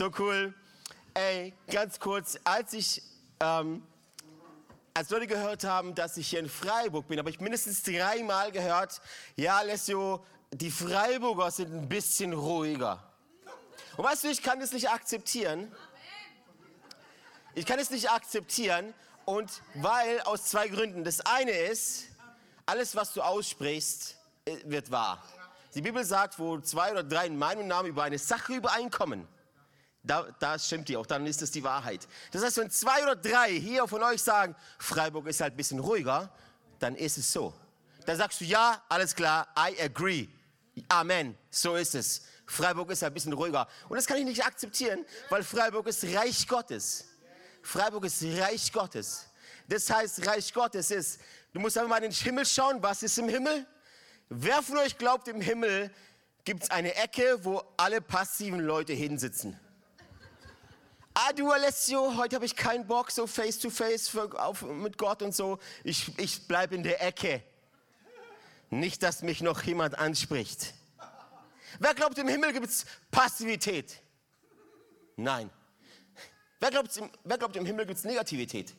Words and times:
So 0.00 0.10
cool. 0.18 0.54
Ey, 1.12 1.52
ganz 1.70 2.00
kurz, 2.00 2.38
als 2.42 2.72
ich, 2.72 3.02
ähm, 3.38 3.82
als 4.94 5.10
Leute 5.10 5.26
gehört 5.26 5.64
haben, 5.64 5.94
dass 5.94 6.16
ich 6.16 6.28
hier 6.28 6.40
in 6.40 6.48
Freiburg 6.48 7.06
bin, 7.06 7.18
habe 7.18 7.28
ich 7.28 7.38
mindestens 7.38 7.82
dreimal 7.82 8.50
gehört, 8.50 9.02
ja, 9.36 9.58
Alessio, 9.58 10.24
die 10.52 10.70
Freiburger 10.70 11.50
sind 11.50 11.74
ein 11.74 11.86
bisschen 11.86 12.32
ruhiger. 12.32 13.12
Und 13.98 14.06
weißt 14.06 14.24
du, 14.24 14.28
ich 14.28 14.42
kann 14.42 14.58
das 14.58 14.72
nicht 14.72 14.88
akzeptieren. 14.88 15.70
Ich 17.54 17.66
kann 17.66 17.78
es 17.78 17.90
nicht 17.90 18.10
akzeptieren 18.10 18.94
und 19.26 19.50
weil 19.74 20.22
aus 20.22 20.44
zwei 20.46 20.68
Gründen. 20.68 21.04
Das 21.04 21.20
eine 21.20 21.50
ist, 21.50 22.06
alles 22.64 22.96
was 22.96 23.12
du 23.12 23.20
aussprichst, 23.20 24.16
äh, 24.46 24.56
wird 24.64 24.90
wahr. 24.90 25.22
Die 25.74 25.82
Bibel 25.82 26.02
sagt, 26.04 26.38
wo 26.38 26.58
zwei 26.58 26.90
oder 26.90 27.04
drei 27.04 27.26
in 27.26 27.36
meinem 27.36 27.68
Namen 27.68 27.90
über 27.90 28.04
eine 28.04 28.18
Sache 28.18 28.54
übereinkommen, 28.54 29.28
da, 30.02 30.26
da 30.38 30.58
stimmt 30.58 30.88
die 30.88 30.96
auch, 30.96 31.06
dann 31.06 31.26
ist 31.26 31.42
es 31.42 31.50
die 31.50 31.62
Wahrheit. 31.62 32.08
Das 32.32 32.42
heißt, 32.42 32.56
wenn 32.56 32.70
zwei 32.70 33.02
oder 33.02 33.16
drei 33.16 33.50
hier 33.50 33.86
von 33.86 34.02
euch 34.02 34.22
sagen, 34.22 34.56
Freiburg 34.78 35.26
ist 35.26 35.40
halt 35.40 35.54
ein 35.54 35.56
bisschen 35.56 35.78
ruhiger, 35.78 36.32
dann 36.78 36.96
ist 36.96 37.18
es 37.18 37.30
so. 37.30 37.52
Dann 38.06 38.16
sagst 38.16 38.40
du, 38.40 38.44
ja, 38.44 38.82
alles 38.88 39.14
klar, 39.14 39.48
I 39.58 39.80
agree. 39.82 40.28
Amen, 40.88 41.36
so 41.50 41.76
ist 41.76 41.94
es. 41.94 42.22
Freiburg 42.46 42.90
ist 42.90 43.02
halt 43.02 43.12
ein 43.12 43.14
bisschen 43.14 43.32
ruhiger. 43.32 43.68
Und 43.88 43.96
das 43.96 44.06
kann 44.06 44.16
ich 44.16 44.24
nicht 44.24 44.44
akzeptieren, 44.44 45.04
weil 45.28 45.44
Freiburg 45.44 45.86
ist 45.86 46.02
Reich 46.04 46.48
Gottes. 46.48 47.06
Freiburg 47.62 48.06
ist 48.06 48.22
Reich 48.22 48.72
Gottes. 48.72 49.26
Das 49.68 49.88
heißt, 49.88 50.26
Reich 50.26 50.52
Gottes 50.52 50.90
ist, 50.90 51.20
du 51.52 51.60
musst 51.60 51.76
einfach 51.76 51.90
mal 51.90 52.02
in 52.02 52.10
den 52.10 52.12
Himmel 52.12 52.46
schauen, 52.46 52.82
was 52.82 53.02
ist 53.02 53.18
im 53.18 53.28
Himmel? 53.28 53.66
Wer 54.30 54.62
von 54.62 54.78
euch 54.78 54.96
glaubt, 54.96 55.28
im 55.28 55.40
Himmel 55.40 55.92
gibt 56.44 56.64
es 56.64 56.70
eine 56.70 56.94
Ecke, 56.94 57.44
wo 57.44 57.62
alle 57.76 58.00
passiven 58.00 58.60
Leute 58.60 58.94
hinsitzen? 58.94 59.58
Ah, 61.12 61.32
du 61.32 61.50
Alessio, 61.50 62.16
heute 62.16 62.36
habe 62.36 62.46
ich 62.46 62.54
keinen 62.54 62.86
Bock, 62.86 63.10
so 63.10 63.26
face 63.26 63.58
to 63.58 63.68
face 63.68 64.08
für, 64.08 64.40
auf, 64.40 64.62
mit 64.62 64.96
Gott 64.96 65.22
und 65.22 65.34
so. 65.34 65.58
Ich, 65.82 66.16
ich 66.18 66.46
bleibe 66.46 66.76
in 66.76 66.84
der 66.84 67.02
Ecke. 67.02 67.42
Nicht, 68.70 69.02
dass 69.02 69.22
mich 69.22 69.40
noch 69.40 69.62
jemand 69.64 69.98
anspricht. 69.98 70.72
Wer 71.80 71.94
glaubt, 71.94 72.16
im 72.18 72.28
Himmel 72.28 72.52
gibt 72.52 72.66
es 72.66 72.86
Passivität? 73.10 74.00
Nein. 75.16 75.50
Wer 76.60 76.70
glaubt, 76.70 76.96
im, 76.96 77.10
wer 77.24 77.38
glaubt, 77.38 77.56
im 77.56 77.66
Himmel 77.66 77.86
gibt 77.86 77.98
es 77.98 78.04
Negativität? 78.04 78.72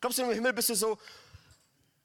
Glaubst 0.00 0.18
du, 0.18 0.22
im 0.22 0.30
Himmel 0.30 0.54
bist 0.54 0.70
du 0.70 0.74
so, 0.74 0.98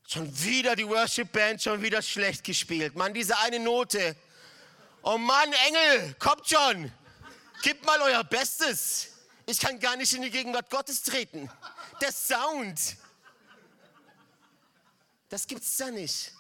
schon 0.06 0.44
wieder 0.44 0.76
die 0.76 0.88
Worship 0.88 1.32
Band, 1.32 1.62
schon 1.62 1.82
wieder 1.82 2.02
schlecht 2.02 2.44
gespielt. 2.44 2.96
Mann, 2.96 3.14
diese 3.14 3.38
eine 3.40 3.60
Note. 3.60 4.16
Oh 5.02 5.18
Mann, 5.18 5.54
Engel, 5.68 6.16
kommt 6.20 6.48
schon. 6.48 6.92
Gebt 7.64 7.86
mal 7.86 8.02
euer 8.02 8.24
Bestes. 8.24 9.15
Ich 9.46 9.60
kann 9.60 9.80
gar 9.80 9.96
nicht 9.96 10.12
in 10.14 10.22
die 10.22 10.32
Gegenwart 10.32 10.70
Gottes 10.70 11.04
treten. 11.04 11.50
Der 12.02 12.12
Sound. 12.12 12.98
Das 15.30 15.46
gibt's 15.46 15.78
da 15.78 15.92
nicht. 15.92 16.32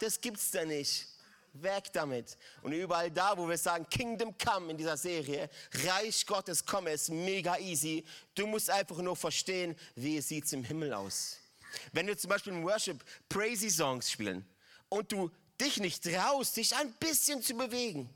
Das 0.00 0.20
gibt's 0.20 0.50
da 0.50 0.64
nicht. 0.64 1.06
Weg 1.52 1.92
damit. 1.92 2.36
Und 2.62 2.72
überall 2.72 3.10
da, 3.10 3.36
wo 3.36 3.48
wir 3.48 3.58
sagen, 3.58 3.86
Kingdom 3.90 4.36
Come 4.38 4.70
in 4.70 4.76
dieser 4.76 4.96
Serie, 4.96 5.50
Reich 5.84 6.24
Gottes 6.26 6.64
komme, 6.64 6.92
ist 6.92 7.08
mega 7.08 7.58
easy. 7.58 8.04
Du 8.34 8.46
musst 8.46 8.70
einfach 8.70 8.98
nur 8.98 9.16
verstehen, 9.16 9.76
wie 9.96 10.20
sieht 10.20 10.44
es 10.44 10.52
im 10.52 10.62
Himmel 10.62 10.92
aus. 10.92 11.38
Wenn 11.92 12.06
wir 12.06 12.16
zum 12.16 12.30
Beispiel 12.30 12.52
im 12.52 12.62
Worship 12.64 13.04
Praise 13.28 13.68
Songs 13.70 14.10
spielen 14.10 14.46
und 14.88 15.10
du 15.10 15.30
dich 15.60 15.78
nicht 15.78 16.04
traust, 16.04 16.56
dich 16.56 16.74
ein 16.76 16.92
bisschen 16.94 17.42
zu 17.42 17.54
bewegen. 17.54 18.08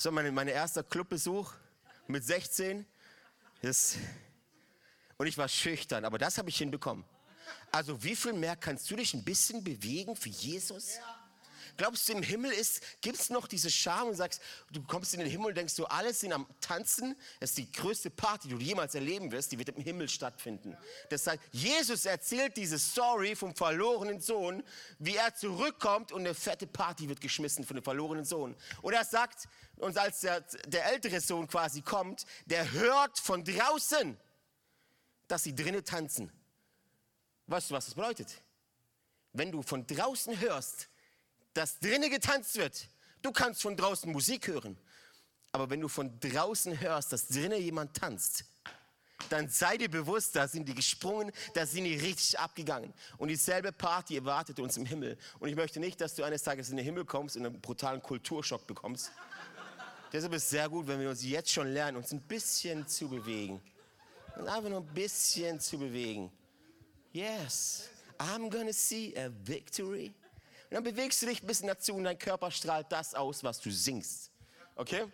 So, 0.00 0.10
mein 0.10 0.32
mein 0.32 0.48
erster 0.48 0.82
Clubbesuch 0.82 1.52
mit 2.06 2.24
16. 2.24 2.86
Das, 3.60 3.96
und 5.18 5.26
ich 5.26 5.36
war 5.36 5.46
schüchtern, 5.46 6.06
aber 6.06 6.16
das 6.16 6.38
habe 6.38 6.48
ich 6.48 6.56
hinbekommen. 6.56 7.04
Also 7.70 8.02
wie 8.02 8.16
viel 8.16 8.32
mehr 8.32 8.56
kannst 8.56 8.90
du 8.90 8.96
dich 8.96 9.12
ein 9.12 9.22
bisschen 9.22 9.62
bewegen 9.62 10.16
für 10.16 10.30
Jesus? 10.30 10.98
Glaubst 11.80 12.06
du, 12.10 12.12
im 12.12 12.22
Himmel 12.22 12.52
gibt 13.00 13.18
es 13.18 13.30
noch 13.30 13.46
diese 13.46 13.70
Scham 13.70 14.08
und 14.08 14.14
sagst, 14.14 14.42
du 14.70 14.82
kommst 14.82 15.14
in 15.14 15.20
den 15.20 15.30
Himmel 15.30 15.46
und 15.46 15.54
denkst 15.54 15.76
du, 15.76 15.86
alle 15.86 16.12
sind 16.12 16.30
am 16.30 16.46
Tanzen. 16.60 17.16
Das 17.40 17.52
ist 17.52 17.56
die 17.56 17.72
größte 17.72 18.10
Party, 18.10 18.48
die 18.48 18.54
du 18.54 18.60
jemals 18.60 18.94
erleben 18.94 19.32
wirst, 19.32 19.50
die 19.50 19.58
wird 19.58 19.70
im 19.70 19.82
Himmel 19.82 20.06
stattfinden. 20.10 20.76
Das 21.08 21.26
heißt, 21.26 21.40
Jesus 21.52 22.04
erzählt 22.04 22.58
diese 22.58 22.78
Story 22.78 23.34
vom 23.34 23.56
verlorenen 23.56 24.20
Sohn, 24.20 24.62
wie 24.98 25.16
er 25.16 25.34
zurückkommt 25.34 26.12
und 26.12 26.20
eine 26.20 26.34
fette 26.34 26.66
Party 26.66 27.08
wird 27.08 27.22
geschmissen 27.22 27.64
von 27.64 27.76
dem 27.76 27.82
verlorenen 27.82 28.26
Sohn. 28.26 28.54
Und 28.82 28.92
er 28.92 29.06
sagt 29.06 29.48
uns, 29.76 29.96
als 29.96 30.20
der, 30.20 30.42
der 30.66 30.84
ältere 30.92 31.18
Sohn 31.18 31.48
quasi 31.48 31.80
kommt, 31.80 32.26
der 32.44 32.72
hört 32.72 33.18
von 33.18 33.42
draußen, 33.42 34.18
dass 35.28 35.44
sie 35.44 35.54
drinnen 35.54 35.82
tanzen. 35.82 36.30
Weißt 37.46 37.70
du, 37.70 37.74
was 37.74 37.86
das 37.86 37.94
bedeutet? 37.94 38.42
Wenn 39.32 39.50
du 39.50 39.62
von 39.62 39.86
draußen 39.86 40.38
hörst, 40.40 40.90
dass 41.54 41.78
drinnen 41.78 42.10
getanzt 42.10 42.56
wird, 42.56 42.88
du 43.22 43.32
kannst 43.32 43.62
von 43.62 43.76
draußen 43.76 44.10
Musik 44.10 44.48
hören, 44.48 44.78
aber 45.52 45.70
wenn 45.70 45.80
du 45.80 45.88
von 45.88 46.18
draußen 46.20 46.80
hörst, 46.80 47.12
dass 47.12 47.28
drinnen 47.28 47.60
jemand 47.60 47.96
tanzt, 47.96 48.44
dann 49.28 49.48
sei 49.48 49.76
dir 49.76 49.90
bewusst, 49.90 50.34
da 50.34 50.48
sind 50.48 50.68
die 50.68 50.74
gesprungen, 50.74 51.30
da 51.54 51.66
sind 51.66 51.84
die 51.84 51.94
richtig 51.94 52.38
abgegangen. 52.38 52.92
Und 53.18 53.28
dieselbe 53.28 53.70
Party 53.70 54.16
erwartet 54.16 54.58
uns 54.58 54.76
im 54.76 54.86
Himmel. 54.86 55.18
Und 55.38 55.48
ich 55.48 55.56
möchte 55.56 55.78
nicht, 55.78 56.00
dass 56.00 56.14
du 56.14 56.24
eines 56.24 56.42
Tages 56.42 56.70
in 56.70 56.76
den 56.76 56.84
Himmel 56.84 57.04
kommst 57.04 57.36
und 57.36 57.46
einen 57.46 57.60
brutalen 57.60 58.02
Kulturschock 58.02 58.66
bekommst. 58.66 59.12
Deshalb 60.12 60.32
ist 60.32 60.44
es 60.44 60.50
sehr 60.50 60.68
gut, 60.68 60.88
wenn 60.88 61.00
wir 61.00 61.10
uns 61.10 61.22
jetzt 61.22 61.52
schon 61.52 61.72
lernen, 61.72 61.98
uns 61.98 62.12
ein 62.12 62.20
bisschen 62.22 62.88
zu 62.88 63.08
bewegen. 63.08 63.60
Und 64.36 64.48
einfach 64.48 64.70
nur 64.70 64.80
ein 64.80 64.94
bisschen 64.94 65.60
zu 65.60 65.78
bewegen. 65.78 66.32
Yes, 67.12 67.88
I'm 68.18 68.50
gonna 68.50 68.72
see 68.72 69.14
a 69.16 69.30
victory. 69.44 70.12
Und 70.70 70.76
dann 70.76 70.84
bewegst 70.84 71.20
du 71.20 71.26
dich 71.26 71.42
ein 71.42 71.48
bisschen 71.48 71.66
dazu 71.66 71.94
und 71.94 72.04
dein 72.04 72.16
Körper 72.16 72.48
strahlt 72.52 72.92
das 72.92 73.14
aus, 73.16 73.42
was 73.42 73.60
du 73.60 73.72
singst. 73.72 74.30
Okay? 74.76 75.04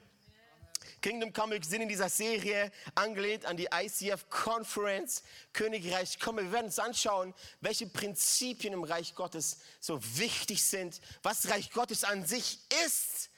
Kingdom 1.01 1.33
Come, 1.33 1.55
wir 1.55 1.65
sind 1.65 1.81
in 1.81 1.89
dieser 1.89 2.11
Serie 2.11 2.71
angelehnt 2.95 3.47
an 3.47 3.57
die 3.57 3.67
ICF 3.73 4.29
Conference 4.29 5.23
Königreich 5.55 6.19
Komme. 6.19 6.43
Wir 6.43 6.53
werden 6.53 6.67
uns 6.67 6.79
anschauen, 6.79 7.33
welche 7.63 7.87
Prinzipien 7.87 8.75
im 8.75 8.85
Reich 8.85 9.15
Gottes 9.15 9.59
so 9.81 9.99
wichtig 10.19 10.63
sind, 10.63 11.01
was 11.23 11.49
Reich 11.49 11.71
Gottes 11.71 12.05
an 12.05 12.27
sich 12.27 12.59
ist 12.85 13.31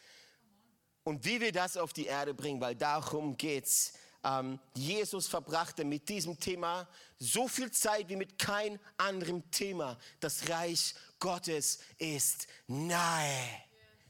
und 1.04 1.24
wie 1.24 1.40
wir 1.40 1.52
das 1.52 1.76
auf 1.76 1.92
die 1.92 2.06
Erde 2.06 2.34
bringen, 2.34 2.60
weil 2.60 2.74
darum 2.74 3.36
geht's 3.36 3.92
ähm, 4.24 4.58
Jesus 4.74 5.28
verbrachte 5.28 5.84
mit 5.84 6.08
diesem 6.08 6.38
Thema 6.38 6.88
so 7.18 7.46
viel 7.48 7.70
Zeit 7.70 8.08
wie 8.08 8.16
mit 8.16 8.38
kein 8.38 8.78
anderem 8.96 9.48
Thema. 9.50 9.98
Das 10.20 10.48
Reich 10.48 10.94
Gottes 11.18 11.80
ist 11.98 12.46
nahe. 12.66 13.62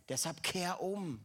Deshalb 0.09 0.43
kehr 0.43 0.81
um. 0.81 1.25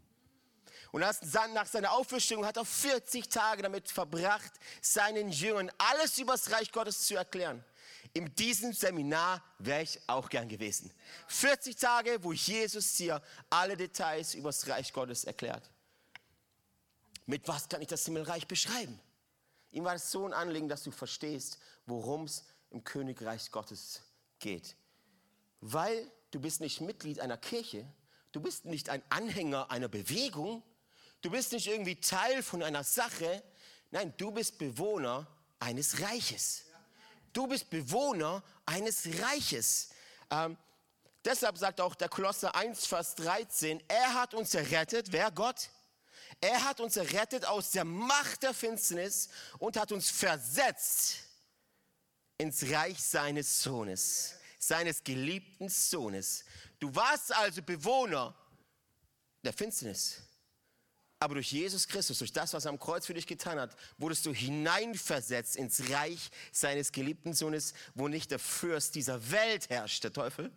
Und 0.91 1.01
nach 1.01 1.65
seiner 1.65 1.91
Auferstehung 1.91 2.45
hat 2.45 2.57
er 2.57 2.65
40 2.65 3.27
Tage 3.27 3.63
damit 3.63 3.89
verbracht, 3.89 4.51
seinen 4.79 5.29
Jüngern 5.29 5.71
alles 5.77 6.19
über 6.19 6.33
das 6.33 6.51
Reich 6.51 6.71
Gottes 6.71 7.07
zu 7.07 7.15
erklären. 7.15 7.65
In 8.13 8.33
diesem 8.35 8.73
Seminar 8.73 9.43
wäre 9.57 9.81
ich 9.81 9.99
auch 10.05 10.29
gern 10.29 10.47
gewesen. 10.47 10.93
40 11.27 11.75
Tage, 11.77 12.23
wo 12.23 12.31
Jesus 12.31 12.93
dir 12.93 13.19
alle 13.49 13.75
Details 13.75 14.35
über 14.35 14.49
das 14.49 14.67
Reich 14.67 14.93
Gottes 14.93 15.23
erklärt. 15.23 15.67
Mit 17.25 17.47
was 17.47 17.69
kann 17.69 17.81
ich 17.81 17.87
das 17.87 18.05
Himmelreich 18.05 18.47
beschreiben? 18.47 18.99
Ihm 19.71 19.85
war 19.85 19.95
es 19.95 20.11
so 20.11 20.25
ein 20.25 20.33
Anliegen, 20.33 20.69
dass 20.69 20.83
du 20.83 20.91
verstehst, 20.91 21.57
worum 21.85 22.25
es 22.25 22.43
im 22.69 22.83
Königreich 22.83 23.51
Gottes 23.51 24.01
geht. 24.39 24.75
Weil 25.61 26.11
du 26.31 26.39
bist 26.39 26.61
nicht 26.61 26.81
Mitglied 26.81 27.19
einer 27.19 27.37
Kirche, 27.37 27.85
du 28.31 28.41
bist 28.41 28.65
nicht 28.65 28.89
ein 28.89 29.01
Anhänger 29.09 29.71
einer 29.71 29.87
Bewegung, 29.87 30.61
du 31.21 31.31
bist 31.31 31.53
nicht 31.53 31.67
irgendwie 31.67 31.95
Teil 31.95 32.43
von 32.43 32.61
einer 32.61 32.83
Sache, 32.83 33.43
nein, 33.91 34.13
du 34.17 34.31
bist 34.31 34.57
Bewohner 34.57 35.27
eines 35.59 36.01
Reiches. 36.01 36.65
Du 37.31 37.47
bist 37.47 37.69
Bewohner 37.69 38.43
eines 38.65 39.07
Reiches. 39.21 39.89
Ähm, 40.29 40.57
deshalb 41.25 41.57
sagt 41.57 41.81
auch 41.81 41.95
der 41.95 42.09
Kolosser 42.09 42.53
1, 42.53 42.85
Vers 42.85 43.15
13, 43.15 43.81
er 43.87 44.13
hat 44.13 44.33
uns 44.33 44.53
errettet, 44.53 45.11
wer 45.11 45.31
Gott? 45.31 45.69
Er 46.43 46.61
hat 46.65 46.81
uns 46.81 46.97
errettet 46.97 47.45
aus 47.45 47.71
der 47.71 47.85
Macht 47.85 48.43
der 48.43 48.53
Finsternis 48.53 49.29
und 49.59 49.77
hat 49.77 49.93
uns 49.93 50.09
versetzt 50.09 51.19
ins 52.37 52.69
Reich 52.69 53.01
seines 53.01 53.63
Sohnes, 53.63 54.35
seines 54.59 55.05
geliebten 55.05 55.69
Sohnes. 55.69 56.43
Du 56.81 56.93
warst 56.93 57.33
also 57.33 57.61
Bewohner 57.61 58.35
der 59.41 59.53
Finsternis. 59.53 60.21
Aber 61.17 61.35
durch 61.35 61.49
Jesus 61.49 61.87
Christus, 61.87 62.19
durch 62.19 62.33
das, 62.33 62.51
was 62.53 62.65
er 62.65 62.71
am 62.71 62.79
Kreuz 62.79 63.05
für 63.05 63.13
dich 63.13 63.25
getan 63.25 63.57
hat, 63.57 63.77
wurdest 63.97 64.25
du 64.25 64.33
hineinversetzt 64.33 65.55
ins 65.55 65.89
Reich 65.91 66.29
seines 66.51 66.91
geliebten 66.91 67.33
Sohnes, 67.33 67.73
wo 67.95 68.09
nicht 68.09 68.31
der 68.31 68.39
Fürst 68.39 68.95
dieser 68.95 69.31
Welt 69.31 69.69
herrscht, 69.69 70.03
der 70.03 70.11
Teufel, 70.11 70.51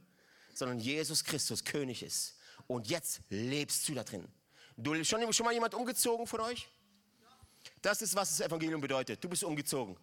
sondern 0.52 0.80
Jesus 0.80 1.22
Christus 1.22 1.62
König 1.62 2.02
ist. 2.02 2.34
Und 2.66 2.88
jetzt 2.88 3.20
lebst 3.28 3.88
du 3.88 3.94
da 3.94 4.02
drin. 4.02 4.26
Du, 4.76 5.02
schon, 5.04 5.32
schon 5.32 5.44
mal 5.44 5.52
jemand 5.52 5.74
umgezogen 5.74 6.26
von 6.26 6.40
euch? 6.40 6.68
Das 7.80 8.02
ist, 8.02 8.14
was 8.14 8.36
das 8.36 8.46
Evangelium 8.46 8.80
bedeutet. 8.80 9.22
Du 9.22 9.28
bist 9.28 9.42
umgezogen. 9.42 9.96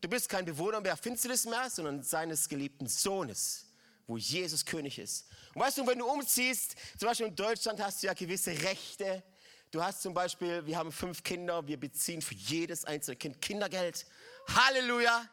Du 0.00 0.08
bist 0.08 0.28
kein 0.28 0.44
Bewohner 0.44 0.80
mehr 0.80 0.96
Finsternis 0.96 1.44
mehr, 1.44 1.68
sondern 1.68 2.02
seines 2.02 2.48
geliebten 2.48 2.86
Sohnes, 2.86 3.66
wo 4.06 4.16
Jesus 4.16 4.64
König 4.64 4.98
ist. 4.98 5.26
Und 5.54 5.60
weißt 5.60 5.78
du, 5.78 5.86
wenn 5.86 5.98
du 5.98 6.06
umziehst, 6.06 6.76
zum 6.98 7.08
Beispiel 7.08 7.26
in 7.26 7.36
Deutschland 7.36 7.80
hast 7.80 8.02
du 8.02 8.06
ja 8.06 8.14
gewisse 8.14 8.50
Rechte. 8.62 9.22
Du 9.70 9.82
hast 9.82 10.02
zum 10.02 10.14
Beispiel, 10.14 10.64
wir 10.64 10.76
haben 10.76 10.92
fünf 10.92 11.22
Kinder, 11.22 11.66
wir 11.66 11.78
beziehen 11.78 12.22
für 12.22 12.34
jedes 12.34 12.84
einzelne 12.84 13.16
Kind 13.16 13.42
Kindergeld. 13.42 14.06
Halleluja! 14.48 15.28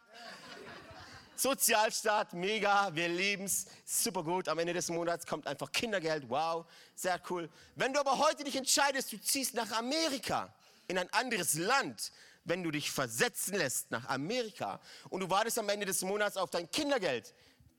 Sozialstaat, 1.35 2.33
mega, 2.33 2.93
wir 2.93 3.09
lieben 3.09 3.45
es, 3.45 3.65
super 3.85 4.23
gut. 4.23 4.47
Am 4.47 4.59
Ende 4.59 4.73
des 4.73 4.89
Monats 4.89 5.25
kommt 5.25 5.47
einfach 5.47 5.71
Kindergeld, 5.71 6.29
wow, 6.29 6.65
sehr 6.95 7.19
cool. 7.29 7.49
Wenn 7.75 7.91
du 7.91 7.99
aber 7.99 8.19
heute 8.19 8.43
dich 8.43 8.55
entscheidest, 8.55 9.11
du 9.11 9.19
ziehst 9.19 9.55
nach 9.55 9.71
Amerika, 9.71 10.53
in 10.87 10.97
ein 10.97 11.11
anderes 11.13 11.55
Land, 11.55 12.11
wenn 12.43 12.61
du 12.61 12.69
dich 12.69 12.91
versetzen 12.91 13.55
lässt 13.55 13.89
nach 13.89 14.07
Amerika 14.09 14.79
und 15.09 15.21
du 15.21 15.29
wartest 15.29 15.57
am 15.57 15.69
Ende 15.69 15.85
des 15.85 16.01
Monats 16.01 16.37
auf 16.37 16.49
dein 16.49 16.69
Kindergeld, 16.69 17.33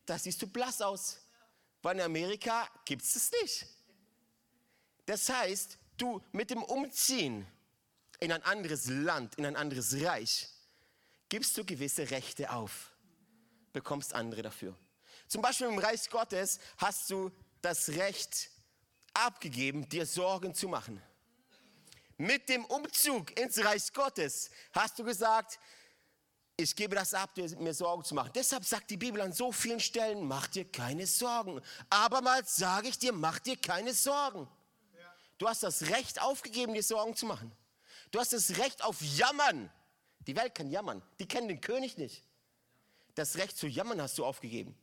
da 0.06 0.18
siehst 0.18 0.40
du 0.42 0.46
blass 0.46 0.80
aus. 0.80 1.20
Weil 1.82 1.96
in 1.96 2.02
Amerika 2.02 2.66
gibt 2.86 3.02
es 3.02 3.14
es 3.14 3.30
nicht. 3.42 3.66
Das 5.04 5.28
heißt, 5.28 5.78
du 5.98 6.22
mit 6.32 6.50
dem 6.50 6.62
Umziehen 6.62 7.46
in 8.20 8.32
ein 8.32 8.42
anderes 8.42 8.86
Land, 8.86 9.34
in 9.34 9.44
ein 9.44 9.54
anderes 9.54 9.94
Reich, 10.02 10.48
gibst 11.28 11.58
du 11.58 11.64
gewisse 11.64 12.10
Rechte 12.10 12.50
auf 12.50 12.93
bekommst 13.74 14.14
andere 14.14 14.40
dafür. 14.40 14.74
Zum 15.28 15.42
Beispiel 15.42 15.66
im 15.66 15.78
Reich 15.78 16.08
Gottes 16.08 16.58
hast 16.78 17.10
du 17.10 17.30
das 17.60 17.90
Recht 17.90 18.50
abgegeben, 19.12 19.86
dir 19.88 20.06
Sorgen 20.06 20.54
zu 20.54 20.68
machen. 20.68 21.02
Mit 22.16 22.48
dem 22.48 22.64
Umzug 22.64 23.38
ins 23.38 23.62
Reich 23.62 23.92
Gottes 23.92 24.50
hast 24.72 24.98
du 24.98 25.04
gesagt, 25.04 25.58
ich 26.56 26.74
gebe 26.76 26.94
das 26.94 27.12
ab, 27.14 27.36
mir 27.36 27.74
Sorgen 27.74 28.04
zu 28.04 28.14
machen. 28.14 28.30
Deshalb 28.32 28.64
sagt 28.64 28.88
die 28.90 28.96
Bibel 28.96 29.20
an 29.20 29.32
so 29.32 29.50
vielen 29.50 29.80
Stellen, 29.80 30.24
mach 30.24 30.46
dir 30.46 30.64
keine 30.70 31.06
Sorgen. 31.06 31.60
Abermals 31.90 32.54
sage 32.54 32.88
ich 32.88 32.98
dir, 32.98 33.12
mach 33.12 33.40
dir 33.40 33.56
keine 33.56 33.92
Sorgen. 33.92 34.48
Du 35.36 35.48
hast 35.48 35.64
das 35.64 35.82
Recht 35.82 36.22
aufgegeben, 36.22 36.74
dir 36.74 36.82
Sorgen 36.84 37.16
zu 37.16 37.26
machen. 37.26 37.50
Du 38.12 38.20
hast 38.20 38.32
das 38.32 38.56
Recht 38.58 38.84
auf 38.84 39.02
Jammern. 39.02 39.68
Die 40.28 40.36
Welt 40.36 40.54
kann 40.54 40.70
jammern. 40.70 41.02
Die 41.18 41.26
kennen 41.26 41.48
den 41.48 41.60
König 41.60 41.98
nicht. 41.98 42.22
Das 43.14 43.36
Recht 43.36 43.56
zu 43.56 43.66
jammern 43.66 44.00
hast 44.00 44.18
du 44.18 44.24
aufgegeben. 44.24 44.76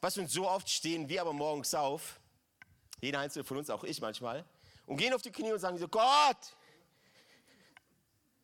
Was 0.00 0.16
und 0.18 0.30
so 0.30 0.48
oft 0.48 0.68
stehen 0.68 1.08
wir 1.08 1.20
aber 1.20 1.32
morgens 1.32 1.74
auf, 1.74 2.20
jeder 3.00 3.20
einzelne 3.20 3.44
von 3.44 3.58
uns, 3.58 3.70
auch 3.70 3.84
ich 3.84 4.00
manchmal, 4.00 4.44
und 4.86 4.96
gehen 4.96 5.12
auf 5.12 5.22
die 5.22 5.30
Knie 5.30 5.52
und 5.52 5.58
sagen 5.58 5.78
so, 5.78 5.88
Gott, 5.88 6.56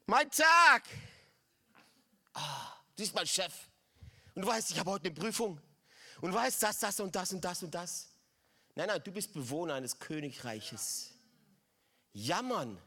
mein 0.06 0.30
Tag. 0.30 0.84
Oh, 2.34 2.40
du 2.94 3.02
bist 3.02 3.14
mein 3.14 3.26
Chef. 3.26 3.52
Und 4.34 4.42
du 4.42 4.48
weißt, 4.48 4.70
ich 4.70 4.78
habe 4.78 4.90
heute 4.90 5.06
eine 5.06 5.14
Prüfung. 5.14 5.60
Und 6.20 6.30
du 6.30 6.36
weißt 6.36 6.62
das, 6.62 6.78
das 6.78 7.00
und 7.00 7.14
das 7.14 7.32
und 7.32 7.44
das 7.44 7.62
und 7.62 7.74
das. 7.74 8.10
Nein, 8.74 8.88
nein, 8.88 9.02
du 9.02 9.10
bist 9.10 9.32
Bewohner 9.32 9.74
eines 9.74 9.98
Königreiches. 9.98 11.12
Jammern 12.12 12.78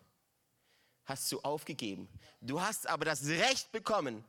hast 1.05 1.31
du 1.31 1.39
aufgegeben. 1.41 2.07
Du 2.39 2.61
hast 2.61 2.87
aber 2.87 3.05
das 3.05 3.25
Recht 3.25 3.71
bekommen, 3.71 4.23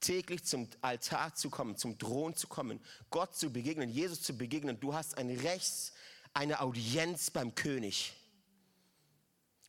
täglich 0.00 0.44
zum 0.44 0.68
Altar 0.80 1.34
zu 1.34 1.50
kommen, 1.50 1.76
zum 1.76 1.98
Thron 1.98 2.34
zu 2.34 2.46
kommen, 2.46 2.80
Gott 3.10 3.34
zu 3.34 3.52
begegnen, 3.52 3.88
Jesus 3.88 4.22
zu 4.22 4.36
begegnen. 4.36 4.78
Du 4.78 4.94
hast 4.94 5.16
ein 5.16 5.30
Recht, 5.30 5.92
eine 6.34 6.60
Audienz 6.60 7.30
beim 7.30 7.54
König. 7.54 8.12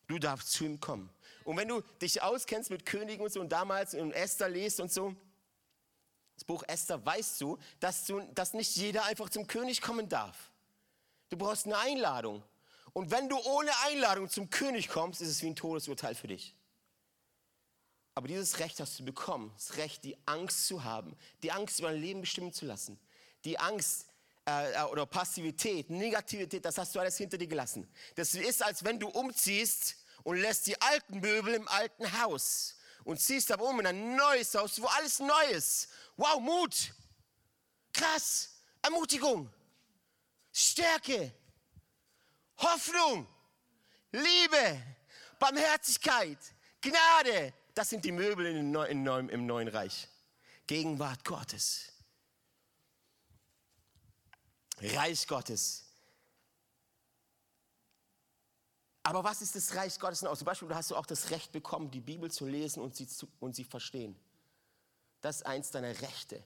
Du 0.08 0.20
darfst 0.20 0.52
zu 0.52 0.66
ihm 0.66 0.80
kommen. 0.80 1.10
Und 1.44 1.58
wenn 1.58 1.68
du 1.68 1.82
dich 2.02 2.22
auskennst 2.22 2.70
mit 2.70 2.86
Königen 2.86 3.24
und 3.24 3.32
so 3.32 3.40
und 3.40 3.50
damals 3.50 3.94
in 3.94 4.12
Esther 4.12 4.50
liest 4.50 4.80
und 4.80 4.92
so, 4.92 5.16
das 6.36 6.44
Buch 6.44 6.64
Esther, 6.68 7.04
weißt 7.06 7.40
du, 7.42 7.58
dass, 7.80 8.06
du, 8.06 8.22
dass 8.34 8.54
nicht 8.54 8.76
jeder 8.76 9.06
einfach 9.06 9.30
zum 9.30 9.48
König 9.48 9.82
kommen 9.82 10.10
darf. 10.10 10.52
Du 11.30 11.38
brauchst 11.38 11.66
eine 11.66 11.78
Einladung. 11.78 12.44
Und 12.94 13.12
wenn 13.12 13.30
du 13.30 13.38
ohne 13.38 13.72
Einladung 13.86 14.30
zum 14.30 14.50
König 14.50 14.90
kommst, 14.90 15.22
ist 15.22 15.30
es 15.30 15.42
wie 15.42 15.48
ein 15.48 15.56
Todesurteil 15.56 16.16
für 16.16 16.28
dich. 16.28 16.56
Aber 18.16 18.30
dieses 18.30 18.60
Recht 18.60 18.80
hast 18.80 18.98
du 18.98 19.04
bekommen, 19.04 19.52
das 19.56 19.76
Recht, 19.76 20.06
die 20.06 20.18
Angst 20.26 20.68
zu 20.68 20.86
haben, 20.86 21.18
die 21.44 21.52
Angst 21.52 21.80
über 21.80 21.92
dein 21.92 22.00
Leben 22.00 22.22
bestimmen 22.22 22.54
zu 22.54 22.66
lassen, 22.66 22.98
die 23.44 23.60
Angst 23.60 24.08
äh, 24.48 24.72
äh, 24.72 24.84
oder 24.84 25.06
Passivität, 25.06 25.90
Negativität, 25.90 26.64
das 26.64 26.78
hast 26.78 26.96
du 26.96 27.00
alles 27.02 27.18
hinter 27.18 27.38
dir 27.38 27.48
gelassen. 27.48 27.86
Das 28.16 28.34
ist, 28.34 28.64
als 28.64 28.86
wenn 28.86 29.00
du 29.00 29.10
umziehst 29.10 29.98
und 30.24 30.38
lässt 30.38 30.66
die 30.66 30.82
alten 30.82 31.20
Möbel 31.20 31.56
im 31.56 31.68
alten 31.68 32.22
Haus 32.22 32.78
und 33.04 33.20
ziehst 33.20 33.52
aber 33.52 33.66
um 33.66 33.82
in 33.82 33.88
ein 33.88 34.16
neues 34.16 34.56
Haus, 34.56 34.82
wo 34.82 34.86
alles 34.88 35.20
neu 35.20 35.46
ist. 35.52 35.90
Wow, 36.16 36.40
Mut, 36.40 36.94
krass, 37.92 38.62
Ermutigung, 38.82 39.52
Stärke, 40.54 41.34
Hoffnung, 42.60 43.28
Liebe, 44.14 44.82
Barmherzigkeit, 45.38 46.40
Gnade, 46.80 47.54
das 47.76 47.90
sind 47.90 48.06
die 48.06 48.12
Möbel 48.12 48.46
im 48.48 48.72
neuen, 48.72 49.30
im 49.30 49.46
neuen 49.46 49.68
Reich. 49.68 50.08
Gegenwart 50.66 51.24
Gottes. 51.24 51.92
Reich 54.80 55.28
Gottes. 55.28 55.84
Aber 59.04 59.24
was 59.24 59.42
ist 59.42 59.56
das 59.56 59.76
Reich 59.76 60.00
Gottes 60.00 60.24
noch? 60.24 60.36
Zum 60.36 60.46
Beispiel 60.46 60.74
hast 60.74 60.90
du 60.90 60.96
auch 60.96 61.06
das 61.06 61.30
Recht 61.30 61.52
bekommen, 61.52 61.92
die 61.92 62.00
Bibel 62.00 62.32
zu 62.32 62.48
lesen 62.48 62.82
und 62.82 62.96
sie, 62.96 63.08
zu, 63.08 63.28
und 63.40 63.56
sie 63.56 63.64
verstehen. 63.64 64.16
Das 65.22 65.38
ist 65.38 65.46
eins 65.46 65.70
deiner 65.70 66.02
Rechte. 66.02 66.44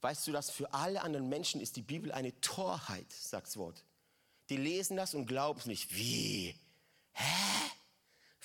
Weißt 0.00 0.26
du, 0.28 0.32
dass 0.32 0.50
für 0.50 0.72
alle 0.72 1.02
anderen 1.02 1.28
Menschen 1.28 1.60
ist 1.60 1.74
die 1.76 1.82
Bibel 1.82 2.12
eine 2.12 2.40
Torheit, 2.40 3.10
sagt 3.12 3.48
das 3.48 3.56
Wort. 3.56 3.84
Die 4.48 4.56
lesen 4.56 4.96
das 4.96 5.14
und 5.14 5.26
glauben 5.26 5.58
es 5.58 5.66
nicht. 5.66 5.94
Wie? 5.94 6.54
Hä? 7.12 7.70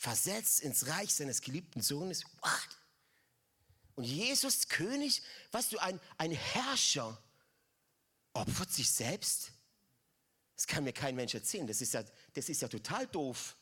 Versetzt 0.04 0.60
ins 0.60 0.88
Reich 0.88 1.16
seines 1.16 1.40
geliebten 1.40 1.82
Sohnes. 1.82 2.26
What? 2.42 2.70
Und 3.96 4.04
Jesus, 4.04 4.68
König, 4.68 5.22
weißt 5.52 5.72
du, 5.72 5.80
ein, 5.80 5.98
ein 6.18 6.32
Herrscher 6.32 7.18
opfert 8.34 8.70
sich 8.70 8.92
selbst? 8.92 9.54
Das 10.56 10.68
kann 10.68 10.84
mir 10.84 10.92
kein 10.92 11.16
Mensch 11.16 11.34
erzählen. 11.34 11.66
Das 11.68 11.80
ist 11.80 11.94
ja, 11.94 12.04
das 12.34 12.50
ist 12.50 12.62
ja 12.62 12.68
total 12.68 13.08
doof. 13.08 13.56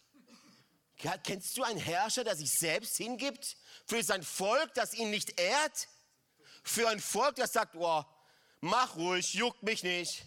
Kennst 1.24 1.58
du 1.58 1.64
einen 1.64 1.80
Herrscher, 1.80 2.24
der 2.24 2.36
sich 2.36 2.50
selbst 2.50 2.98
hingibt 2.98 3.56
für 3.86 4.04
sein 4.04 4.24
Volk, 4.24 4.74
das 4.74 4.96
ihn 4.96 5.12
nicht 5.12 5.40
ehrt? 5.40 5.90
Für 6.64 6.90
ein 6.90 7.00
Volk, 7.00 7.36
das 7.36 7.54
sagt, 7.54 7.76
oh, 7.76 8.04
mach 8.62 8.96
ruhig, 8.96 9.36
juckt 9.36 9.62
mich 9.62 9.84
nicht. 9.84 10.26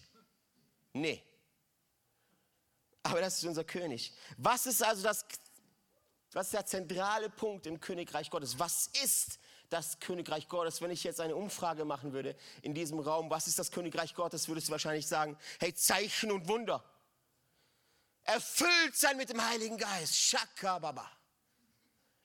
Nee. 0.93 1.25
Aber 3.03 3.21
das 3.21 3.39
ist 3.39 3.45
unser 3.45 3.65
König. 3.65 4.13
Was 4.37 4.67
ist 4.67 4.81
also 4.81 5.03
das 5.03 5.27
was 6.35 6.47
ist 6.47 6.55
der 6.55 6.67
zentrale 6.67 7.31
Punkt 7.31 7.67
im 7.67 7.81
Königreich 7.81 8.29
Gottes? 8.29 8.59
Was 8.59 8.89
ist 9.03 9.39
das 9.71 10.01
Königreich 10.01 10.49
Gottes? 10.49 10.81
Wenn 10.81 10.91
ich 10.91 11.05
jetzt 11.05 11.21
eine 11.21 11.37
Umfrage 11.37 11.85
machen 11.85 12.13
würde 12.13 12.37
in 12.63 12.75
diesem 12.75 12.99
Raum, 12.99 13.31
was 13.31 13.47
ist 13.47 13.59
das 13.59 13.71
Königreich 13.71 14.15
Gottes, 14.15 14.49
würdest 14.49 14.69
du 14.69 14.73
wahrscheinlich 14.73 15.07
sagen, 15.07 15.39
hey, 15.61 15.73
Zeichen 15.75 16.33
und 16.33 16.49
Wunder. 16.49 16.85
Erfüllt 18.25 18.97
sein 18.97 19.17
mit 19.17 19.29
dem 19.29 19.45
Heiligen 19.47 19.79
Geist. 19.79 20.17
Shaka 20.17 20.79
Baba. 20.79 21.11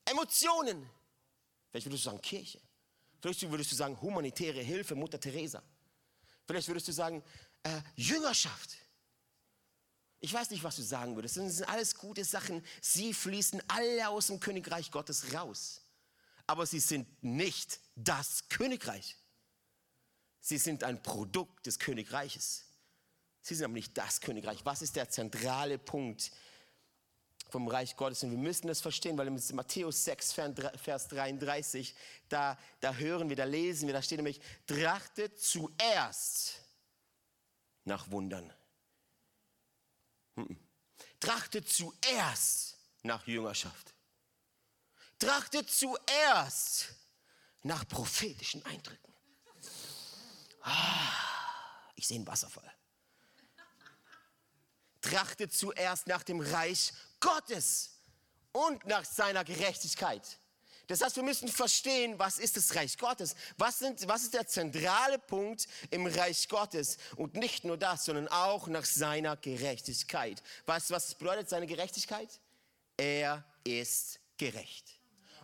Emotionen. 0.05 0.89
Vielleicht 1.69 1.85
würdest 1.85 2.05
du 2.05 2.09
sagen 2.09 2.21
Kirche. 2.21 2.59
Vielleicht 3.21 3.49
würdest 3.49 3.71
du 3.71 3.75
sagen 3.75 3.99
humanitäre 4.01 4.61
Hilfe, 4.61 4.95
Mutter 4.95 5.19
Teresa. 5.19 5.61
Vielleicht 6.47 6.67
würdest 6.67 6.87
du 6.87 6.93
sagen 6.93 7.23
äh, 7.63 7.81
Jüngerschaft. 7.95 8.77
Ich 10.21 10.33
weiß 10.33 10.49
nicht, 10.49 10.63
was 10.63 10.75
du 10.75 10.81
sagen 10.81 11.15
würdest. 11.15 11.37
Das 11.37 11.55
sind 11.55 11.69
alles 11.69 11.95
gute 11.95 12.25
Sachen. 12.25 12.63
Sie 12.81 13.13
fließen 13.13 13.61
alle 13.67 14.09
aus 14.09 14.27
dem 14.27 14.39
Königreich 14.39 14.91
Gottes 14.91 15.33
raus. 15.33 15.81
Aber 16.45 16.65
sie 16.65 16.79
sind 16.79 17.07
nicht 17.23 17.79
das 17.95 18.49
Königreich. 18.49 19.15
Sie 20.41 20.57
sind 20.57 20.83
ein 20.83 21.01
Produkt 21.01 21.65
des 21.65 21.79
Königreiches. 21.79 22.63
Sie 23.41 23.55
sind 23.55 23.65
aber 23.65 23.73
nicht 23.73 23.97
das 23.97 24.19
Königreich. 24.19 24.65
Was 24.65 24.81
ist 24.81 24.95
der 24.95 25.09
zentrale 25.09 25.77
Punkt 25.77 26.31
vom 27.49 27.67
Reich 27.67 27.95
Gottes? 27.95 28.23
Und 28.23 28.31
wir 28.31 28.37
müssen 28.37 28.67
das 28.67 28.81
verstehen, 28.81 29.17
weil 29.17 29.27
in 29.27 29.41
Matthäus 29.53 30.03
6, 30.03 30.33
Vers 30.33 31.07
33, 31.07 31.95
da, 32.27 32.57
da 32.81 32.93
hören 32.93 33.29
wir, 33.29 33.37
da 33.37 33.45
lesen 33.45 33.87
wir, 33.87 33.93
da 33.93 34.01
steht 34.01 34.17
nämlich, 34.17 34.41
trachtet 34.67 35.39
zuerst 35.39 36.55
nach 37.85 38.11
Wundern. 38.11 38.53
Trachtet 41.19 41.67
zuerst 41.69 42.77
nach 43.03 43.25
Jüngerschaft. 43.27 43.93
Trachtet 45.17 45.69
zuerst 45.69 46.89
nach 47.63 47.87
prophetischen 47.87 48.65
Eindrücken. 48.65 49.13
Ah, 50.61 51.91
ich 51.95 52.07
sehe 52.07 52.17
einen 52.17 52.27
Wasserfall. 52.27 52.71
trachtet 55.01 55.53
zuerst 55.53 56.07
nach 56.07 56.23
dem 56.23 56.41
Reich 56.41 56.93
Gottes 57.19 57.91
und 58.51 58.85
nach 58.85 59.05
seiner 59.05 59.43
Gerechtigkeit. 59.43 60.39
Das 60.89 61.01
heißt, 61.01 61.17
wir 61.17 61.23
müssen 61.23 61.47
verstehen, 61.47 62.17
was 62.17 62.39
ist 62.39 62.57
das 62.57 62.73
Reich 62.73 62.97
Gottes? 62.97 63.35
Was, 63.57 63.77
sind, 63.77 64.07
was 64.07 64.23
ist 64.23 64.33
der 64.33 64.47
zentrale 64.47 65.19
Punkt 65.19 65.67
im 65.91 66.07
Reich 66.07 66.49
Gottes? 66.49 66.97
Und 67.15 67.35
nicht 67.35 67.63
nur 67.63 67.77
das, 67.77 68.05
sondern 68.05 68.27
auch 68.27 68.65
nach 68.65 68.85
seiner 68.85 69.37
Gerechtigkeit. 69.37 70.41
Weißt 70.65 70.89
du, 70.89 70.95
was 70.95 71.13
bedeutet 71.13 71.47
seine 71.47 71.67
Gerechtigkeit? 71.67 72.27
Er 72.97 73.45
ist 73.63 74.19
gerecht. 74.37 74.99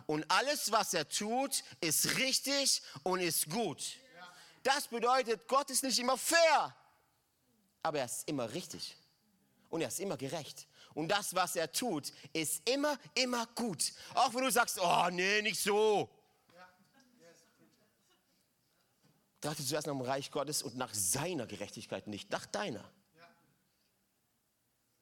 Und 0.06 0.28
alles, 0.28 0.72
was 0.72 0.94
er 0.94 1.08
tut, 1.08 1.62
ist 1.80 2.18
richtig 2.18 2.82
und 3.04 3.20
ist 3.20 3.48
gut. 3.48 3.98
Das 4.64 4.88
bedeutet, 4.88 5.46
Gott 5.46 5.70
ist 5.70 5.84
nicht 5.84 6.00
immer 6.00 6.18
fair, 6.18 6.74
aber 7.84 8.00
er 8.00 8.06
ist 8.06 8.28
immer 8.28 8.52
richtig. 8.52 8.96
Und 9.70 9.80
er 9.80 9.88
ist 9.88 10.00
immer 10.00 10.16
gerecht. 10.16 10.66
Und 10.96 11.08
das, 11.08 11.34
was 11.34 11.56
er 11.56 11.70
tut, 11.70 12.10
ist 12.32 12.66
immer, 12.66 12.98
immer 13.14 13.46
gut. 13.54 13.92
Auch 14.14 14.32
wenn 14.32 14.44
du 14.44 14.50
sagst, 14.50 14.80
oh 14.80 15.08
nee, 15.12 15.42
nicht 15.42 15.60
so. 15.60 16.08
Trachte 19.42 19.62
zuerst 19.62 19.86
nach 19.86 19.92
dem 19.92 20.00
Reich 20.00 20.30
Gottes 20.30 20.62
und 20.62 20.78
nach 20.78 20.94
seiner 20.94 21.46
Gerechtigkeit, 21.46 22.06
nicht 22.06 22.30
nach 22.30 22.46
deiner. 22.46 22.90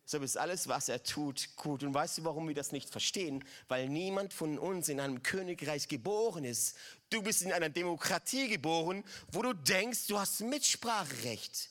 So 0.04 0.18
ist 0.18 0.36
alles, 0.36 0.66
was 0.66 0.88
er 0.88 1.00
tut, 1.04 1.54
gut. 1.54 1.84
Und 1.84 1.94
weißt 1.94 2.18
du, 2.18 2.24
warum 2.24 2.48
wir 2.48 2.56
das 2.56 2.72
nicht 2.72 2.90
verstehen? 2.90 3.44
Weil 3.68 3.88
niemand 3.88 4.34
von 4.34 4.58
uns 4.58 4.88
in 4.88 4.98
einem 4.98 5.22
Königreich 5.22 5.86
geboren 5.86 6.42
ist. 6.42 6.76
Du 7.08 7.22
bist 7.22 7.42
in 7.42 7.52
einer 7.52 7.68
Demokratie 7.68 8.48
geboren, 8.48 9.04
wo 9.30 9.42
du 9.42 9.52
denkst, 9.52 10.08
du 10.08 10.18
hast 10.18 10.40
Mitspracherecht. 10.40 11.70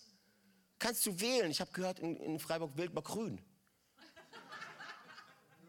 Kannst 0.80 1.06
du 1.06 1.20
wählen? 1.20 1.52
Ich 1.52 1.60
habe 1.60 1.74
gehört, 1.74 2.00
in, 2.00 2.16
in 2.16 2.40
Freiburg 2.40 2.78
wählt 2.78 2.94
man 2.94 3.04
grün 3.04 3.44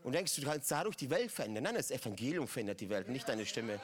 und 0.05 0.13
denkst, 0.13 0.37
du 0.37 0.43
kannst 0.43 0.71
dadurch 0.71 0.97
die 0.97 1.09
Welt 1.09 1.33
verändern. 1.33 1.65
Nein, 1.65 1.75
das 1.77 1.91
Evangelium 1.91 2.47
verändert 2.47 2.79
die 2.81 2.91
Welt, 2.91 3.09
nicht 3.09 3.27
deine 3.27 3.47
Stimme. 3.47 3.81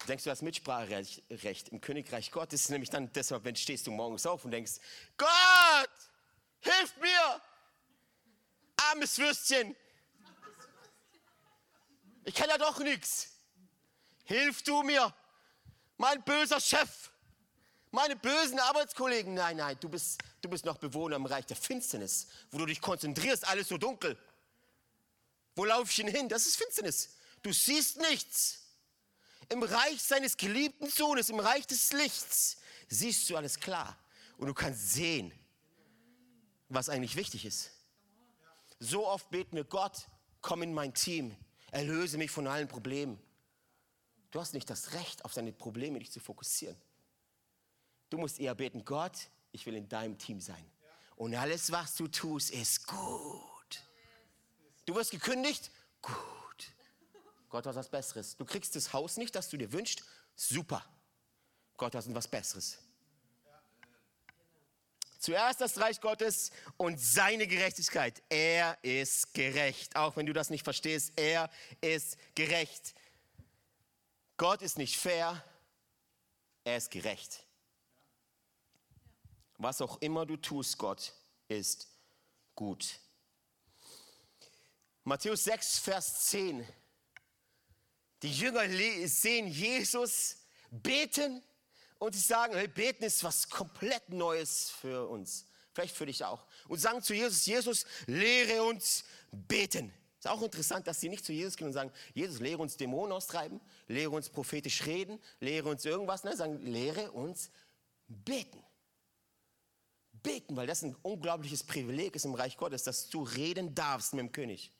Du 0.00 0.06
denkst, 0.08 0.24
du 0.24 0.30
hast 0.30 0.42
Mitspracherecht 0.42 1.68
im 1.70 1.80
Königreich 1.80 2.30
Gottes, 2.32 2.68
nämlich 2.68 2.90
dann 2.90 3.10
deshalb, 3.12 3.44
wenn 3.44 3.56
stehst 3.56 3.86
du 3.86 3.92
morgens 3.92 4.26
auf 4.26 4.44
und 4.44 4.50
denkst, 4.50 4.72
Gott, 5.16 5.30
hilf 6.60 6.96
mir, 7.00 7.40
armes 8.90 9.16
Würstchen. 9.16 9.76
Ich 12.24 12.34
kann 12.34 12.48
ja 12.48 12.58
doch 12.58 12.80
nichts. 12.80 13.28
Hilf 14.24 14.62
du 14.62 14.82
mir, 14.82 15.14
mein 15.98 16.20
böser 16.24 16.60
Chef 16.60 17.13
meine 17.94 18.16
bösen 18.16 18.58
Arbeitskollegen. 18.58 19.34
Nein, 19.34 19.56
nein, 19.56 19.76
du 19.80 19.88
bist, 19.88 20.20
du 20.42 20.48
bist 20.48 20.64
noch 20.64 20.76
Bewohner 20.76 21.16
im 21.16 21.26
Reich 21.26 21.46
der 21.46 21.56
Finsternis, 21.56 22.28
wo 22.50 22.58
du 22.58 22.66
dich 22.66 22.80
konzentrierst, 22.80 23.46
alles 23.48 23.68
so 23.68 23.78
dunkel. 23.78 24.18
Wo 25.54 25.64
laufe 25.64 25.88
ich 25.88 25.96
denn 25.96 26.08
hin? 26.08 26.28
Das 26.28 26.46
ist 26.46 26.56
Finsternis. 26.56 27.16
Du 27.42 27.52
siehst 27.52 27.98
nichts. 27.98 28.60
Im 29.48 29.62
Reich 29.62 30.02
seines 30.02 30.36
geliebten 30.36 30.88
Sohnes, 30.88 31.28
im 31.28 31.38
Reich 31.38 31.66
des 31.66 31.92
Lichts, 31.92 32.56
siehst 32.88 33.28
du 33.30 33.36
alles 33.36 33.60
klar. 33.60 33.96
Und 34.36 34.48
du 34.48 34.54
kannst 34.54 34.92
sehen, 34.92 35.32
was 36.68 36.88
eigentlich 36.88 37.16
wichtig 37.16 37.44
ist. 37.44 37.70
So 38.80 39.06
oft 39.06 39.30
beten 39.30 39.56
wir, 39.56 39.64
Gott, 39.64 40.08
komm 40.40 40.62
in 40.62 40.74
mein 40.74 40.94
Team, 40.94 41.36
erlöse 41.70 42.18
mich 42.18 42.30
von 42.30 42.46
allen 42.46 42.68
Problemen. 42.68 43.20
Du 44.30 44.40
hast 44.40 44.54
nicht 44.54 44.68
das 44.68 44.94
Recht, 44.94 45.24
auf 45.24 45.34
deine 45.34 45.52
Probleme 45.52 46.00
dich 46.00 46.10
zu 46.10 46.18
fokussieren. 46.18 46.76
Du 48.14 48.20
musst 48.20 48.38
eher 48.38 48.54
beten, 48.54 48.84
Gott, 48.84 49.28
ich 49.50 49.66
will 49.66 49.74
in 49.74 49.88
deinem 49.88 50.16
Team 50.16 50.40
sein. 50.40 50.64
Und 51.16 51.34
alles, 51.34 51.72
was 51.72 51.96
du 51.96 52.06
tust, 52.06 52.52
ist 52.52 52.86
gut. 52.86 53.82
Du 54.86 54.94
wirst 54.94 55.10
gekündigt? 55.10 55.72
Gut. 56.00 56.72
Gott 57.48 57.66
hat 57.66 57.74
was 57.74 57.88
Besseres. 57.88 58.36
Du 58.36 58.44
kriegst 58.44 58.76
das 58.76 58.92
Haus 58.92 59.16
nicht, 59.16 59.34
das 59.34 59.48
du 59.48 59.56
dir 59.56 59.72
wünschst? 59.72 60.04
Super. 60.36 60.84
Gott 61.76 61.96
hat 61.96 62.04
was 62.14 62.28
Besseres. 62.28 62.78
Zuerst 65.18 65.60
das 65.60 65.76
Reich 65.80 66.00
Gottes 66.00 66.52
und 66.76 67.00
seine 67.00 67.48
Gerechtigkeit. 67.48 68.22
Er 68.28 68.78
ist 68.82 69.34
gerecht. 69.34 69.96
Auch 69.96 70.16
wenn 70.16 70.26
du 70.26 70.32
das 70.32 70.50
nicht 70.50 70.62
verstehst, 70.62 71.14
er 71.16 71.50
ist 71.80 72.16
gerecht. 72.36 72.94
Gott 74.36 74.62
ist 74.62 74.78
nicht 74.78 74.96
fair, 74.96 75.42
er 76.62 76.76
ist 76.76 76.92
gerecht. 76.92 77.43
Was 79.64 79.80
auch 79.80 79.96
immer 80.02 80.26
du 80.26 80.36
tust, 80.36 80.76
Gott, 80.76 81.14
ist 81.48 81.88
gut. 82.54 83.00
Matthäus 85.04 85.44
6, 85.44 85.78
Vers 85.78 86.26
10. 86.26 86.68
Die 88.20 88.30
Jünger 88.30 88.68
sehen 89.08 89.46
Jesus 89.46 90.36
beten 90.70 91.42
und 91.98 92.14
sie 92.14 92.20
sagen, 92.20 92.54
hey, 92.54 92.68
beten 92.68 93.04
ist 93.04 93.24
was 93.24 93.48
komplett 93.48 94.10
Neues 94.10 94.68
für 94.68 95.08
uns. 95.08 95.46
Vielleicht 95.72 95.96
für 95.96 96.04
dich 96.04 96.22
auch. 96.22 96.44
Und 96.68 96.78
sagen 96.78 97.00
zu 97.00 97.14
Jesus, 97.14 97.46
Jesus, 97.46 97.86
lehre 98.04 98.64
uns 98.64 99.04
beten. 99.32 99.94
Ist 100.18 100.28
auch 100.28 100.42
interessant, 100.42 100.86
dass 100.86 101.00
sie 101.00 101.08
nicht 101.08 101.24
zu 101.24 101.32
Jesus 101.32 101.56
gehen 101.56 101.68
und 101.68 101.72
sagen, 101.72 101.90
Jesus, 102.12 102.38
lehre 102.38 102.60
uns 102.60 102.76
Dämonen 102.76 103.12
austreiben, 103.12 103.62
lehre 103.88 104.10
uns 104.10 104.28
prophetisch 104.28 104.84
reden, 104.84 105.18
lehre 105.40 105.70
uns 105.70 105.86
irgendwas. 105.86 106.22
Nein, 106.22 106.36
sagen, 106.36 106.66
lehre 106.66 107.12
uns 107.12 107.50
beten 108.08 108.62
beten, 110.24 110.56
weil 110.56 110.66
das 110.66 110.82
ein 110.82 110.96
unglaubliches 111.02 111.62
Privileg 111.62 112.16
ist 112.16 112.24
im 112.24 112.34
Reich 112.34 112.56
Gottes, 112.56 112.82
dass 112.82 113.08
du 113.08 113.22
reden 113.22 113.72
darfst 113.76 114.14
mit 114.14 114.22
dem 114.22 114.32
König. 114.32 114.72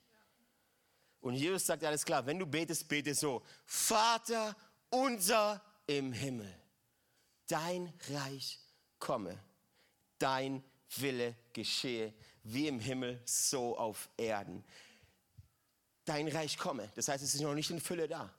Und 1.20 1.34
Jesus 1.34 1.64
sagt 1.64 1.84
alles 1.84 2.04
klar, 2.04 2.26
wenn 2.26 2.40
du 2.40 2.46
betest, 2.46 2.88
bete 2.88 3.14
so, 3.14 3.42
Vater 3.64 4.56
unser 4.90 5.62
im 5.86 6.12
Himmel, 6.12 6.52
dein 7.46 7.92
Reich 8.10 8.58
komme, 8.98 9.38
dein 10.18 10.64
Wille 10.96 11.36
geschehe, 11.52 12.12
wie 12.42 12.66
im 12.68 12.80
Himmel, 12.80 13.22
so 13.24 13.78
auf 13.78 14.08
Erden. 14.16 14.64
Dein 16.04 16.28
Reich 16.28 16.58
komme, 16.58 16.90
das 16.94 17.08
heißt, 17.08 17.22
es 17.22 17.34
ist 17.34 17.40
noch 17.40 17.54
nicht 17.54 17.70
in 17.70 17.80
Fülle 17.80 18.08
da. 18.08 18.34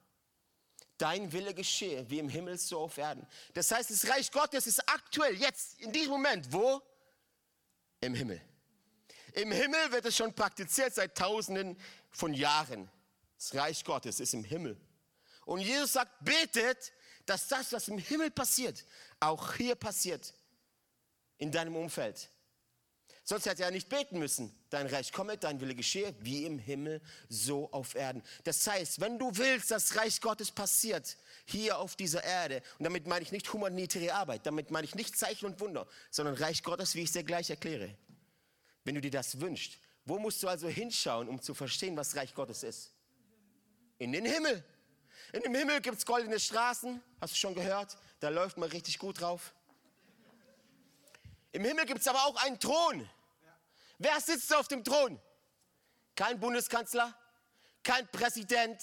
Dein 0.98 1.32
Wille 1.32 1.54
geschehe, 1.54 2.10
wie 2.10 2.20
im 2.20 2.30
Himmel, 2.30 2.58
so 2.58 2.80
auf 2.82 2.98
Erden. 2.98 3.28
Das 3.54 3.72
heißt, 3.72 3.90
das 3.90 4.08
Reich 4.08 4.32
Gottes 4.32 4.66
ist 4.68 4.88
aktuell, 4.88 5.36
jetzt, 5.36 5.80
in 5.82 5.92
diesem 5.92 6.12
Moment, 6.12 6.52
wo? 6.54 6.82
Im 8.06 8.16
Himmel. 8.16 8.42
Im 9.34 9.52
Himmel 9.52 9.92
wird 9.92 10.06
es 10.06 10.16
schon 10.16 10.34
praktiziert 10.34 10.96
seit 10.96 11.18
Tausenden 11.18 11.78
von 12.10 12.34
Jahren. 12.34 12.90
Das 13.38 13.54
Reich 13.54 13.84
Gottes 13.84 14.20
ist 14.20 14.34
im 14.34 14.44
Himmel. 14.44 14.80
Und 15.46 15.60
Jesus 15.60 15.94
sagt, 15.94 16.12
betet, 16.24 16.94
dass 17.26 17.48
das, 17.48 17.72
was 17.74 17.88
im 17.88 17.98
Himmel 17.98 18.32
passiert, 18.32 18.86
auch 19.20 19.54
hier 19.54 19.76
passiert, 19.76 20.34
in 21.38 21.52
deinem 21.52 21.76
Umfeld. 21.76 22.30
Sonst 23.28 23.48
hätte 23.48 23.64
er 23.64 23.72
nicht 23.72 23.90
beten 23.90 24.20
müssen. 24.20 24.56
Dein 24.70 24.86
Reich 24.86 25.12
komme, 25.12 25.36
dein 25.36 25.60
Wille 25.60 25.74
geschehe, 25.74 26.14
wie 26.20 26.46
im 26.46 26.60
Himmel, 26.60 27.02
so 27.28 27.72
auf 27.72 27.96
Erden. 27.96 28.22
Das 28.44 28.68
heißt, 28.68 29.02
wenn 29.02 29.18
du 29.18 29.36
willst, 29.36 29.72
dass 29.72 29.96
Reich 29.96 30.22
Gottes 30.22 30.52
passiert, 30.52 31.18
hier 31.46 31.80
auf 31.80 31.96
dieser 31.96 32.24
Erde, 32.24 32.62
und 32.78 32.84
damit 32.84 33.08
meine 33.08 33.24
ich 33.24 33.32
nicht 33.32 33.52
humanitäre 33.52 34.14
Arbeit, 34.14 34.46
damit 34.46 34.70
meine 34.70 34.86
ich 34.86 34.94
nicht 34.94 35.18
Zeichen 35.18 35.48
und 35.48 35.60
Wunder, 35.60 35.88
sondern 36.12 36.36
Reich 36.36 36.62
Gottes, 36.62 36.94
wie 36.94 37.00
ich 37.00 37.08
es 37.08 37.14
dir 37.14 37.24
gleich 37.24 37.50
erkläre. 37.50 37.98
Wenn 38.84 38.94
du 38.94 39.02
dir 39.02 39.10
das 39.10 39.42
wünschst, 39.42 39.80
wo 40.06 40.20
musst 40.20 40.44
du 40.44 40.48
also 40.48 40.68
hinschauen, 40.68 41.28
um 41.28 41.42
zu 41.42 41.56
verstehen, 41.56 41.98
was 41.98 42.16
Reich 42.16 42.36
Gottes 42.36 42.62
ist? 42.62 42.94
In 43.98 44.12
den 44.12 44.26
Himmel. 44.26 44.64
In 45.34 45.42
dem 45.42 45.56
Himmel 45.56 45.82
gibt 45.82 45.98
es 45.98 46.06
goldene 46.06 46.40
Straßen, 46.40 47.02
hast 47.20 47.34
du 47.34 47.38
schon 47.38 47.56
gehört? 47.56 47.98
Da 48.20 48.30
läuft 48.30 48.58
man 48.58 48.70
richtig 48.70 49.00
gut 49.00 49.20
drauf. 49.20 49.56
Im 51.52 51.64
Himmel 51.66 51.86
gibt 51.86 52.02
es 52.02 52.08
aber 52.08 52.24
auch 52.26 52.36
einen 52.44 52.60
Thron. 52.60 53.10
Wer 53.98 54.20
sitzt 54.20 54.54
auf 54.54 54.68
dem 54.68 54.84
Thron? 54.84 55.20
Kein 56.16 56.40
Bundeskanzler, 56.40 57.14
kein 57.84 58.08
Präsident, 58.12 58.82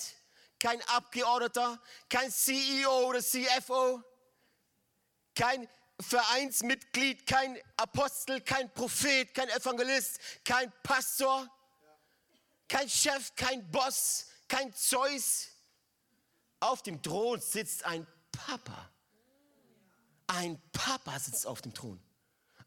kein 0.59 0.81
Abgeordneter, 0.89 1.81
kein 2.09 2.31
CEO 2.31 3.09
oder 3.09 3.21
CFO, 3.23 4.03
kein 5.35 5.69
Vereinsmitglied, 6.01 7.27
kein 7.27 7.59
Apostel, 7.77 8.41
kein 8.41 8.73
Prophet, 8.73 9.35
kein 9.35 9.49
Evangelist, 9.49 10.21
kein 10.45 10.73
Pastor, 10.83 11.49
kein 12.69 12.89
Chef, 12.89 13.35
kein 13.35 13.71
Boss, 13.71 14.27
kein 14.49 14.73
Zeus. 14.75 15.49
Auf 16.61 16.83
dem 16.83 17.03
Thron 17.03 17.41
sitzt 17.41 17.85
ein 17.85 18.07
Papa. 18.31 18.91
Ein 20.27 20.61
Papa 20.73 21.19
sitzt 21.19 21.47
auf 21.47 21.61
dem 21.61 21.75
Thron. 21.75 22.01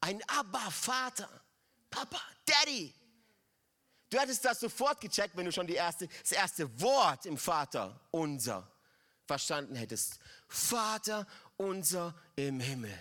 Ein 0.01 0.21
Abba-Vater. 0.27 1.29
Papa, 1.89 2.21
Daddy. 2.45 2.93
Du 4.09 4.19
hättest 4.19 4.45
das 4.45 4.59
sofort 4.59 5.01
gecheckt, 5.01 5.35
wenn 5.35 5.45
du 5.45 5.51
schon 5.51 5.67
erste, 5.67 6.07
das 6.07 6.31
erste 6.31 6.81
Wort 6.81 7.25
im 7.25 7.37
Vater 7.37 7.99
unser 8.11 8.69
verstanden 9.25 9.75
hättest. 9.75 10.19
Vater 10.47 11.27
unser 11.57 12.15
im 12.35 12.59
Himmel, 12.59 12.97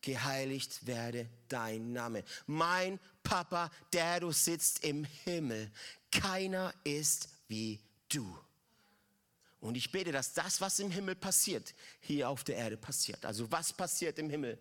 geheiligt 0.00 0.86
werde 0.86 1.28
dein 1.48 1.92
Name. 1.92 2.24
Mein 2.46 3.00
Papa, 3.22 3.70
der 3.92 4.20
du 4.20 4.32
sitzt 4.32 4.84
im 4.84 5.04
Himmel, 5.24 5.72
keiner 6.12 6.74
ist 6.84 7.28
wie 7.48 7.80
du. 8.08 8.38
Und 9.60 9.76
ich 9.76 9.90
bete, 9.90 10.12
dass 10.12 10.34
das, 10.34 10.60
was 10.60 10.78
im 10.78 10.90
Himmel 10.90 11.14
passiert, 11.14 11.74
hier 12.00 12.28
auf 12.28 12.44
der 12.44 12.56
Erde 12.56 12.76
passiert. 12.76 13.24
Also 13.24 13.50
was 13.50 13.72
passiert 13.72 14.18
im 14.18 14.28
Himmel? 14.28 14.58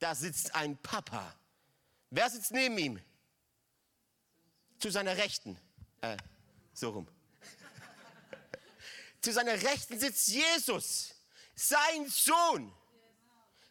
Da 0.00 0.14
sitzt 0.14 0.54
ein 0.56 0.76
Papa. 0.78 1.36
Wer 2.10 2.28
sitzt 2.28 2.50
neben 2.50 2.76
ihm? 2.76 3.00
Zu 4.80 4.90
seiner 4.90 5.16
Rechten. 5.16 5.58
Äh, 6.00 6.16
so 6.72 6.90
rum. 6.90 7.06
Zu 9.20 9.32
seiner 9.32 9.52
Rechten 9.62 10.00
sitzt 10.00 10.28
Jesus, 10.28 11.14
sein 11.54 12.08
Sohn. 12.08 12.72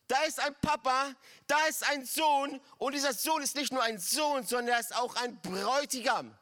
Da 0.07 0.23
ist 0.23 0.39
ein 0.39 0.55
Papa, 0.61 1.13
da 1.47 1.65
ist 1.67 1.83
ein 1.83 2.05
Sohn 2.05 2.61
und 2.77 2.93
dieser 2.93 3.13
Sohn 3.13 3.41
ist 3.41 3.55
nicht 3.55 3.71
nur 3.71 3.83
ein 3.83 3.99
Sohn, 3.99 4.45
sondern 4.45 4.75
er 4.75 4.79
ist 4.79 4.95
auch 4.95 5.15
ein 5.15 5.39
Bräutigam. 5.41 6.37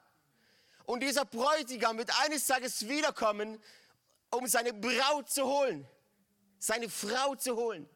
Und 0.86 1.02
dieser 1.02 1.26
Bräutigam 1.26 1.98
wird 1.98 2.18
eines 2.22 2.46
Tages 2.46 2.88
wiederkommen, 2.88 3.62
um 4.32 4.48
seine 4.48 4.74
Braut 4.74 5.30
zu 5.30 5.46
holen, 5.46 5.88
seine 6.60 6.90
Frau 6.90 7.36
zu 7.36 7.56
holen. 7.56 7.90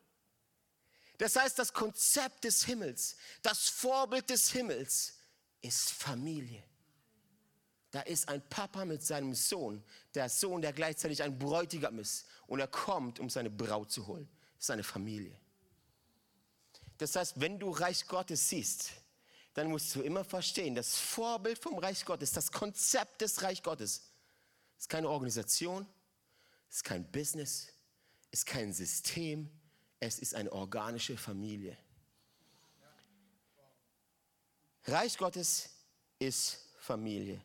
Das 1.17 1.35
heißt, 1.35 1.59
das 1.59 1.71
Konzept 1.71 2.45
des 2.45 2.65
Himmels, 2.65 3.15
das 3.41 3.69
Vorbild 3.69 4.29
des 4.29 4.51
Himmels 4.51 5.20
ist 5.61 5.91
Familie. 5.91 6.63
Da 7.91 8.01
ist 8.01 8.29
ein 8.29 8.41
Papa 8.49 8.85
mit 8.85 9.03
seinem 9.03 9.33
Sohn, 9.33 9.83
der 10.15 10.29
Sohn, 10.29 10.61
der 10.61 10.71
gleichzeitig 10.71 11.21
ein 11.23 11.37
Bräutigam 11.37 11.99
ist. 11.99 12.25
Und 12.47 12.59
er 12.59 12.67
kommt, 12.67 13.19
um 13.19 13.29
seine 13.29 13.49
Braut 13.49 13.91
zu 13.91 14.07
holen. 14.07 14.29
Das 14.55 14.65
ist 14.65 14.71
eine 14.71 14.83
Familie. 14.83 15.37
Das 16.97 17.15
heißt, 17.15 17.39
wenn 17.39 17.59
du 17.59 17.69
Reich 17.71 18.07
Gottes 18.07 18.47
siehst, 18.47 18.91
dann 19.53 19.67
musst 19.67 19.93
du 19.95 20.01
immer 20.01 20.23
verstehen, 20.23 20.75
das 20.75 20.97
Vorbild 20.97 21.59
vom 21.59 21.77
Reich 21.77 22.05
Gottes, 22.05 22.31
das 22.31 22.51
Konzept 22.51 23.21
des 23.21 23.41
Reich 23.41 23.61
Gottes, 23.61 24.03
ist 24.77 24.87
keine 24.87 25.09
Organisation, 25.09 25.85
ist 26.69 26.83
kein 26.83 27.11
Business, 27.11 27.67
ist 28.29 28.45
kein 28.45 28.71
System, 28.71 29.49
es 29.99 30.19
ist 30.19 30.35
eine 30.35 30.51
organische 30.51 31.17
Familie. 31.17 31.77
Reich 34.85 35.17
Gottes 35.17 35.69
ist 36.17 36.57
Familie. 36.79 37.41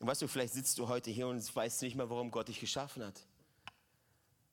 Und 0.00 0.08
weißt 0.08 0.22
du, 0.22 0.28
vielleicht 0.28 0.54
sitzt 0.54 0.78
du 0.78 0.88
heute 0.88 1.10
hier 1.10 1.28
und 1.28 1.56
weißt 1.56 1.82
nicht 1.82 1.94
mehr, 1.94 2.10
warum 2.10 2.30
Gott 2.30 2.48
dich 2.48 2.60
geschaffen 2.60 3.04
hat. 3.04 3.20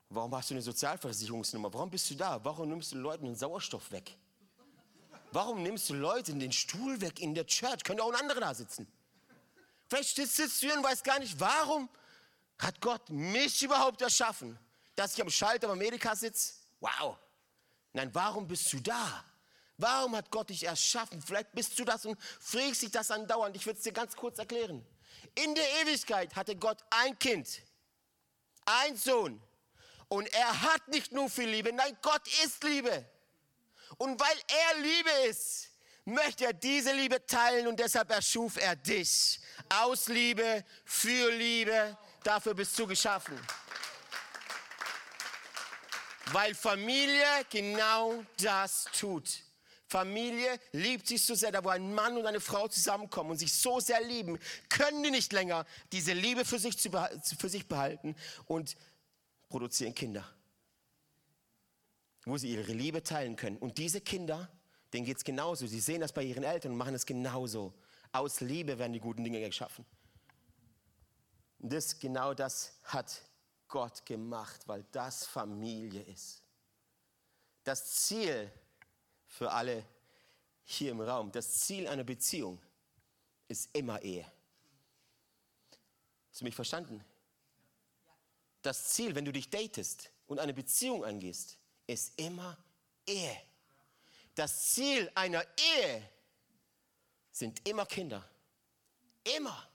Warum 0.09 0.33
hast 0.35 0.49
du 0.49 0.53
eine 0.53 0.61
Sozialversicherungsnummer? 0.61 1.73
Warum 1.73 1.89
bist 1.89 2.09
du 2.09 2.15
da? 2.15 2.43
Warum 2.43 2.69
nimmst 2.69 2.91
du 2.91 2.97
Leuten 2.97 3.25
den 3.25 3.35
Sauerstoff 3.35 3.91
weg? 3.91 4.15
Warum 5.31 5.63
nimmst 5.63 5.89
du 5.89 5.93
Leuten 5.93 6.39
den 6.39 6.51
Stuhl 6.51 6.99
weg 6.99 7.19
in 7.19 7.33
der 7.33 7.45
Church? 7.45 7.83
Könnte 7.83 8.03
auch 8.03 8.11
ein 8.11 8.19
anderer 8.19 8.41
da 8.41 8.53
sitzen. 8.53 8.87
Vielleicht 9.87 10.15
sitzt 10.15 10.61
du 10.61 10.67
hier 10.67 10.77
und 10.77 10.83
weißt 10.83 11.03
gar 11.03 11.19
nicht, 11.19 11.39
warum 11.39 11.89
hat 12.59 12.79
Gott 12.81 13.09
mich 13.09 13.63
überhaupt 13.63 14.01
erschaffen? 14.01 14.57
Dass 14.95 15.15
ich 15.15 15.21
am 15.21 15.29
Schalter 15.29 15.67
bei 15.67 15.73
Amerika 15.73 16.15
sitze? 16.15 16.53
Wow. 16.79 17.17
Nein, 17.93 18.09
warum 18.13 18.47
bist 18.47 18.71
du 18.71 18.79
da? 18.79 19.25
Warum 19.81 20.15
hat 20.15 20.29
Gott 20.29 20.51
dich 20.51 20.63
erschaffen? 20.63 21.19
Vielleicht 21.23 21.53
bist 21.53 21.77
du 21.79 21.83
das 21.83 22.05
und 22.05 22.15
fragst 22.39 22.83
dich 22.83 22.91
das 22.91 23.09
andauernd. 23.09 23.55
Ich 23.55 23.65
würde 23.65 23.77
es 23.77 23.83
dir 23.83 23.91
ganz 23.91 24.15
kurz 24.15 24.37
erklären. 24.37 24.85
In 25.33 25.55
der 25.55 25.81
Ewigkeit 25.81 26.35
hatte 26.35 26.55
Gott 26.55 26.77
ein 26.91 27.17
Kind, 27.17 27.47
ein 28.65 28.95
Sohn. 28.95 29.41
Und 30.07 30.31
er 30.33 30.61
hat 30.61 30.87
nicht 30.89 31.11
nur 31.11 31.29
viel 31.31 31.49
Liebe, 31.49 31.73
nein, 31.73 31.97
Gott 32.03 32.21
ist 32.43 32.63
Liebe. 32.63 33.09
Und 33.97 34.19
weil 34.19 34.37
er 34.47 34.81
Liebe 34.81 35.09
ist, 35.29 35.69
möchte 36.05 36.45
er 36.45 36.53
diese 36.53 36.93
Liebe 36.93 37.25
teilen 37.25 37.65
und 37.65 37.79
deshalb 37.79 38.11
erschuf 38.11 38.57
er 38.57 38.75
dich. 38.75 39.39
Aus 39.69 40.07
Liebe, 40.09 40.63
für 40.85 41.31
Liebe, 41.31 41.97
dafür 42.23 42.53
bist 42.53 42.77
du 42.77 42.85
geschaffen. 42.85 43.39
Weil 46.25 46.53
Familie 46.53 47.25
genau 47.49 48.23
das 48.37 48.85
tut. 48.93 49.43
Familie 49.91 50.57
liebt 50.71 51.05
sich 51.05 51.25
so 51.25 51.35
sehr, 51.35 51.51
da 51.51 51.61
wo 51.65 51.67
ein 51.67 51.93
Mann 51.93 52.15
und 52.15 52.25
eine 52.25 52.39
Frau 52.39 52.69
zusammenkommen 52.69 53.31
und 53.31 53.37
sich 53.37 53.53
so 53.53 53.81
sehr 53.81 54.01
lieben, 54.01 54.39
können 54.69 55.03
die 55.03 55.11
nicht 55.11 55.33
länger 55.33 55.65
diese 55.91 56.13
Liebe 56.13 56.45
für 56.45 56.59
sich, 56.59 56.77
für 56.77 57.49
sich 57.49 57.67
behalten 57.67 58.15
und 58.45 58.77
produzieren 59.49 59.93
Kinder, 59.93 60.25
wo 62.23 62.37
sie 62.37 62.53
ihre 62.53 62.71
Liebe 62.71 63.03
teilen 63.03 63.35
können. 63.35 63.57
Und 63.57 63.79
diese 63.79 63.99
Kinder, 63.99 64.49
denen 64.93 65.05
geht 65.05 65.17
es 65.17 65.25
genauso. 65.25 65.67
Sie 65.67 65.81
sehen 65.81 65.99
das 65.99 66.13
bei 66.13 66.23
ihren 66.23 66.45
Eltern 66.45 66.71
und 66.71 66.77
machen 66.77 66.95
es 66.95 67.05
genauso. 67.05 67.73
Aus 68.13 68.39
Liebe 68.39 68.79
werden 68.79 68.93
die 68.93 69.01
guten 69.01 69.25
Dinge 69.25 69.41
geschaffen. 69.41 69.85
Und 71.59 71.73
das, 71.73 71.99
genau 71.99 72.33
das 72.33 72.79
hat 72.85 73.21
Gott 73.67 74.05
gemacht, 74.05 74.61
weil 74.67 74.85
das 74.93 75.25
Familie 75.25 76.03
ist. 76.03 76.43
Das 77.65 78.05
Ziel 78.05 78.49
für 79.31 79.51
alle 79.51 79.83
hier 80.63 80.91
im 80.91 81.01
Raum, 81.01 81.31
das 81.31 81.59
Ziel 81.59 81.87
einer 81.87 82.03
Beziehung 82.03 82.61
ist 83.47 83.69
immer 83.75 84.01
Ehe. 84.01 84.25
Hast 86.29 86.41
du 86.41 86.45
mich 86.45 86.55
verstanden? 86.55 87.03
das 88.61 88.89
Ziel, 88.89 89.15
wenn 89.15 89.25
du 89.25 89.31
dich 89.31 89.49
datest 89.49 90.09
und 90.27 90.39
eine 90.39 90.53
Beziehung 90.53 91.03
angehst, 91.03 91.57
ist 91.87 92.13
immer 92.17 92.57
Ehe. 93.05 93.41
Das 94.35 94.71
Ziel 94.71 95.11
einer 95.15 95.43
Ehe 95.57 96.09
sind 97.31 97.67
immer 97.67 97.85
Kinder. 97.85 98.27
Immer. 99.35 99.67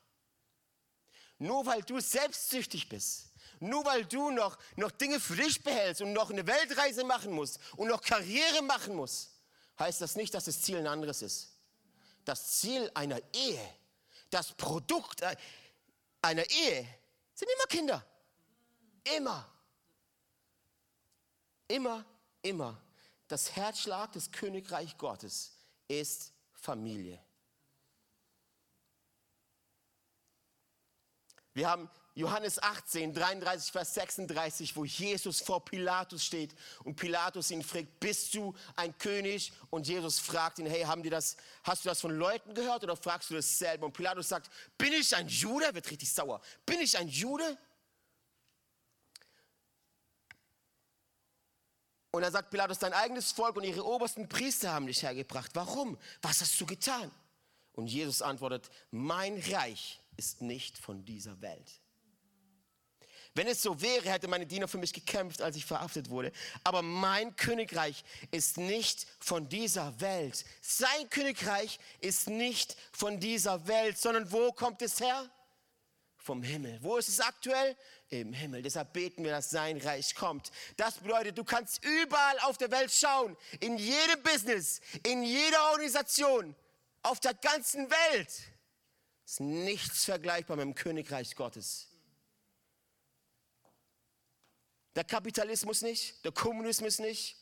Nur 1.38 1.66
weil 1.66 1.82
du 1.82 2.00
selbstsüchtig 2.00 2.88
bist, 2.88 3.32
nur 3.60 3.84
weil 3.84 4.04
du 4.06 4.30
noch, 4.30 4.58
noch 4.76 4.90
Dinge 4.90 5.20
für 5.20 5.36
dich 5.36 5.62
behältst 5.62 6.00
und 6.00 6.12
noch 6.12 6.30
eine 6.30 6.46
Weltreise 6.46 7.04
machen 7.04 7.32
musst 7.32 7.60
und 7.76 7.88
noch 7.88 8.00
Karriere 8.00 8.62
machen 8.62 8.94
musst, 8.94 9.32
heißt 9.78 10.00
das 10.00 10.16
nicht, 10.16 10.34
dass 10.34 10.44
das 10.44 10.62
Ziel 10.62 10.78
ein 10.78 10.86
anderes 10.86 11.22
ist. 11.22 11.50
Das 12.24 12.58
Ziel 12.58 12.90
einer 12.94 13.20
Ehe, 13.32 13.74
das 14.30 14.52
Produkt 14.52 15.22
einer 16.22 16.50
Ehe 16.50 16.88
sind 17.34 17.48
immer 17.54 17.66
Kinder. 17.68 18.04
Immer. 19.16 19.48
Immer, 21.68 22.04
immer. 22.42 22.80
Das 23.28 23.54
Herzschlag 23.54 24.12
des 24.12 24.30
Königreich 24.30 24.96
Gottes 24.98 25.52
ist 25.88 26.32
Familie. 26.52 27.20
Wir 31.52 31.70
haben 31.70 31.88
Johannes 32.16 32.62
18, 32.62 33.12
33, 33.12 33.70
Vers 33.70 33.92
36, 33.92 34.74
wo 34.74 34.86
Jesus 34.86 35.42
vor 35.42 35.62
Pilatus 35.62 36.24
steht 36.24 36.54
und 36.82 36.96
Pilatus 36.96 37.50
ihn 37.50 37.62
fragt, 37.62 38.00
bist 38.00 38.32
du 38.34 38.54
ein 38.74 38.96
König? 38.96 39.52
Und 39.68 39.86
Jesus 39.86 40.18
fragt 40.18 40.58
ihn, 40.58 40.64
hey, 40.64 40.84
haben 40.84 41.02
die 41.02 41.10
das, 41.10 41.36
hast 41.62 41.84
du 41.84 41.90
das 41.90 42.00
von 42.00 42.16
Leuten 42.16 42.54
gehört 42.54 42.82
oder 42.82 42.96
fragst 42.96 43.28
du 43.28 43.34
das 43.34 43.58
selber? 43.58 43.84
Und 43.84 43.92
Pilatus 43.92 44.30
sagt, 44.30 44.50
bin 44.78 44.94
ich 44.94 45.14
ein 45.14 45.28
Jude? 45.28 45.74
Wird 45.74 45.90
richtig 45.90 46.10
sauer. 46.10 46.40
Bin 46.64 46.80
ich 46.80 46.96
ein 46.96 47.06
Jude? 47.06 47.58
Und 52.12 52.22
dann 52.22 52.32
sagt 52.32 52.48
Pilatus, 52.48 52.78
dein 52.78 52.94
eigenes 52.94 53.32
Volk 53.32 53.56
und 53.56 53.64
ihre 53.64 53.84
obersten 53.84 54.26
Priester 54.26 54.72
haben 54.72 54.86
dich 54.86 55.02
hergebracht. 55.02 55.50
Warum? 55.52 55.98
Was 56.22 56.40
hast 56.40 56.58
du 56.58 56.64
getan? 56.64 57.10
Und 57.72 57.88
Jesus 57.88 58.22
antwortet, 58.22 58.70
mein 58.90 59.36
Reich 59.50 60.00
ist 60.16 60.40
nicht 60.40 60.78
von 60.78 61.04
dieser 61.04 61.42
Welt. 61.42 61.82
Wenn 63.36 63.46
es 63.46 63.62
so 63.62 63.80
wäre, 63.80 64.10
hätte 64.10 64.28
meine 64.28 64.46
Diener 64.46 64.66
für 64.66 64.78
mich 64.78 64.92
gekämpft, 64.92 65.42
als 65.42 65.56
ich 65.56 65.66
verhaftet 65.66 66.08
wurde. 66.10 66.32
Aber 66.64 66.82
mein 66.82 67.36
Königreich 67.36 68.02
ist 68.30 68.56
nicht 68.56 69.06
von 69.20 69.48
dieser 69.48 70.00
Welt. 70.00 70.44
Sein 70.62 71.10
Königreich 71.10 71.78
ist 72.00 72.28
nicht 72.28 72.76
von 72.92 73.20
dieser 73.20 73.68
Welt, 73.68 73.98
sondern 73.98 74.32
wo 74.32 74.52
kommt 74.52 74.80
es 74.80 75.00
her? 75.00 75.30
Vom 76.16 76.42
Himmel. 76.42 76.78
Wo 76.82 76.96
ist 76.96 77.08
es 77.08 77.20
aktuell? 77.20 77.76
im 78.08 78.32
Himmel. 78.32 78.62
Deshalb 78.62 78.92
beten 78.92 79.24
wir, 79.24 79.32
dass 79.32 79.50
sein 79.50 79.78
Reich 79.78 80.14
kommt. 80.14 80.50
Das 80.76 80.98
bedeutet, 80.98 81.36
du 81.36 81.44
kannst 81.44 81.84
überall 81.84 82.38
auf 82.40 82.56
der 82.56 82.70
Welt 82.70 82.92
schauen, 82.92 83.36
in 83.60 83.78
jedem 83.78 84.22
Business, 84.22 84.80
in 85.04 85.24
jeder 85.24 85.70
Organisation, 85.72 86.54
auf 87.02 87.20
der 87.20 87.34
ganzen 87.34 87.90
Welt. 87.90 88.30
Ist 89.24 89.40
nichts 89.40 90.04
vergleichbar 90.04 90.56
mit 90.56 90.66
dem 90.66 90.74
Königreich 90.74 91.34
Gottes. 91.34 91.88
Der 94.96 95.04
Kapitalismus 95.04 95.82
nicht, 95.82 96.24
der 96.24 96.32
Kommunismus 96.32 96.98
nicht, 96.98 97.36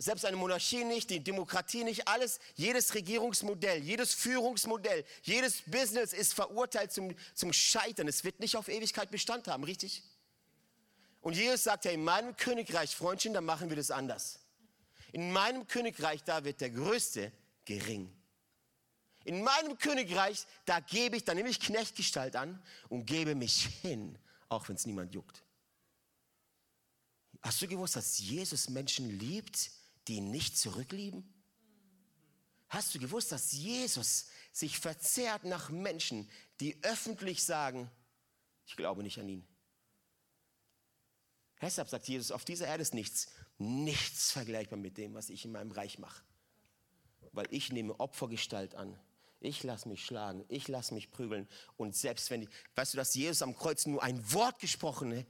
Selbst 0.00 0.24
eine 0.24 0.36
Monarchie 0.36 0.84
nicht, 0.84 1.10
die 1.10 1.18
Demokratie 1.18 1.82
nicht, 1.82 2.06
alles, 2.06 2.38
jedes 2.54 2.94
Regierungsmodell, 2.94 3.82
jedes 3.82 4.14
Führungsmodell, 4.14 5.04
jedes 5.22 5.62
Business 5.62 6.12
ist 6.12 6.34
verurteilt 6.34 6.92
zum, 6.92 7.16
zum 7.34 7.52
Scheitern. 7.52 8.06
Es 8.06 8.22
wird 8.22 8.38
nicht 8.38 8.54
auf 8.56 8.68
Ewigkeit 8.68 9.10
Bestand 9.10 9.48
haben, 9.48 9.64
richtig? 9.64 10.04
Und 11.20 11.34
Jesus 11.34 11.64
sagt 11.64 11.84
ja, 11.84 11.90
in 11.90 12.04
meinem 12.04 12.36
Königreich, 12.36 12.94
Freundchen, 12.94 13.34
da 13.34 13.40
machen 13.40 13.70
wir 13.70 13.76
das 13.76 13.90
anders. 13.90 14.38
In 15.10 15.32
meinem 15.32 15.66
Königreich, 15.66 16.22
da 16.22 16.44
wird 16.44 16.60
der 16.60 16.70
Größte 16.70 17.32
gering. 17.64 18.14
In 19.24 19.42
meinem 19.42 19.78
Königreich, 19.78 20.46
da 20.64 20.78
gebe 20.78 21.16
ich, 21.16 21.24
da 21.24 21.34
nehme 21.34 21.48
ich 21.48 21.58
Knechtgestalt 21.58 22.36
an 22.36 22.62
und 22.88 23.04
gebe 23.04 23.34
mich 23.34 23.66
hin, 23.82 24.16
auch 24.48 24.68
wenn 24.68 24.76
es 24.76 24.86
niemand 24.86 25.12
juckt. 25.12 25.42
Hast 27.40 27.62
du 27.62 27.68
gewusst, 27.68 27.96
dass 27.96 28.18
Jesus 28.18 28.68
Menschen 28.68 29.10
liebt, 29.18 29.70
die 30.06 30.16
ihn 30.16 30.30
nicht 30.30 30.58
zurücklieben? 30.58 31.32
Hast 32.68 32.94
du 32.94 32.98
gewusst, 32.98 33.32
dass 33.32 33.52
Jesus 33.52 34.26
sich 34.52 34.78
verzehrt 34.78 35.44
nach 35.44 35.70
Menschen, 35.70 36.28
die 36.60 36.82
öffentlich 36.82 37.44
sagen, 37.44 37.90
ich 38.66 38.76
glaube 38.76 39.02
nicht 39.02 39.18
an 39.18 39.28
ihn? 39.28 39.46
Deshalb 41.60 41.88
sagt 41.88 42.06
Jesus, 42.06 42.30
auf 42.30 42.44
dieser 42.44 42.66
Erde 42.66 42.82
ist 42.82 42.94
nichts, 42.94 43.28
nichts 43.58 44.30
vergleichbar 44.30 44.78
mit 44.78 44.96
dem, 44.96 45.14
was 45.14 45.30
ich 45.30 45.44
in 45.44 45.52
meinem 45.52 45.72
Reich 45.72 45.98
mache. 45.98 46.22
Weil 47.32 47.46
ich 47.50 47.72
nehme 47.72 47.98
Opfergestalt 47.98 48.74
an. 48.74 48.98
Ich 49.40 49.62
lasse 49.62 49.88
mich 49.88 50.04
schlagen, 50.04 50.44
ich 50.48 50.66
lasse 50.68 50.94
mich 50.94 51.10
prügeln. 51.10 51.48
Und 51.76 51.94
selbst 51.94 52.30
wenn, 52.30 52.42
ich, 52.42 52.48
weißt 52.74 52.94
du, 52.94 52.98
dass 52.98 53.14
Jesus 53.14 53.42
am 53.42 53.56
Kreuz 53.56 53.86
nur 53.86 54.02
ein 54.02 54.32
Wort 54.32 54.58
gesprochen 54.58 55.16
hat, 55.16 55.26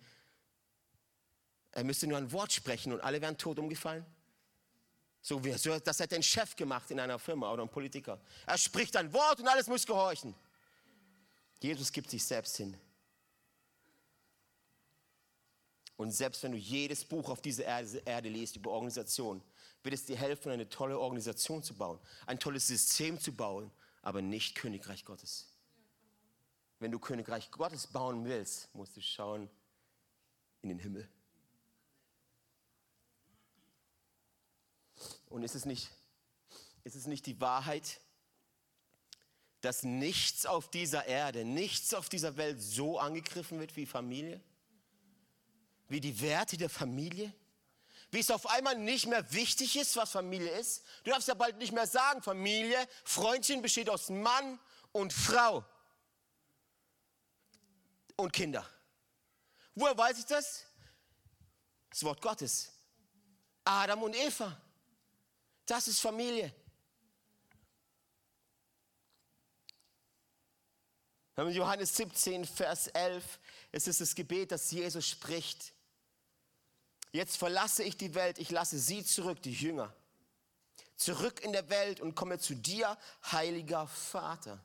er 1.78 1.84
müsste 1.84 2.08
nur 2.08 2.18
ein 2.18 2.32
Wort 2.32 2.52
sprechen 2.52 2.92
und 2.92 3.00
alle 3.02 3.20
wären 3.20 3.38
tot 3.38 3.56
umgefallen? 3.56 4.04
So 5.20 5.38
das 5.38 6.00
hätte 6.00 6.16
ein 6.16 6.24
Chef 6.24 6.56
gemacht 6.56 6.90
in 6.90 6.98
einer 6.98 7.20
Firma 7.20 7.52
oder 7.52 7.62
ein 7.62 7.68
Politiker. 7.68 8.20
Er 8.46 8.58
spricht 8.58 8.96
ein 8.96 9.12
Wort 9.12 9.38
und 9.38 9.46
alles 9.46 9.68
muss 9.68 9.86
gehorchen. 9.86 10.34
Jesus 11.60 11.92
gibt 11.92 12.10
sich 12.10 12.24
selbst 12.24 12.56
hin. 12.56 12.76
Und 15.96 16.10
selbst 16.10 16.42
wenn 16.42 16.50
du 16.52 16.58
jedes 16.58 17.04
Buch 17.04 17.28
auf 17.28 17.42
dieser 17.42 17.64
Erde, 17.64 18.02
Erde 18.04 18.28
liest 18.28 18.56
über 18.56 18.70
Organisation, 18.70 19.40
wird 19.84 19.94
es 19.94 20.04
dir 20.04 20.16
helfen, 20.16 20.50
eine 20.50 20.68
tolle 20.68 20.98
Organisation 20.98 21.62
zu 21.62 21.74
bauen, 21.74 22.00
ein 22.26 22.40
tolles 22.40 22.66
System 22.66 23.20
zu 23.20 23.32
bauen, 23.32 23.70
aber 24.02 24.20
nicht 24.20 24.56
Königreich 24.56 25.04
Gottes. 25.04 25.46
Wenn 26.80 26.90
du 26.90 26.98
Königreich 26.98 27.52
Gottes 27.52 27.86
bauen 27.86 28.24
willst, 28.24 28.74
musst 28.74 28.96
du 28.96 29.00
schauen 29.00 29.48
in 30.62 30.70
den 30.70 30.80
Himmel. 30.80 31.08
Und 35.28 35.42
ist 35.42 35.54
es 35.54 35.64
nicht, 35.64 35.90
ist 36.84 36.96
es 36.96 37.06
nicht 37.06 37.26
die 37.26 37.40
Wahrheit, 37.40 38.00
dass 39.60 39.82
nichts 39.82 40.46
auf 40.46 40.70
dieser 40.70 41.06
Erde, 41.06 41.44
nichts 41.44 41.94
auf 41.94 42.08
dieser 42.08 42.36
Welt 42.36 42.62
so 42.62 42.98
angegriffen 42.98 43.58
wird 43.58 43.76
wie 43.76 43.86
Familie? 43.86 44.40
Wie 45.88 46.00
die 46.00 46.20
Werte 46.20 46.56
der 46.56 46.70
Familie? 46.70 47.32
Wie 48.10 48.20
es 48.20 48.30
auf 48.30 48.46
einmal 48.46 48.76
nicht 48.76 49.06
mehr 49.06 49.32
wichtig 49.32 49.76
ist, 49.76 49.96
was 49.96 50.10
Familie 50.10 50.50
ist? 50.58 50.82
Du 51.04 51.10
darfst 51.10 51.28
ja 51.28 51.34
bald 51.34 51.58
nicht 51.58 51.72
mehr 51.72 51.86
sagen, 51.86 52.22
Familie, 52.22 52.78
Freundchen 53.04 53.60
besteht 53.60 53.90
aus 53.90 54.08
Mann 54.08 54.58
und 54.92 55.12
Frau 55.12 55.64
und 58.16 58.32
Kinder. 58.32 58.66
Woher 59.74 59.96
weiß 59.96 60.18
ich 60.18 60.24
das? 60.24 60.64
Das 61.90 62.02
Wort 62.02 62.20
Gottes. 62.20 62.72
Adam 63.64 64.02
und 64.02 64.16
Eva. 64.16 64.60
Das 65.68 65.86
ist 65.86 66.00
Familie. 66.00 66.52
Johannes 71.36 71.94
17, 71.94 72.46
Vers 72.46 72.88
11, 72.88 73.38
es 73.70 73.86
ist 73.86 74.00
das 74.00 74.14
Gebet, 74.14 74.50
das 74.50 74.70
Jesus 74.70 75.06
spricht. 75.06 75.74
Jetzt 77.12 77.36
verlasse 77.36 77.84
ich 77.84 77.96
die 77.98 78.14
Welt, 78.14 78.38
ich 78.38 78.50
lasse 78.50 78.78
sie 78.78 79.04
zurück, 79.04 79.42
die 79.42 79.52
Jünger. 79.52 79.94
Zurück 80.96 81.40
in 81.44 81.52
der 81.52 81.68
Welt 81.68 82.00
und 82.00 82.14
komme 82.14 82.38
zu 82.38 82.54
dir, 82.54 82.98
heiliger 83.30 83.86
Vater. 83.86 84.64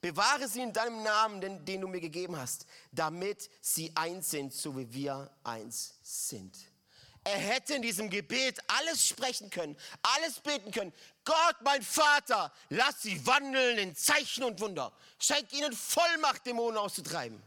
Bewahre 0.00 0.48
sie 0.48 0.62
in 0.62 0.72
deinem 0.72 1.02
Namen, 1.02 1.40
den, 1.40 1.64
den 1.66 1.82
du 1.82 1.88
mir 1.88 2.00
gegeben 2.00 2.36
hast, 2.36 2.66
damit 2.92 3.50
sie 3.60 3.94
eins 3.94 4.30
sind, 4.30 4.54
so 4.54 4.76
wie 4.76 4.92
wir 4.92 5.30
eins 5.44 5.98
sind. 6.02 6.56
Er 7.24 7.38
hätte 7.38 7.74
in 7.74 7.82
diesem 7.82 8.08
Gebet 8.08 8.58
alles 8.68 9.06
sprechen 9.06 9.50
können, 9.50 9.76
alles 10.02 10.40
beten 10.40 10.70
können. 10.70 10.92
Gott, 11.24 11.56
mein 11.62 11.82
Vater, 11.82 12.52
lass 12.70 13.02
sie 13.02 13.26
wandeln 13.26 13.78
in 13.78 13.94
Zeichen 13.94 14.44
und 14.44 14.60
Wunder. 14.60 14.92
Schenk 15.18 15.52
ihnen 15.52 15.72
Vollmacht, 15.72 16.46
Dämonen 16.46 16.78
auszutreiben. 16.78 17.42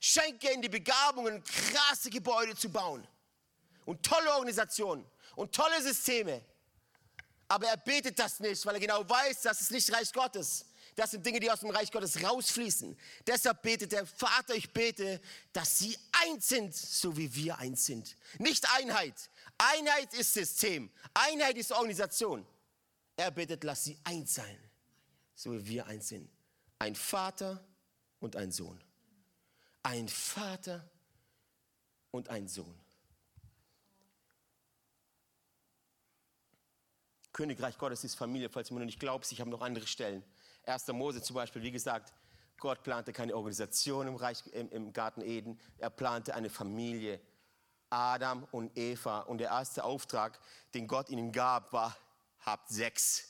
Schenke 0.00 0.52
ihnen 0.52 0.62
die 0.62 0.68
Begabungen, 0.68 1.42
krasse 1.44 2.10
Gebäude 2.10 2.56
zu 2.56 2.68
bauen. 2.70 3.06
Und 3.84 4.04
tolle 4.04 4.32
Organisationen 4.32 5.08
und 5.34 5.54
tolle 5.54 5.80
Systeme. 5.82 6.44
Aber 7.48 7.66
er 7.66 7.76
betet 7.76 8.18
das 8.18 8.40
nicht, 8.40 8.64
weil 8.66 8.74
er 8.74 8.80
genau 8.80 9.08
weiß, 9.08 9.42
dass 9.42 9.60
es 9.60 9.70
nicht 9.70 9.92
Reich 9.92 10.12
Gottes. 10.12 10.66
Das 10.98 11.12
sind 11.12 11.24
Dinge, 11.24 11.38
die 11.38 11.48
aus 11.48 11.60
dem 11.60 11.70
Reich 11.70 11.92
Gottes 11.92 12.24
rausfließen. 12.24 12.98
Deshalb 13.24 13.62
betet 13.62 13.92
der 13.92 14.04
Vater, 14.04 14.56
ich 14.56 14.72
bete, 14.72 15.20
dass 15.52 15.78
sie 15.78 15.96
eins 16.10 16.48
sind, 16.48 16.74
so 16.74 17.16
wie 17.16 17.32
wir 17.36 17.56
eins 17.56 17.86
sind. 17.86 18.16
Nicht 18.38 18.68
Einheit. 18.76 19.30
Einheit 19.58 20.12
ist 20.14 20.34
System. 20.34 20.90
Einheit 21.14 21.56
ist 21.56 21.70
Organisation. 21.70 22.44
Er 23.16 23.30
betet, 23.30 23.62
lass 23.62 23.84
sie 23.84 23.96
eins 24.02 24.34
sein, 24.34 24.58
so 25.36 25.52
wie 25.52 25.64
wir 25.68 25.86
eins 25.86 26.08
sind. 26.08 26.28
Ein 26.80 26.96
Vater 26.96 27.64
und 28.18 28.34
ein 28.34 28.50
Sohn. 28.50 28.82
Ein 29.84 30.08
Vater 30.08 30.90
und 32.10 32.28
ein 32.28 32.48
Sohn. 32.48 32.76
Königreich 37.32 37.78
Gottes 37.78 38.02
ist 38.02 38.16
Familie, 38.16 38.48
falls 38.48 38.66
du 38.66 38.74
mir 38.74 38.80
noch 38.80 38.86
nicht 38.86 38.98
glaubst, 38.98 39.30
ich 39.30 39.40
habe 39.40 39.48
noch 39.48 39.62
andere 39.62 39.86
Stellen. 39.86 40.24
1. 40.68 40.88
Mose 40.88 41.22
zum 41.22 41.34
Beispiel, 41.34 41.62
wie 41.62 41.70
gesagt, 41.70 42.12
Gott 42.58 42.82
plante 42.82 43.12
keine 43.12 43.34
Organisation 43.34 44.08
im, 44.08 44.16
Reich, 44.16 44.42
im, 44.52 44.70
im 44.70 44.92
Garten 44.92 45.22
Eden, 45.22 45.60
er 45.78 45.90
plante 45.90 46.34
eine 46.34 46.50
Familie. 46.50 47.20
Adam 47.90 48.46
und 48.50 48.76
Eva. 48.76 49.20
Und 49.20 49.38
der 49.38 49.48
erste 49.48 49.84
Auftrag, 49.84 50.38
den 50.74 50.86
Gott 50.86 51.08
ihnen 51.08 51.32
gab, 51.32 51.72
war, 51.72 51.96
habt 52.40 52.68
Sex. 52.68 53.28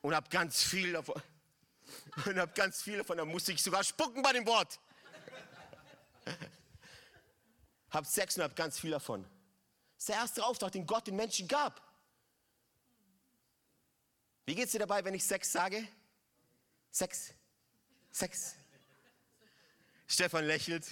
Und 0.00 0.14
habt 0.14 0.30
ganz 0.30 0.62
viel 0.62 0.92
davon. 0.92 1.20
Und 2.26 2.38
habt 2.38 2.54
ganz 2.54 2.82
viel 2.82 2.98
davon. 2.98 3.18
Da 3.18 3.24
musste 3.24 3.52
ich 3.52 3.62
sogar 3.62 3.84
spucken 3.84 4.22
bei 4.22 4.32
dem 4.32 4.46
Wort. 4.46 4.80
habt 7.90 8.06
Sex 8.06 8.36
und 8.36 8.42
habt 8.44 8.56
ganz 8.56 8.78
viel 8.78 8.90
davon. 8.90 9.22
Das 9.22 9.98
ist 9.98 10.08
der 10.08 10.16
erste 10.16 10.44
Auftrag, 10.44 10.72
den 10.72 10.86
Gott 10.86 11.06
den 11.06 11.16
Menschen 11.16 11.46
gab. 11.46 11.82
Wie 14.46 14.54
geht 14.54 14.66
es 14.66 14.72
dir 14.72 14.78
dabei, 14.78 15.04
wenn 15.04 15.14
ich 15.14 15.24
Sex 15.24 15.52
sage? 15.52 15.86
Sex. 16.92 17.32
Sex. 18.12 18.54
Stefan 20.06 20.44
lächelt. 20.44 20.84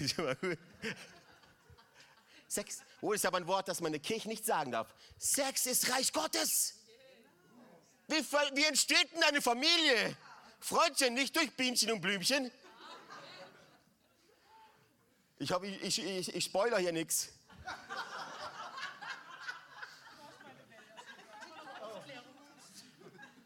Sex. 2.48 2.82
Oh, 3.02 3.12
ist 3.12 3.26
aber 3.26 3.36
ein 3.36 3.46
Wort, 3.46 3.68
das 3.68 3.80
man 3.80 3.88
in 3.88 4.00
der 4.00 4.02
Kirche 4.02 4.26
nicht 4.28 4.44
sagen 4.44 4.72
darf. 4.72 4.92
Sex 5.18 5.66
ist 5.66 5.90
Reich 5.90 6.12
Gottes. 6.12 6.74
Wie, 8.08 8.16
wie 8.16 8.64
entsteht 8.64 9.12
denn 9.12 9.22
eine 9.22 9.42
Familie? 9.42 10.16
Freundchen, 10.58 11.14
nicht 11.14 11.36
durch 11.36 11.54
Bienchen 11.54 11.92
und 11.92 12.00
Blümchen. 12.00 12.50
Ich, 15.38 15.52
hab, 15.52 15.62
ich, 15.62 15.82
ich, 15.82 16.04
ich, 16.04 16.34
ich 16.34 16.44
spoiler 16.44 16.78
hier 16.78 16.92
nichts. 16.92 17.28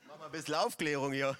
Mach 0.06 0.18
mal 0.18 0.26
ein 0.26 0.32
bisschen 0.32 0.54
Aufklärung 0.54 1.12
hier. 1.12 1.36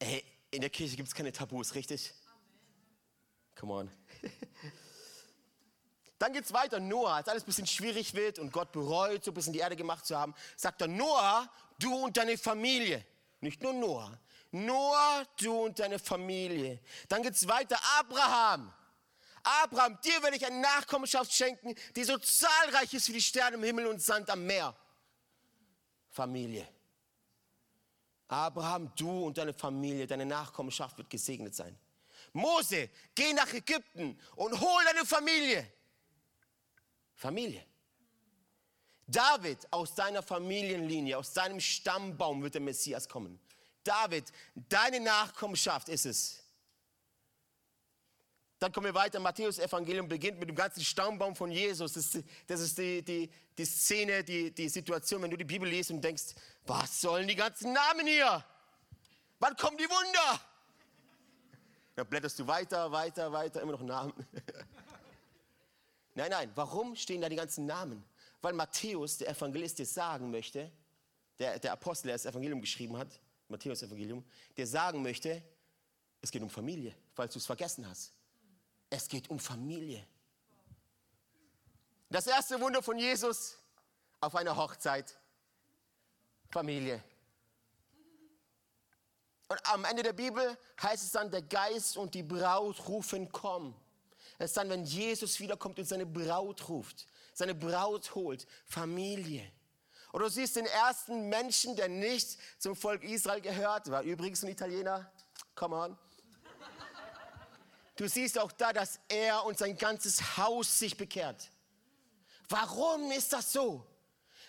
Hey, 0.00 0.24
in 0.50 0.60
der 0.60 0.70
Kirche 0.70 0.96
gibt 0.96 1.08
es 1.08 1.14
keine 1.14 1.32
Tabus, 1.32 1.74
richtig? 1.74 2.12
Come 3.54 3.72
on. 3.72 3.90
Dann 6.18 6.32
geht 6.32 6.44
es 6.44 6.52
weiter. 6.52 6.80
Noah, 6.80 7.14
als 7.14 7.28
alles 7.28 7.42
ein 7.42 7.46
bisschen 7.46 7.66
schwierig 7.66 8.14
wird 8.14 8.38
und 8.38 8.52
Gott 8.52 8.72
bereut, 8.72 9.24
so 9.24 9.30
ein 9.30 9.34
bisschen 9.34 9.52
die 9.52 9.58
Erde 9.58 9.76
gemacht 9.76 10.06
zu 10.06 10.16
haben, 10.16 10.34
sagt 10.56 10.80
er, 10.80 10.88
Noah, 10.88 11.50
du 11.78 11.94
und 11.94 12.16
deine 12.16 12.38
Familie. 12.38 13.04
Nicht 13.40 13.62
nur 13.62 13.72
Noah. 13.72 14.18
Noah, 14.50 15.26
du 15.38 15.64
und 15.64 15.78
deine 15.78 15.98
Familie. 15.98 16.80
Dann 17.08 17.22
geht 17.22 17.34
es 17.34 17.46
weiter. 17.46 17.78
Abraham. 17.98 18.72
Abraham, 19.42 19.98
dir 20.02 20.22
werde 20.22 20.36
ich 20.36 20.46
eine 20.46 20.60
Nachkommenschaft 20.60 21.32
schenken, 21.32 21.74
die 21.94 22.04
so 22.04 22.18
zahlreich 22.18 22.92
ist 22.94 23.08
wie 23.08 23.14
die 23.14 23.22
Sterne 23.22 23.56
im 23.56 23.62
Himmel 23.62 23.86
und 23.86 24.02
Sand 24.02 24.28
am 24.30 24.44
Meer. 24.44 24.74
Familie. 26.10 26.66
Abraham, 28.28 28.92
du 28.96 29.26
und 29.26 29.38
deine 29.38 29.54
Familie, 29.54 30.06
deine 30.06 30.26
Nachkommenschaft 30.26 30.98
wird 30.98 31.10
gesegnet 31.10 31.54
sein. 31.54 31.78
Mose, 32.32 32.90
geh 33.14 33.32
nach 33.32 33.52
Ägypten 33.52 34.18
und 34.34 34.60
hol 34.60 34.84
deine 34.84 35.06
Familie. 35.06 35.70
Familie. 37.14 37.64
David, 39.06 39.72
aus 39.72 39.94
deiner 39.94 40.22
Familienlinie, 40.22 41.16
aus 41.16 41.32
deinem 41.32 41.60
Stammbaum 41.60 42.42
wird 42.42 42.54
der 42.54 42.60
Messias 42.60 43.08
kommen. 43.08 43.38
David, 43.84 44.32
deine 44.54 45.00
Nachkommenschaft 45.00 45.88
ist 45.88 46.06
es. 46.06 46.42
Dann 48.58 48.72
kommen 48.72 48.86
wir 48.86 48.94
weiter. 48.94 49.20
Matthäus 49.20 49.58
Evangelium 49.58 50.08
beginnt 50.08 50.40
mit 50.40 50.48
dem 50.48 50.56
ganzen 50.56 50.82
Stammbaum 50.82 51.36
von 51.36 51.50
Jesus. 51.50 51.92
Das 51.92 52.14
ist, 52.14 52.24
das 52.46 52.60
ist 52.60 52.78
die, 52.78 53.02
die, 53.02 53.30
die 53.58 53.64
Szene, 53.64 54.22
die, 54.22 54.52
die 54.52 54.68
Situation, 54.68 55.22
wenn 55.22 55.30
du 55.30 55.36
die 55.36 55.44
Bibel 55.44 55.68
liest 55.68 55.90
und 55.90 56.02
denkst, 56.02 56.34
was 56.66 57.00
sollen 57.00 57.26
die 57.26 57.34
ganzen 57.34 57.72
Namen 57.72 58.06
hier? 58.06 58.44
Wann 59.38 59.56
kommen 59.56 59.78
die 59.78 59.84
Wunder? 59.84 60.40
Dann 61.94 62.06
blätterst 62.06 62.38
du 62.38 62.46
weiter, 62.46 62.90
weiter, 62.92 63.32
weiter, 63.32 63.62
immer 63.62 63.72
noch 63.72 63.82
Namen. 63.82 64.12
nein, 66.14 66.30
nein, 66.30 66.52
warum 66.54 66.94
stehen 66.94 67.20
da 67.20 67.28
die 67.28 67.36
ganzen 67.36 67.64
Namen? 67.64 68.04
Weil 68.42 68.52
Matthäus, 68.52 69.18
der 69.18 69.30
Evangelist, 69.30 69.78
dir 69.78 69.86
sagen 69.86 70.30
möchte, 70.30 70.70
der, 71.38 71.58
der 71.58 71.72
Apostel, 71.72 72.08
der 72.08 72.16
das 72.16 72.26
Evangelium 72.26 72.60
geschrieben 72.60 72.98
hat, 72.98 73.08
Matthäus 73.48 73.82
Evangelium, 73.82 74.24
der 74.56 74.66
sagen 74.66 75.02
möchte, 75.02 75.42
es 76.20 76.30
geht 76.30 76.42
um 76.42 76.50
Familie, 76.50 76.94
falls 77.14 77.32
du 77.32 77.38
es 77.38 77.46
vergessen 77.46 77.88
hast. 77.88 78.12
Es 78.90 79.08
geht 79.08 79.30
um 79.30 79.38
Familie. 79.38 80.06
Das 82.16 82.26
erste 82.26 82.58
Wunder 82.62 82.82
von 82.82 82.96
Jesus 82.96 83.58
auf 84.20 84.34
einer 84.36 84.56
Hochzeit, 84.56 85.18
Familie. 86.48 87.04
Und 89.48 89.60
am 89.66 89.84
Ende 89.84 90.02
der 90.02 90.14
Bibel 90.14 90.56
heißt 90.80 91.04
es 91.04 91.12
dann, 91.12 91.30
der 91.30 91.42
Geist 91.42 91.98
und 91.98 92.14
die 92.14 92.22
Braut 92.22 92.88
rufen, 92.88 93.30
komm. 93.30 93.78
Es 94.38 94.52
ist 94.52 94.56
dann, 94.56 94.70
wenn 94.70 94.84
Jesus 94.84 95.38
wiederkommt 95.40 95.78
und 95.78 95.84
seine 95.84 96.06
Braut 96.06 96.70
ruft, 96.70 97.06
seine 97.34 97.54
Braut 97.54 98.14
holt, 98.14 98.46
Familie. 98.64 99.52
Oder 100.14 100.24
du 100.24 100.30
siehst 100.30 100.56
den 100.56 100.64
ersten 100.64 101.28
Menschen, 101.28 101.76
der 101.76 101.88
nicht 101.88 102.38
zum 102.58 102.74
Volk 102.74 103.04
Israel 103.04 103.42
gehört, 103.42 103.90
war 103.90 104.00
übrigens 104.00 104.42
ein 104.42 104.48
Italiener, 104.48 105.12
come 105.54 105.76
on. 105.76 105.98
Du 107.96 108.08
siehst 108.08 108.38
auch 108.38 108.52
da, 108.52 108.72
dass 108.72 109.00
er 109.06 109.44
und 109.44 109.58
sein 109.58 109.76
ganzes 109.76 110.38
Haus 110.38 110.78
sich 110.78 110.96
bekehrt. 110.96 111.50
Warum 112.48 113.10
ist 113.10 113.32
das 113.32 113.52
so? 113.52 113.86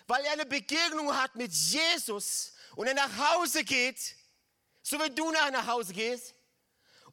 Weil 0.06 0.24
er 0.24 0.32
eine 0.32 0.46
Begegnung 0.46 1.14
hat 1.14 1.34
mit 1.34 1.52
Jesus 1.52 2.54
und 2.76 2.86
er 2.86 2.94
nach 2.94 3.34
Hause 3.34 3.64
geht, 3.64 4.16
so 4.82 4.98
wie 5.00 5.10
du 5.10 5.30
nach 5.30 5.66
Hause 5.66 5.92
gehst. 5.92 6.34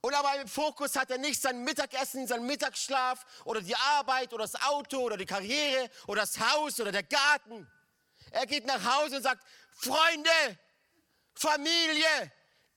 Und 0.01 0.13
aber 0.13 0.39
im 0.39 0.47
Fokus 0.47 0.95
hat 0.95 1.09
er 1.09 1.17
nicht 1.17 1.41
sein 1.41 1.63
Mittagessen, 1.63 2.27
seinen 2.27 2.45
Mittagsschlaf 2.45 3.25
oder 3.43 3.61
die 3.61 3.75
Arbeit 3.75 4.31
oder 4.33 4.43
das 4.43 4.61
Auto 4.61 4.99
oder 4.99 5.17
die 5.17 5.25
Karriere 5.25 5.89
oder 6.07 6.21
das 6.21 6.39
Haus 6.39 6.79
oder 6.79 6.91
der 6.91 7.03
Garten. 7.03 7.67
Er 8.31 8.45
geht 8.45 8.65
nach 8.65 8.83
Hause 8.83 9.17
und 9.17 9.23
sagt, 9.23 9.43
Freunde, 9.71 10.59
Familie, 11.33 12.31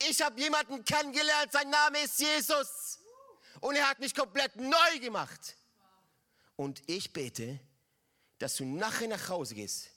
ich 0.09 0.23
habe 0.23 0.41
jemanden 0.41 0.85
kennengelernt, 0.85 1.53
sein 1.53 1.69
Name 1.69 1.99
ist 2.01 2.19
Jesus. 2.19 2.99
Und 3.61 3.77
er 3.77 3.89
hat 3.89 3.99
mich 3.99 4.15
komplett 4.15 4.57
neu 4.57 4.99
gemacht. 5.01 5.57
Und 6.57 6.83
ich 6.89 7.13
bete, 7.13 7.61
dass 8.39 8.57
du 8.57 8.65
nachher 8.65 9.09
nach 9.09 9.29
Hause 9.29 9.55
gehst 9.55 9.91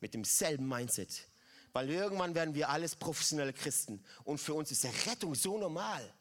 mit 0.00 0.14
demselben 0.14 0.68
Mindset. 0.68 1.28
Weil 1.72 1.90
irgendwann 1.90 2.34
werden 2.34 2.54
wir 2.54 2.70
alles 2.70 2.96
professionelle 2.96 3.52
Christen. 3.52 4.02
Und 4.24 4.38
für 4.38 4.54
uns 4.54 4.70
ist 4.70 4.84
der 4.84 4.92
Rettung 5.06 5.34
so 5.34 5.58
normal. 5.58 6.12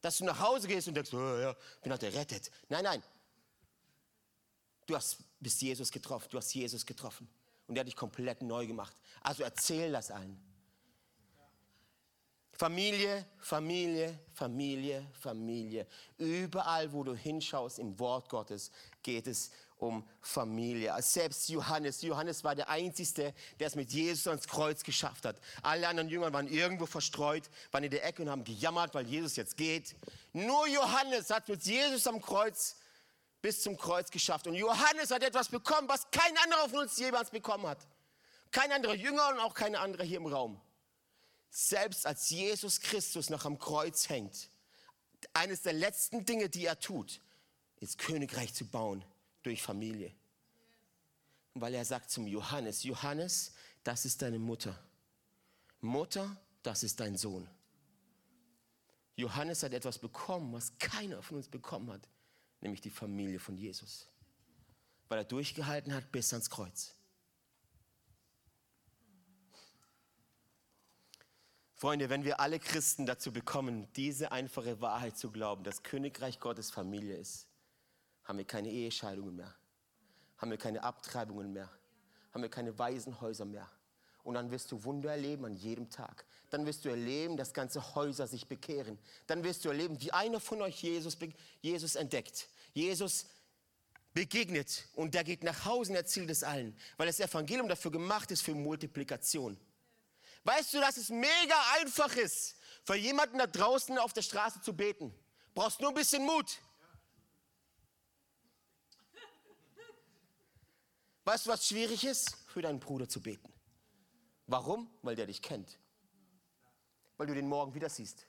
Dass 0.00 0.18
du 0.18 0.24
nach 0.24 0.38
Hause 0.38 0.68
gehst 0.68 0.88
und 0.88 0.94
denkst, 0.94 1.12
oh, 1.14 1.38
ja, 1.38 1.56
bin 1.82 1.90
halt 1.90 2.02
errettet. 2.02 2.50
Nein, 2.68 2.84
nein. 2.84 3.02
Du 4.86 4.94
hast, 4.94 5.18
bist 5.40 5.60
Jesus 5.60 5.90
getroffen. 5.90 6.28
Du 6.30 6.38
hast 6.38 6.54
Jesus 6.54 6.84
getroffen. 6.84 7.28
Und 7.66 7.76
er 7.76 7.80
hat 7.80 7.86
dich 7.86 7.96
komplett 7.96 8.42
neu 8.42 8.66
gemacht. 8.66 8.94
Also 9.22 9.42
erzähl 9.42 9.90
das 9.92 10.10
allen. 10.10 10.38
Familie, 12.52 13.24
Familie, 13.38 14.18
Familie, 14.34 15.06
Familie. 15.20 15.86
Überall, 16.16 16.92
wo 16.92 17.04
du 17.04 17.14
hinschaust 17.14 17.78
im 17.78 17.96
Wort 18.00 18.28
Gottes, 18.28 18.72
geht 19.02 19.28
es 19.28 19.52
um 19.78 20.06
Familie. 20.20 20.94
Selbst 21.00 21.48
Johannes, 21.48 22.02
Johannes 22.02 22.44
war 22.44 22.54
der 22.54 22.68
Einzige, 22.68 23.34
der 23.58 23.66
es 23.66 23.74
mit 23.74 23.90
Jesus 23.92 24.26
ans 24.26 24.46
Kreuz 24.46 24.82
geschafft 24.82 25.24
hat. 25.24 25.36
Alle 25.62 25.88
anderen 25.88 26.08
Jünger 26.08 26.32
waren 26.32 26.48
irgendwo 26.48 26.86
verstreut, 26.86 27.48
waren 27.70 27.84
in 27.84 27.90
der 27.90 28.04
Ecke 28.04 28.22
und 28.22 28.30
haben 28.30 28.44
gejammert, 28.44 28.94
weil 28.94 29.06
Jesus 29.06 29.36
jetzt 29.36 29.56
geht. 29.56 29.96
Nur 30.32 30.66
Johannes 30.66 31.30
hat 31.30 31.48
mit 31.48 31.62
Jesus 31.62 32.06
am 32.06 32.20
Kreuz 32.20 32.76
bis 33.40 33.62
zum 33.62 33.76
Kreuz 33.76 34.10
geschafft. 34.10 34.46
Und 34.46 34.54
Johannes 34.54 35.10
hat 35.10 35.22
etwas 35.22 35.48
bekommen, 35.48 35.88
was 35.88 36.10
kein 36.10 36.36
anderer 36.44 36.68
von 36.68 36.80
uns 36.80 36.98
jemals 36.98 37.30
bekommen 37.30 37.66
hat. 37.66 37.78
Kein 38.50 38.72
anderer 38.72 38.94
Jünger 38.94 39.28
und 39.28 39.38
auch 39.40 39.54
kein 39.54 39.76
anderer 39.76 40.04
hier 40.04 40.18
im 40.18 40.26
Raum 40.26 40.60
selbst 41.50 42.06
als 42.06 42.30
Jesus 42.30 42.80
Christus 42.80 43.30
noch 43.30 43.44
am 43.44 43.58
Kreuz 43.58 44.08
hängt, 44.08 44.50
eines 45.32 45.62
der 45.62 45.72
letzten 45.72 46.24
Dinge, 46.24 46.48
die 46.48 46.66
er 46.66 46.78
tut, 46.78 47.20
ist 47.80 47.98
Königreich 47.98 48.54
zu 48.54 48.64
bauen 48.64 49.04
durch 49.42 49.62
Familie. 49.62 50.14
Weil 51.54 51.74
er 51.74 51.84
sagt 51.84 52.10
zum 52.10 52.26
Johannes, 52.26 52.82
Johannes, 52.84 53.54
das 53.82 54.04
ist 54.04 54.22
deine 54.22 54.38
Mutter. 54.38 54.78
Mutter, 55.80 56.36
das 56.62 56.82
ist 56.82 57.00
dein 57.00 57.16
Sohn. 57.16 57.48
Johannes 59.16 59.64
hat 59.64 59.72
etwas 59.72 59.98
bekommen, 59.98 60.52
was 60.52 60.78
keiner 60.78 61.22
von 61.22 61.38
uns 61.38 61.48
bekommen 61.48 61.90
hat, 61.90 62.08
nämlich 62.60 62.80
die 62.80 62.90
Familie 62.90 63.40
von 63.40 63.56
Jesus. 63.56 64.06
Weil 65.08 65.18
er 65.18 65.24
durchgehalten 65.24 65.92
hat 65.92 66.12
bis 66.12 66.32
ans 66.32 66.48
Kreuz. 66.50 66.94
Freunde, 71.74 72.10
wenn 72.10 72.24
wir 72.24 72.38
alle 72.38 72.60
Christen 72.60 73.06
dazu 73.06 73.32
bekommen, 73.32 73.88
diese 73.94 74.30
einfache 74.30 74.80
Wahrheit 74.80 75.18
zu 75.18 75.32
glauben, 75.32 75.64
dass 75.64 75.82
Königreich 75.82 76.38
Gottes 76.38 76.70
Familie 76.70 77.16
ist, 77.16 77.47
haben 78.28 78.36
wir 78.36 78.44
keine 78.44 78.70
Ehescheidungen 78.70 79.34
mehr, 79.34 79.54
haben 80.36 80.50
wir 80.50 80.58
keine 80.58 80.82
Abtreibungen 80.82 81.50
mehr, 81.50 81.70
haben 82.34 82.42
wir 82.42 82.50
keine 82.50 82.78
Waisenhäuser 82.78 83.46
mehr. 83.46 83.68
Und 84.22 84.34
dann 84.34 84.50
wirst 84.50 84.70
du 84.70 84.84
Wunder 84.84 85.10
erleben 85.10 85.46
an 85.46 85.56
jedem 85.56 85.88
Tag. 85.88 86.26
Dann 86.50 86.66
wirst 86.66 86.84
du 86.84 86.90
erleben, 86.90 87.38
dass 87.38 87.54
ganze 87.54 87.94
Häuser 87.94 88.26
sich 88.26 88.46
bekehren. 88.46 88.98
Dann 89.26 89.42
wirst 89.44 89.64
du 89.64 89.70
erleben, 89.70 89.98
wie 90.02 90.12
einer 90.12 90.40
von 90.40 90.60
euch 90.60 90.82
Jesus, 90.82 91.16
Jesus 91.62 91.94
entdeckt. 91.94 92.48
Jesus 92.74 93.26
begegnet 94.12 94.84
und 94.94 95.14
der 95.14 95.24
geht 95.24 95.42
nach 95.42 95.64
Hause 95.64 95.92
und 95.92 95.96
erzählt 95.96 96.28
es 96.28 96.42
allen, 96.42 96.76
weil 96.98 97.06
das 97.06 97.20
Evangelium 97.20 97.68
dafür 97.68 97.90
gemacht 97.90 98.30
ist 98.30 98.42
für 98.42 98.54
Multiplikation. 98.54 99.58
Weißt 100.44 100.74
du, 100.74 100.80
dass 100.80 100.98
es 100.98 101.08
mega 101.08 101.56
einfach 101.80 102.14
ist, 102.16 102.56
für 102.84 102.96
jemanden 102.96 103.38
da 103.38 103.46
draußen 103.46 103.96
auf 103.96 104.12
der 104.12 104.22
Straße 104.22 104.60
zu 104.60 104.74
beten? 104.74 105.14
Brauchst 105.54 105.80
nur 105.80 105.90
ein 105.90 105.94
bisschen 105.94 106.24
Mut. 106.26 106.58
Weißt 111.28 111.44
du, 111.44 111.50
was 111.50 111.66
schwierig 111.66 112.04
ist? 112.04 112.36
Für 112.46 112.62
deinen 112.62 112.80
Bruder 112.80 113.06
zu 113.06 113.20
beten. 113.20 113.52
Warum? 114.46 114.90
Weil 115.02 115.14
der 115.14 115.26
dich 115.26 115.42
kennt. 115.42 115.78
Weil 117.18 117.26
du 117.26 117.34
den 117.34 117.46
morgen 117.46 117.74
wieder 117.74 117.90
siehst. 117.90 118.24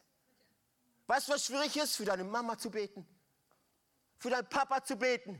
Weißt 1.07 1.29
du, 1.29 1.31
was 1.31 1.45
schwierig 1.45 1.77
ist? 1.77 1.95
Für 1.95 2.03
deine 2.03 2.25
Mama 2.25 2.57
zu 2.57 2.69
beten. 2.69 3.07
Für 4.17 4.29
deinen 4.29 4.49
Papa 4.49 4.83
zu 4.83 4.97
beten. 4.97 5.39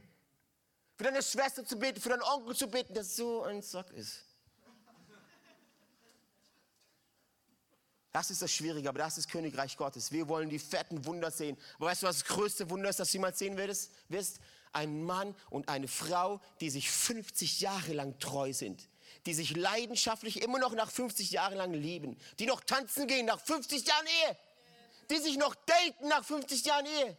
Für 0.96 1.04
deine 1.04 1.22
Schwester 1.22 1.66
zu 1.66 1.78
beten. 1.78 2.00
Für 2.00 2.08
deinen 2.08 2.22
Onkel 2.22 2.56
zu 2.56 2.70
beten, 2.70 2.94
der 2.94 3.04
so 3.04 3.44
ein 3.44 3.62
Sack 3.62 3.92
ist. 3.92 4.24
Das 8.14 8.32
ist 8.32 8.42
das 8.42 8.54
Schwierige, 8.54 8.88
aber 8.88 9.00
das 9.00 9.18
ist 9.18 9.30
Königreich 9.30 9.76
Gottes. 9.76 10.14
Wir 10.14 10.30
wollen 10.30 10.50
die 10.50 10.60
fetten 10.60 11.06
Wunder 11.06 11.30
sehen. 11.30 11.58
Aber 11.76 11.88
weißt 11.88 12.04
du, 12.04 12.08
was 12.08 12.20
das 12.20 12.28
größte 12.30 12.70
Wunder 12.70 12.90
ist, 12.90 13.02
das 13.02 13.12
du 13.12 13.18
jemals 13.18 13.38
sehen 13.38 13.58
wirst? 13.58 14.40
Ein 14.72 15.04
Mann 15.04 15.36
und 15.50 15.70
eine 15.70 15.88
Frau, 15.88 16.40
die 16.62 16.70
sich 16.70 16.90
50 16.90 17.62
Jahre 17.62 17.94
lang 17.94 18.20
treu 18.20 18.54
sind. 18.54 18.88
Die 19.26 19.34
sich 19.34 19.56
leidenschaftlich 19.56 20.42
immer 20.42 20.60
noch 20.60 20.74
nach 20.74 20.92
50 20.92 21.32
Jahren 21.32 21.58
lang 21.58 21.74
lieben. 21.74 22.18
Die 22.40 22.46
noch 22.46 22.62
tanzen 22.62 23.08
gehen 23.08 23.26
nach 23.26 23.40
50 23.40 23.86
Jahren 23.86 24.06
Ehe. 24.06 24.38
Die 25.10 25.18
sich 25.18 25.38
noch 25.38 25.56
daten 25.56 26.08
nach 26.08 26.24
50 26.24 26.66
Jahren 26.66 26.86
Ehe. 26.86 27.18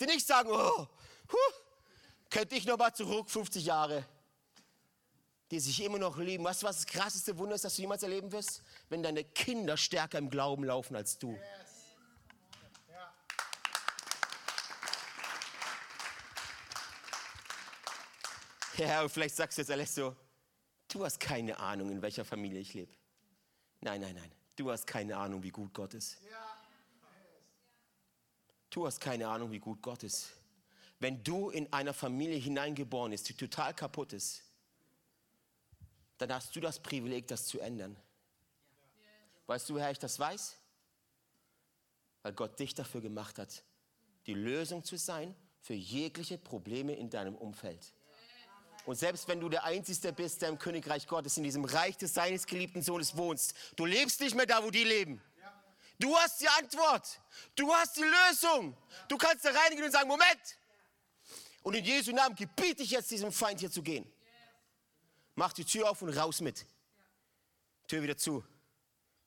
Die 0.00 0.06
nicht 0.06 0.26
sagen, 0.26 0.50
oh, 0.50 0.86
huh, 1.32 1.52
könnte 2.30 2.54
ich 2.54 2.66
noch 2.66 2.78
mal 2.78 2.92
zurück, 2.94 3.30
50 3.30 3.64
Jahre 3.64 4.06
die 5.52 5.60
sich 5.60 5.82
immer 5.84 5.98
noch 5.98 6.16
lieben. 6.16 6.42
Weißt 6.44 6.62
du, 6.62 6.66
was 6.66 6.76
das 6.76 6.86
krasseste 6.86 7.36
Wunder 7.36 7.54
ist, 7.54 7.64
das 7.64 7.76
du 7.76 7.82
jemals 7.82 8.02
erleben 8.02 8.32
wirst? 8.32 8.62
Wenn 8.88 9.02
deine 9.02 9.22
Kinder 9.22 9.76
stärker 9.76 10.16
im 10.16 10.30
Glauben 10.30 10.64
laufen 10.64 10.96
als 10.96 11.18
du. 11.18 11.38
Ja, 18.78 19.08
vielleicht 19.08 19.36
sagst 19.36 19.58
du 19.58 19.62
jetzt 19.62 19.70
Alessio, 19.70 20.16
du 20.88 21.04
hast 21.04 21.20
keine 21.20 21.58
Ahnung, 21.58 21.90
in 21.90 22.00
welcher 22.00 22.24
Familie 22.24 22.60
ich 22.60 22.74
lebe. 22.74 22.92
Nein, 23.80 24.00
nein, 24.00 24.14
nein. 24.14 24.32
Du 24.56 24.70
hast 24.70 24.86
keine 24.86 25.16
Ahnung, 25.16 25.42
wie 25.42 25.50
gut 25.50 25.72
Gott 25.74 25.94
ist. 25.94 26.18
Du 28.70 28.86
hast 28.86 29.00
keine 29.00 29.28
Ahnung, 29.28 29.50
wie 29.50 29.58
gut 29.58 29.82
Gott 29.82 30.02
ist. 30.02 30.32
Wenn 30.98 31.22
du 31.22 31.50
in 31.50 31.70
einer 31.72 31.92
Familie 31.92 32.36
hineingeboren 32.36 33.10
bist, 33.10 33.28
die 33.28 33.34
total 33.34 33.74
kaputt 33.74 34.12
ist, 34.12 34.42
dann 36.18 36.32
hast 36.32 36.54
du 36.54 36.60
das 36.60 36.78
Privileg, 36.78 37.26
das 37.26 37.46
zu 37.46 37.58
ändern. 37.60 37.96
Weißt 39.46 39.68
du, 39.68 39.74
woher 39.74 39.90
ich 39.90 39.98
das 39.98 40.18
weiß? 40.18 40.56
Weil 42.22 42.32
Gott 42.32 42.58
dich 42.58 42.74
dafür 42.74 43.00
gemacht 43.00 43.38
hat, 43.38 43.64
die 44.26 44.34
Lösung 44.34 44.84
zu 44.84 44.96
sein 44.96 45.34
für 45.60 45.74
jegliche 45.74 46.38
Probleme 46.38 46.94
in 46.94 47.10
deinem 47.10 47.34
Umfeld. 47.34 47.92
Und 48.84 48.96
selbst 48.96 49.28
wenn 49.28 49.40
du 49.40 49.48
der 49.48 49.64
Einzige 49.64 50.12
bist, 50.12 50.42
der 50.42 50.48
im 50.48 50.58
Königreich 50.58 51.06
Gottes, 51.06 51.36
in 51.36 51.44
diesem 51.44 51.64
Reich 51.64 51.96
des 51.96 52.14
seines 52.14 52.46
geliebten 52.46 52.82
Sohnes 52.82 53.16
wohnst, 53.16 53.54
du 53.76 53.84
lebst 53.84 54.20
nicht 54.20 54.34
mehr 54.34 54.46
da, 54.46 54.62
wo 54.62 54.70
die 54.70 54.84
leben. 54.84 55.22
Du 55.98 56.16
hast 56.16 56.40
die 56.40 56.48
Antwort. 56.48 57.20
Du 57.54 57.72
hast 57.72 57.96
die 57.96 58.02
Lösung. 58.02 58.76
Du 59.08 59.16
kannst 59.16 59.44
da 59.44 59.50
reingehen 59.50 59.84
und 59.84 59.92
sagen, 59.92 60.08
Moment. 60.08 60.58
Und 61.62 61.74
in 61.74 61.84
Jesu 61.84 62.10
Namen 62.10 62.34
gebiete 62.34 62.82
ich 62.82 62.90
jetzt 62.90 63.10
diesem 63.10 63.30
Feind 63.30 63.60
hier 63.60 63.70
zu 63.70 63.82
gehen. 63.82 64.10
Mach 65.36 65.52
die 65.52 65.64
Tür 65.64 65.88
auf 65.88 66.02
und 66.02 66.08
raus 66.08 66.40
mit. 66.40 66.66
Tür 67.86 68.02
wieder 68.02 68.16
zu. 68.16 68.44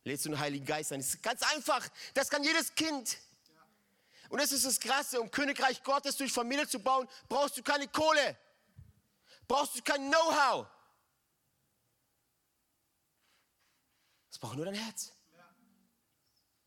Lädst 0.03 0.25
du 0.25 0.29
den 0.29 0.39
Heiligen 0.39 0.65
Geist 0.65 0.91
ein. 0.91 0.99
Das 0.99 1.09
ist 1.09 1.23
ganz 1.23 1.41
einfach. 1.53 1.87
Das 2.13 2.29
kann 2.29 2.43
jedes 2.43 2.75
Kind. 2.75 3.17
Und 4.29 4.41
das 4.41 4.51
ist 4.51 4.65
das 4.65 4.79
Krasse. 4.79 5.21
Um 5.21 5.31
Königreich 5.31 5.81
Gottes 5.81 6.17
durch 6.17 6.31
Familie 6.31 6.67
zu 6.67 6.79
bauen, 6.79 7.07
brauchst 7.29 7.57
du 7.57 7.63
keine 7.63 7.87
Kohle. 7.87 8.37
Brauchst 9.47 9.77
du 9.77 9.81
kein 9.81 10.09
Know-how. 10.09 10.67
Es 14.29 14.39
braucht 14.39 14.55
nur 14.55 14.65
dein 14.65 14.75
Herz. 14.75 15.13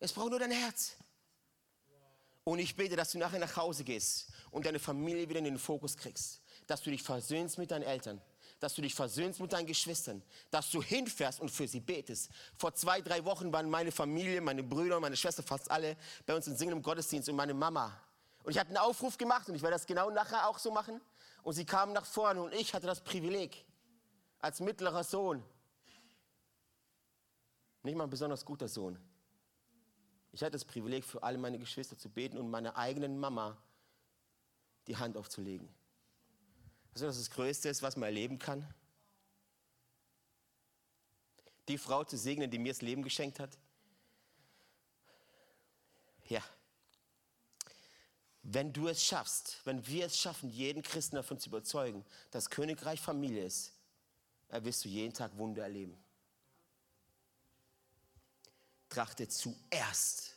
Es 0.01 0.13
braucht 0.13 0.31
nur 0.31 0.39
dein 0.39 0.53
Herz. 0.53 0.97
Und 2.45 2.61
ich 2.61 2.75
bete, 2.75 2.97
dass 2.97 3.13
du 3.13 3.19
nachher 3.19 3.39
nach 3.39 3.57
Hause 3.57 3.85
gehst 3.85 4.33
und 4.51 4.65
deine 4.65 4.79
Familie 4.79 5.29
wieder 5.29 5.41
in 5.41 5.45
den 5.45 5.59
Fokus 5.59 5.97
kriegst. 5.97 6.41
Dass 6.67 6.81
du 6.83 6.91
dich 6.91 7.03
versöhnst 7.03 7.59
mit 7.59 7.71
deinen 7.71 7.83
Eltern. 7.83 8.23
Dass 8.59 8.75
du 8.75 8.81
dich 8.81 8.95
versöhnst 8.95 9.39
mit 9.41 9.53
deinen 9.53 9.67
Geschwistern. 9.67 10.23
Dass 10.51 10.71
du 10.71 10.83
hinfährst 10.83 11.41
und 11.41 11.51
für 11.51 11.69
sie 11.69 11.81
betest. 11.81 12.31
Vor 12.57 12.75
zwei, 12.75 13.03
drei 13.03 13.25
Wochen 13.27 13.53
waren 13.53 13.69
meine 13.69 13.93
Familie, 13.93 14.41
meine 14.41 14.63
Brüder 14.63 14.97
und 14.97 15.03
meine 15.03 15.17
Schwester, 15.17 15.43
fast 15.43 15.71
alle 15.71 15.97
bei 16.25 16.35
uns 16.35 16.47
in 16.47 16.57
Singen 16.57 16.73
im 16.73 16.83
Gottesdienst 16.83 17.29
und 17.29 17.37
meine 17.37 17.53
Mama. 17.53 18.01
Und 18.45 18.53
ich 18.53 18.59
hatte 18.59 18.69
einen 18.69 18.79
Aufruf 18.79 19.19
gemacht 19.19 19.47
und 19.51 19.55
ich 19.55 19.61
werde 19.61 19.75
das 19.75 19.85
genau 19.85 20.09
nachher 20.09 20.49
auch 20.49 20.59
so 20.59 20.71
machen. 20.71 21.03
Und 21.49 21.55
sie 21.55 21.65
kamen 21.65 21.95
nach 21.95 22.05
vorne 22.05 22.43
und 22.43 22.53
ich 22.53 22.75
hatte 22.75 22.87
das 22.87 23.01
Privileg, 23.01 23.65
als 24.39 24.61
mittlerer 24.61 25.03
Sohn, 25.03 25.43
nicht 27.83 27.97
mal 27.97 28.05
ein 28.05 28.11
besonders 28.11 28.45
guter 28.45 28.69
Sohn, 28.69 28.99
ich 30.31 30.43
hatte 30.43 30.51
das 30.51 30.67
Privileg, 30.67 31.07
für 31.07 31.23
alle 31.23 31.39
meine 31.39 31.59
Geschwister 31.59 31.97
zu 31.97 32.11
beten 32.11 32.37
und 32.37 32.51
meiner 32.51 32.77
eigenen 32.77 33.19
Mama 33.19 33.57
die 34.89 34.99
Hand 34.99 35.17
aufzulegen. 35.17 35.67
Also 36.93 37.07
das 37.07 37.17
ist 37.17 37.29
das 37.29 37.35
Größte 37.35 37.71
was 37.81 37.97
man 37.97 38.09
erleben 38.09 38.39
kann. 38.39 38.69
Die 41.67 41.79
Frau 41.79 42.05
zu 42.05 42.19
segnen, 42.19 42.51
die 42.51 42.59
mir 42.59 42.75
das 42.75 42.83
Leben 42.83 43.03
geschenkt 43.03 43.41
hat. 43.41 43.57
Ja. 46.27 46.43
Wenn 48.51 48.73
du 48.73 48.89
es 48.89 49.05
schaffst, 49.05 49.61
wenn 49.65 49.87
wir 49.87 50.07
es 50.07 50.19
schaffen, 50.19 50.49
jeden 50.49 50.83
Christen 50.83 51.17
davon 51.17 51.39
zu 51.39 51.51
überzeugen, 51.51 52.03
dass 52.31 52.49
Königreich 52.49 52.99
Familie 52.99 53.45
ist, 53.45 53.75
wirst 54.49 54.87
du 54.87 54.89
jeden 54.89 55.13
Tag 55.13 55.37
Wunder 55.37 55.65
erleben. 55.65 56.03
Trachte 58.89 59.29
zuerst, 59.29 60.35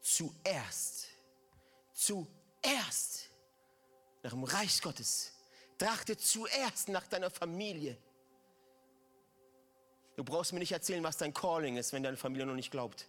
zuerst, 0.00 1.06
zuerst 1.92 3.28
nach 4.24 4.32
dem 4.32 4.42
Reich 4.42 4.82
Gottes. 4.82 5.32
Trachte 5.78 6.16
zuerst 6.16 6.88
nach 6.88 7.06
deiner 7.06 7.30
Familie. 7.30 7.96
Du 10.16 10.24
brauchst 10.24 10.52
mir 10.52 10.58
nicht 10.58 10.72
erzählen, 10.72 11.04
was 11.04 11.16
dein 11.16 11.32
Calling 11.32 11.76
ist, 11.76 11.92
wenn 11.92 12.02
deine 12.02 12.16
Familie 12.16 12.46
noch 12.46 12.56
nicht 12.56 12.72
glaubt. 12.72 13.06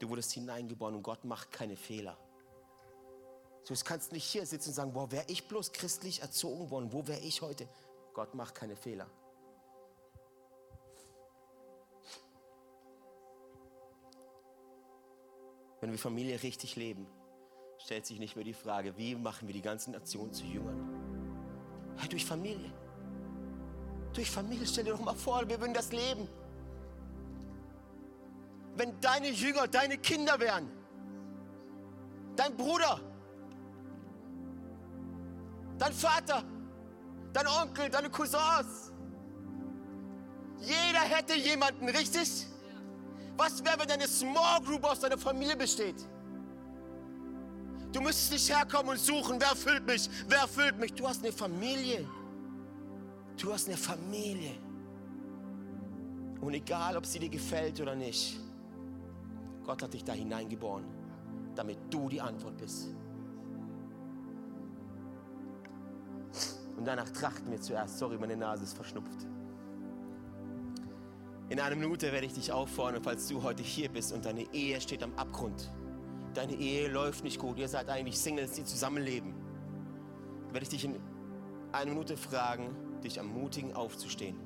Du 0.00 0.08
wurdest 0.08 0.32
hineingeboren 0.32 0.96
und 0.96 1.02
Gott 1.02 1.24
macht 1.24 1.52
keine 1.52 1.76
Fehler. 1.76 2.16
Du 3.68 3.74
kannst 3.84 4.12
nicht 4.12 4.24
hier 4.24 4.46
sitzen 4.46 4.70
und 4.70 4.74
sagen, 4.74 4.92
boah, 4.94 5.12
wäre 5.12 5.26
ich 5.28 5.46
bloß 5.46 5.72
christlich 5.72 6.22
erzogen 6.22 6.70
worden, 6.70 6.92
wo 6.92 7.06
wäre 7.06 7.20
ich 7.20 7.42
heute? 7.42 7.68
Gott 8.14 8.34
macht 8.34 8.54
keine 8.54 8.74
Fehler. 8.74 9.06
Wenn 15.80 15.92
wir 15.92 15.98
Familie 15.98 16.42
richtig 16.42 16.76
leben, 16.76 17.06
stellt 17.78 18.06
sich 18.06 18.18
nicht 18.18 18.36
mehr 18.36 18.44
die 18.44 18.54
Frage, 18.54 18.96
wie 18.96 19.14
machen 19.14 19.48
wir 19.48 19.54
die 19.54 19.62
ganzen 19.62 19.92
Nationen 19.92 20.32
zu 20.32 20.44
Jüngern? 20.44 21.96
Ja, 22.00 22.08
durch 22.08 22.24
Familie. 22.24 22.72
Durch 24.14 24.30
Familie, 24.30 24.66
stell 24.66 24.84
dir 24.84 24.92
doch 24.92 25.00
mal 25.00 25.14
vor, 25.14 25.46
wir 25.46 25.60
würden 25.60 25.74
das 25.74 25.92
leben 25.92 26.26
wenn 28.76 28.98
deine 29.00 29.30
Jünger 29.30 29.66
deine 29.68 29.98
Kinder 29.98 30.38
wären, 30.38 30.70
dein 32.36 32.56
Bruder, 32.56 33.00
dein 35.78 35.92
Vater, 35.92 36.42
dein 37.32 37.46
Onkel, 37.46 37.88
deine 37.90 38.10
Cousins. 38.10 38.92
Jeder 40.60 41.00
hätte 41.00 41.34
jemanden, 41.34 41.88
richtig? 41.88 42.46
Was 43.36 43.64
wäre, 43.64 43.78
wenn 43.80 43.88
deine 43.88 44.06
Small 44.06 44.60
Group 44.62 44.84
aus 44.84 45.00
deiner 45.00 45.16
Familie 45.16 45.56
besteht? 45.56 46.06
Du 47.92 48.00
müsstest 48.00 48.32
nicht 48.32 48.48
herkommen 48.54 48.90
und 48.90 48.98
suchen, 48.98 49.40
wer 49.40 49.56
füllt 49.56 49.86
mich, 49.86 50.08
wer 50.28 50.46
füllt 50.46 50.78
mich. 50.78 50.92
Du 50.92 51.08
hast 51.08 51.24
eine 51.24 51.32
Familie. 51.32 52.06
Du 53.36 53.52
hast 53.52 53.66
eine 53.68 53.76
Familie. 53.76 54.52
Und 56.40 56.54
egal, 56.54 56.96
ob 56.96 57.06
sie 57.06 57.18
dir 57.18 57.28
gefällt 57.28 57.80
oder 57.80 57.94
nicht, 57.94 58.38
Gott 59.70 59.84
hat 59.84 59.94
dich 59.94 60.02
da 60.02 60.12
hineingeboren, 60.12 60.84
damit 61.54 61.78
du 61.90 62.08
die 62.08 62.20
Antwort 62.20 62.56
bist. 62.56 62.88
Und 66.76 66.84
danach 66.84 67.08
trachten 67.10 67.52
wir 67.52 67.60
zuerst. 67.60 67.96
Sorry, 67.96 68.18
meine 68.18 68.36
Nase 68.36 68.64
ist 68.64 68.72
verschnupft. 68.72 69.28
In 71.50 71.60
einer 71.60 71.76
Minute 71.76 72.10
werde 72.10 72.26
ich 72.26 72.32
dich 72.32 72.50
auffordern, 72.50 73.00
falls 73.00 73.28
du 73.28 73.44
heute 73.44 73.62
hier 73.62 73.88
bist 73.88 74.12
und 74.12 74.24
deine 74.24 74.52
Ehe 74.52 74.80
steht 74.80 75.04
am 75.04 75.14
Abgrund. 75.14 75.70
Deine 76.34 76.54
Ehe 76.54 76.88
läuft 76.88 77.22
nicht 77.22 77.38
gut. 77.38 77.56
Ihr 77.56 77.68
seid 77.68 77.88
eigentlich 77.90 78.18
Singles, 78.18 78.50
die 78.54 78.64
zusammenleben. 78.64 79.34
Werde 80.50 80.64
ich 80.64 80.70
dich 80.70 80.84
in 80.84 80.98
einer 81.70 81.90
Minute 81.92 82.16
fragen, 82.16 82.74
dich 83.04 83.18
ermutigen, 83.18 83.76
aufzustehen. 83.76 84.36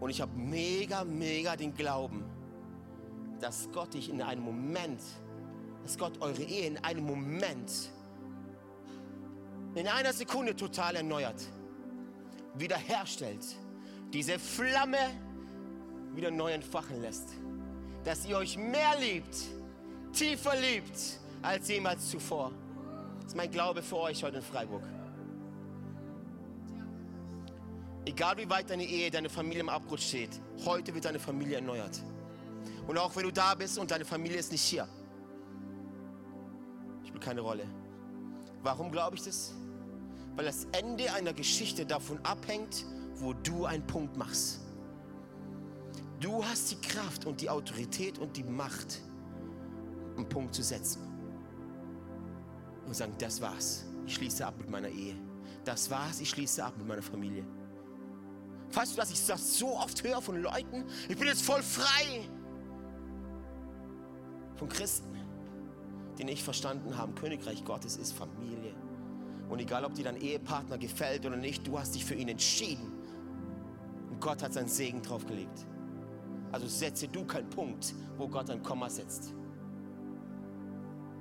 Und 0.00 0.10
ich 0.10 0.20
habe 0.20 0.32
mega, 0.36 1.04
mega 1.04 1.54
den 1.54 1.72
Glauben, 1.72 2.24
dass 3.40 3.68
Gott 3.72 3.94
dich 3.94 4.10
in 4.10 4.22
einem 4.22 4.42
Moment, 4.42 5.00
dass 5.82 5.96
Gott 5.98 6.20
eure 6.20 6.42
Ehe 6.42 6.66
in 6.66 6.78
einem 6.78 7.06
Moment, 7.06 7.90
in 9.74 9.86
einer 9.86 10.12
Sekunde 10.12 10.56
total 10.56 10.96
erneuert, 10.96 11.40
wiederherstellt, 12.54 13.44
diese 14.12 14.38
Flamme 14.38 14.98
wieder 16.14 16.30
neu 16.30 16.52
entfachen 16.52 17.00
lässt, 17.00 17.28
dass 18.04 18.26
ihr 18.26 18.36
euch 18.36 18.56
mehr 18.56 18.98
liebt, 19.00 19.36
tiefer 20.12 20.56
liebt 20.56 21.20
als 21.42 21.68
jemals 21.68 22.10
zuvor. 22.10 22.52
Das 23.20 23.32
ist 23.32 23.36
mein 23.36 23.50
Glaube 23.50 23.82
für 23.82 23.98
euch 23.98 24.22
heute 24.24 24.38
in 24.38 24.42
Freiburg. 24.42 24.82
Egal 28.06 28.38
wie 28.38 28.48
weit 28.48 28.70
deine 28.70 28.84
Ehe, 28.84 29.10
deine 29.10 29.28
Familie 29.28 29.60
im 29.60 29.68
Abgrund 29.68 30.00
steht, 30.00 30.30
heute 30.64 30.94
wird 30.94 31.04
deine 31.04 31.18
Familie 31.18 31.56
erneuert. 31.56 32.02
Und 32.88 32.96
auch 32.96 33.14
wenn 33.14 33.24
du 33.24 33.30
da 33.30 33.54
bist 33.54 33.78
und 33.78 33.90
deine 33.90 34.06
Familie 34.06 34.38
ist 34.38 34.50
nicht 34.50 34.62
hier. 34.62 34.88
Spielt 37.06 37.22
keine 37.22 37.42
Rolle. 37.42 37.66
Warum 38.62 38.90
glaube 38.90 39.14
ich 39.14 39.22
das? 39.22 39.52
Weil 40.34 40.46
das 40.46 40.66
Ende 40.72 41.12
einer 41.12 41.34
Geschichte 41.34 41.84
davon 41.84 42.18
abhängt, 42.24 42.86
wo 43.16 43.34
du 43.34 43.66
einen 43.66 43.86
Punkt 43.86 44.16
machst. 44.16 44.60
Du 46.18 46.42
hast 46.42 46.70
die 46.70 46.80
Kraft 46.80 47.26
und 47.26 47.42
die 47.42 47.50
Autorität 47.50 48.18
und 48.18 48.34
die 48.36 48.42
Macht, 48.42 49.02
einen 50.16 50.28
Punkt 50.28 50.54
zu 50.54 50.62
setzen. 50.62 51.02
Und 52.86 52.96
sagen, 52.96 53.12
das 53.18 53.38
war's. 53.42 53.84
Ich 54.06 54.14
schließe 54.14 54.46
ab 54.46 54.54
mit 54.56 54.70
meiner 54.70 54.88
Ehe. 54.88 55.14
Das 55.62 55.90
war's, 55.90 56.20
ich 56.20 56.30
schließe 56.30 56.64
ab 56.64 56.72
mit 56.78 56.86
meiner 56.86 57.02
Familie. 57.02 57.44
Weißt 58.72 58.92
du, 58.92 58.96
dass 58.96 59.10
ich 59.10 59.26
das 59.26 59.58
so 59.58 59.76
oft 59.76 60.02
höre 60.02 60.22
von 60.22 60.40
Leuten? 60.40 60.86
Ich 61.06 61.18
bin 61.18 61.28
jetzt 61.28 61.42
voll 61.42 61.62
frei 61.62 62.26
von 64.58 64.68
Christen, 64.68 65.16
die 66.18 66.24
nicht 66.24 66.42
verstanden 66.42 66.96
haben, 66.96 67.14
Königreich 67.14 67.64
Gottes 67.64 67.96
ist 67.96 68.12
Familie. 68.12 68.74
Und 69.48 69.60
egal, 69.60 69.84
ob 69.84 69.94
dir 69.94 70.04
dein 70.04 70.20
Ehepartner 70.20 70.76
gefällt 70.76 71.24
oder 71.24 71.36
nicht, 71.36 71.66
du 71.66 71.78
hast 71.78 71.94
dich 71.94 72.04
für 72.04 72.14
ihn 72.14 72.28
entschieden. 72.28 72.92
Und 74.10 74.20
Gott 74.20 74.42
hat 74.42 74.52
seinen 74.52 74.68
Segen 74.68 75.00
draufgelegt. 75.00 75.66
Also 76.52 76.66
setze 76.66 77.08
du 77.08 77.24
keinen 77.24 77.48
Punkt, 77.48 77.94
wo 78.16 78.28
Gott 78.28 78.50
ein 78.50 78.62
Komma 78.62 78.90
setzt. 78.90 79.32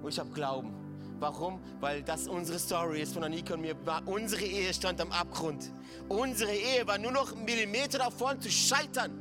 Und 0.02 0.10
ich 0.10 0.20
habe 0.20 0.30
Glauben. 0.32 0.74
Warum? 1.20 1.60
Weil 1.80 2.04
das 2.04 2.28
unsere 2.28 2.60
Story 2.60 3.02
ist 3.02 3.14
von 3.14 3.24
Annika 3.24 3.56
und 3.56 3.62
mir. 3.62 3.76
Unsere 4.06 4.44
Ehe 4.44 4.74
stand 4.74 5.02
am 5.02 5.12
Abgrund. 5.12 5.72
Unsere 6.10 6.52
Ehe 6.52 6.86
war 6.86 6.98
nur 6.98 7.12
noch 7.12 7.34
einen 7.34 7.46
Millimeter 7.46 7.98
davon 7.98 8.40
zu 8.40 8.50
scheitern. 8.50 9.12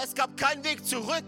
Es 0.00 0.14
gab 0.14 0.36
keinen 0.36 0.64
Weg 0.64 0.84
zurück. 0.84 1.24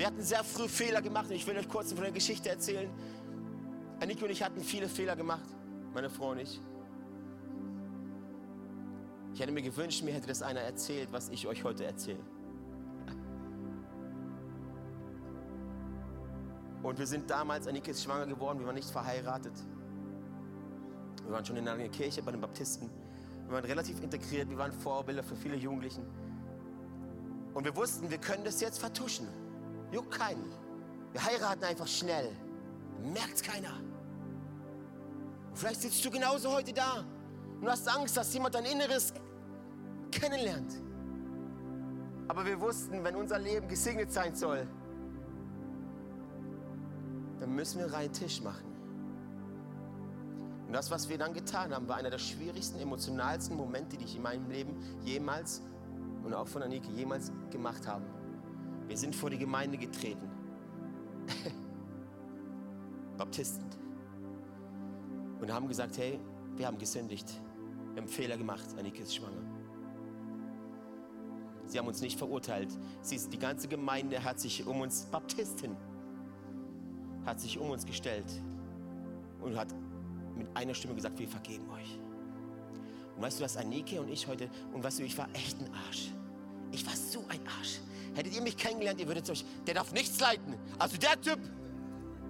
Wir 0.00 0.06
hatten 0.06 0.22
sehr 0.22 0.42
früh 0.42 0.66
Fehler 0.66 1.02
gemacht 1.02 1.26
und 1.28 1.36
ich 1.36 1.46
will 1.46 1.58
euch 1.58 1.68
kurz 1.68 1.92
von 1.92 2.00
der 2.00 2.10
Geschichte 2.10 2.48
erzählen. 2.48 2.88
Annika 4.00 4.24
und 4.24 4.30
ich 4.30 4.42
hatten 4.42 4.62
viele 4.62 4.88
Fehler 4.88 5.14
gemacht, 5.14 5.44
meine 5.92 6.08
Frau 6.08 6.30
und 6.30 6.38
ich. 6.38 6.58
Ich 9.34 9.40
hätte 9.40 9.52
mir 9.52 9.60
gewünscht, 9.60 10.02
mir 10.02 10.14
hätte 10.14 10.26
das 10.26 10.40
einer 10.40 10.60
erzählt, 10.60 11.12
was 11.12 11.28
ich 11.28 11.46
euch 11.46 11.64
heute 11.64 11.84
erzähle. 11.84 12.24
Und 16.82 16.98
wir 16.98 17.06
sind 17.06 17.28
damals, 17.28 17.68
Annika 17.68 17.90
ist 17.90 18.02
schwanger 18.02 18.26
geworden, 18.26 18.58
wir 18.58 18.66
waren 18.68 18.76
nicht 18.76 18.88
verheiratet. 18.88 19.52
Wir 21.24 21.32
waren 21.32 21.44
schon 21.44 21.58
in 21.58 21.68
einer 21.68 21.90
Kirche 21.90 22.22
bei 22.22 22.30
den 22.30 22.40
Baptisten. 22.40 22.88
Wir 23.48 23.52
waren 23.52 23.66
relativ 23.66 24.02
integriert, 24.02 24.48
wir 24.48 24.56
waren 24.56 24.72
Vorbilder 24.72 25.22
für 25.22 25.36
viele 25.36 25.56
Jugendlichen. 25.56 26.06
Und 27.52 27.66
wir 27.66 27.76
wussten, 27.76 28.08
wir 28.08 28.16
können 28.16 28.44
das 28.44 28.62
jetzt 28.62 28.78
vertuschen. 28.78 29.28
Juckt 29.92 30.12
keinen. 30.12 30.52
Wir 31.12 31.24
heiraten 31.24 31.64
einfach 31.64 31.86
schnell. 31.86 32.30
Merkt 33.02 33.42
keiner. 33.42 33.80
Vielleicht 35.54 35.82
sitzt 35.82 36.04
du 36.04 36.10
genauso 36.10 36.52
heute 36.52 36.72
da 36.72 37.04
und 37.60 37.68
hast 37.68 37.88
Angst, 37.88 38.16
dass 38.16 38.32
jemand 38.32 38.54
dein 38.54 38.64
Inneres 38.64 39.12
kennenlernt. 40.10 40.80
Aber 42.28 42.46
wir 42.46 42.60
wussten, 42.60 43.02
wenn 43.02 43.16
unser 43.16 43.38
Leben 43.38 43.66
gesegnet 43.66 44.12
sein 44.12 44.34
soll, 44.36 44.66
dann 47.40 47.54
müssen 47.54 47.80
wir 47.80 47.92
reinen 47.92 48.12
Tisch 48.12 48.40
machen. 48.40 48.66
Und 50.66 50.74
das, 50.74 50.90
was 50.92 51.08
wir 51.08 51.18
dann 51.18 51.34
getan 51.34 51.74
haben, 51.74 51.88
war 51.88 51.96
einer 51.96 52.10
der 52.10 52.18
schwierigsten, 52.18 52.78
emotionalsten 52.78 53.56
Momente, 53.56 53.96
die 53.96 54.04
ich 54.04 54.14
in 54.14 54.22
meinem 54.22 54.48
Leben 54.48 54.76
jemals 55.02 55.62
und 56.22 56.32
auch 56.32 56.46
von 56.46 56.62
Anike 56.62 56.88
jemals 56.92 57.32
gemacht 57.50 57.88
habe. 57.88 58.04
Wir 58.90 58.98
sind 58.98 59.14
vor 59.14 59.30
die 59.30 59.38
Gemeinde 59.38 59.78
getreten. 59.78 60.28
Baptisten. 63.16 63.64
Und 65.40 65.52
haben 65.52 65.68
gesagt, 65.68 65.96
hey, 65.96 66.18
wir 66.56 66.66
haben 66.66 66.76
gesündigt. 66.76 67.32
Wir 67.92 68.02
haben 68.02 68.08
Fehler 68.08 68.36
gemacht. 68.36 68.66
Anike 68.76 69.02
ist 69.02 69.14
schwanger. 69.14 69.44
Sie 71.66 71.78
haben 71.78 71.86
uns 71.86 72.00
nicht 72.00 72.18
verurteilt. 72.18 72.76
Sie 73.00 73.14
ist, 73.14 73.32
die 73.32 73.38
ganze 73.38 73.68
Gemeinde 73.68 74.24
hat 74.24 74.40
sich 74.40 74.66
um 74.66 74.80
uns, 74.80 75.04
Baptisten, 75.04 75.76
hat 77.24 77.38
sich 77.38 77.60
um 77.60 77.70
uns 77.70 77.86
gestellt 77.86 78.42
und 79.40 79.56
hat 79.56 79.72
mit 80.36 80.48
einer 80.56 80.74
Stimme 80.74 80.96
gesagt, 80.96 81.16
wir 81.16 81.28
vergeben 81.28 81.70
euch. 81.70 81.96
Und 83.14 83.22
weißt 83.22 83.38
du, 83.38 83.44
dass 83.44 83.56
Anike 83.56 84.00
und 84.00 84.08
ich 84.08 84.26
heute, 84.26 84.50
und 84.74 84.82
weißt 84.82 84.98
du, 84.98 85.04
ich 85.04 85.16
war 85.16 85.28
echt 85.32 85.60
ein 85.60 85.72
Arsch. 85.86 86.10
Ich 86.72 86.84
war 86.84 86.96
so 86.96 87.20
ein 87.28 87.40
Arsch. 87.56 87.78
Hättet 88.14 88.34
ihr 88.34 88.42
mich 88.42 88.56
kennengelernt, 88.56 89.00
ihr 89.00 89.06
würdet 89.06 89.28
euch, 89.30 89.44
der 89.66 89.74
darf 89.74 89.92
nichts 89.92 90.20
leiten. 90.20 90.54
Also 90.78 90.96
der 90.96 91.20
Typ, 91.20 91.38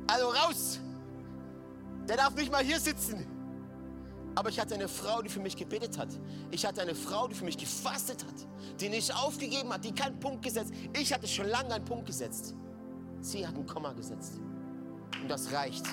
also 0.07 0.28
raus. 0.28 0.78
Der 2.09 2.16
darf 2.16 2.35
nicht 2.35 2.51
mal 2.51 2.62
hier 2.62 2.81
sitzen. 2.81 3.26
Aber 4.35 4.49
ich 4.49 4.61
hatte 4.61 4.74
eine 4.74 4.89
Frau, 4.89 5.22
die 5.22 5.28
für 5.28 5.41
mich 5.41 5.57
gebetet 5.57 5.99
hat. 5.99 6.09
Ich 6.51 6.64
hatte 6.64 6.83
eine 6.83 6.95
Frau, 6.95 7.28
die 7.28 7.35
für 7.35 7.45
mich 7.45 7.59
gefastet 7.59 8.24
hat, 8.24 8.81
die 8.81 8.89
nicht 8.89 9.14
aufgegeben 9.14 9.72
hat, 9.72 9.85
die 9.85 9.93
keinen 9.93 10.18
Punkt 10.20 10.43
gesetzt. 10.43 10.72
Ich 10.99 11.12
hatte 11.12 11.26
schon 11.26 11.49
lange 11.49 11.74
einen 11.74 11.85
Punkt 11.85 12.07
gesetzt. 12.07 12.55
Sie 13.20 13.47
hat 13.47 13.57
ein 13.57 13.66
Komma 13.66 13.93
gesetzt. 13.93 14.35
Und 15.20 15.28
das 15.28 15.53
reicht. 15.53 15.85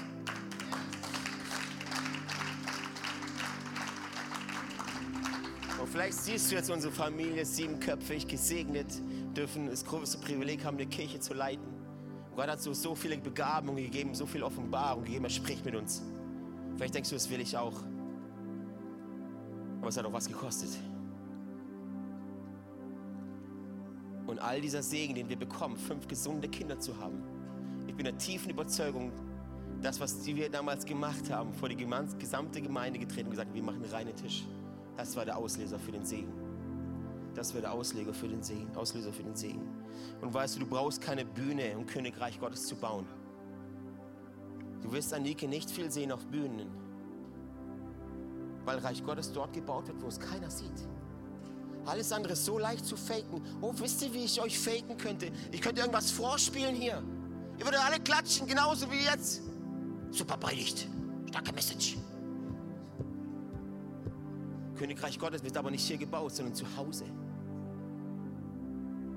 Und 5.80 5.88
vielleicht 5.90 6.18
siehst 6.18 6.52
du 6.52 6.56
jetzt 6.56 6.70
unsere 6.70 6.94
Familie 6.94 7.46
siebenköpfig 7.46 8.28
gesegnet 8.28 8.88
dürfen 9.38 9.68
das 9.68 9.86
größte 9.86 10.18
Privileg 10.18 10.66
haben, 10.66 10.78
eine 10.78 10.88
Kirche 10.88 11.20
zu 11.20 11.34
leiten. 11.34 11.66
Gott 12.36 12.48
hat 12.48 12.62
so, 12.62 12.74
so 12.74 12.96
viele 12.96 13.18
Begabungen 13.18 13.84
gegeben, 13.84 14.14
so 14.14 14.26
viel 14.26 14.44
Offenbarung 14.44 15.04
gegeben, 15.04 15.26
er 15.26 15.30
spricht 15.30 15.64
mit 15.66 15.76
uns. 15.76 16.04
Vielleicht 16.76 16.96
denkst 16.96 17.10
du, 17.10 17.16
das 17.16 17.30
will 17.30 17.42
ich 17.42 17.58
auch. 17.58 17.74
Aber 19.80 19.88
es 19.88 19.98
hat 19.98 20.06
auch 20.06 20.14
was 20.14 20.28
gekostet. 20.28 20.70
Und 24.28 24.40
all 24.40 24.60
dieser 24.60 24.84
Segen, 24.84 25.16
den 25.16 25.30
wir 25.30 25.38
bekommen, 25.38 25.78
fünf 25.78 26.08
gesunde 26.08 26.48
Kinder 26.50 26.80
zu 26.80 27.00
haben. 27.00 27.24
Ich 27.88 27.96
bin 27.96 28.04
der 28.04 28.18
tiefen 28.18 28.52
Überzeugung, 28.52 29.12
das, 29.82 30.00
was 30.00 30.26
wir 30.26 30.50
damals 30.50 30.86
gemacht 30.86 31.32
haben, 31.32 31.54
vor 31.54 31.70
die 31.70 31.76
gesamte 31.76 32.62
Gemeinde 32.62 33.00
getreten 33.00 33.28
und 33.28 33.32
gesagt, 33.32 33.54
wir 33.54 33.64
machen 33.64 33.84
einen 33.84 33.92
reinen 33.92 34.16
Tisch. 34.16 34.44
Das 34.98 35.16
war 35.16 35.26
der 35.26 35.38
Auslöser 35.38 35.80
für 35.80 35.92
den 35.92 36.04
Segen. 36.04 36.34
Das 37.38 37.54
wäre 37.54 37.62
der 37.62 37.72
Ausleger 37.72 38.16
für 38.16 38.28
den 38.28 38.42
Segen, 38.42 38.76
Auslöser 38.76 39.14
für 39.14 39.22
den 39.22 39.36
Segen. 39.36 39.62
Und 40.22 40.34
weißt 40.34 40.56
du, 40.56 40.62
du 40.62 40.66
brauchst 40.66 41.00
keine 41.00 41.24
Bühne, 41.24 41.78
um 41.78 41.86
Königreich 41.86 42.40
Gottes 42.40 42.66
zu 42.66 42.76
bauen. 42.76 43.06
Du 44.82 44.92
wirst 44.92 45.14
Anike 45.14 45.48
nicht 45.48 45.70
viel 45.70 45.92
sehen 45.92 46.12
auf 46.12 46.26
Bühnen, 46.26 46.68
weil 48.66 48.80
Reich 48.80 49.04
Gottes 49.06 49.32
dort 49.32 49.54
gebaut 49.54 49.88
wird, 49.88 50.02
wo 50.02 50.08
es 50.08 50.20
keiner 50.20 50.50
sieht. 50.50 50.88
Alles 51.86 52.12
andere 52.12 52.34
ist 52.34 52.44
so 52.44 52.58
leicht 52.58 52.84
zu 52.84 52.98
faken. 52.98 53.44
Oh, 53.62 53.72
wisst 53.78 54.02
ihr, 54.02 54.12
wie 54.16 54.26
ich 54.26 54.42
euch 54.42 54.58
faken 54.58 54.98
könnte? 54.98 55.32
Ich 55.52 55.62
könnte 55.62 55.82
irgendwas 55.82 56.10
vorspielen 56.10 56.74
hier. 56.74 57.04
Ihr 57.60 57.66
würdet 57.66 57.86
alle 57.86 58.00
klatschen, 58.00 58.48
genauso 58.48 58.90
wie 58.90 59.06
jetzt. 59.06 59.44
Super 60.10 60.38
Predigt, 60.38 60.88
starke 61.30 61.54
Message. 61.54 61.98
Königreich 64.76 65.20
Gottes 65.20 65.44
wird 65.44 65.56
aber 65.56 65.70
nicht 65.70 65.86
hier 65.86 65.98
gebaut, 65.98 66.34
sondern 66.34 66.56
zu 66.56 66.66
Hause. 66.76 67.06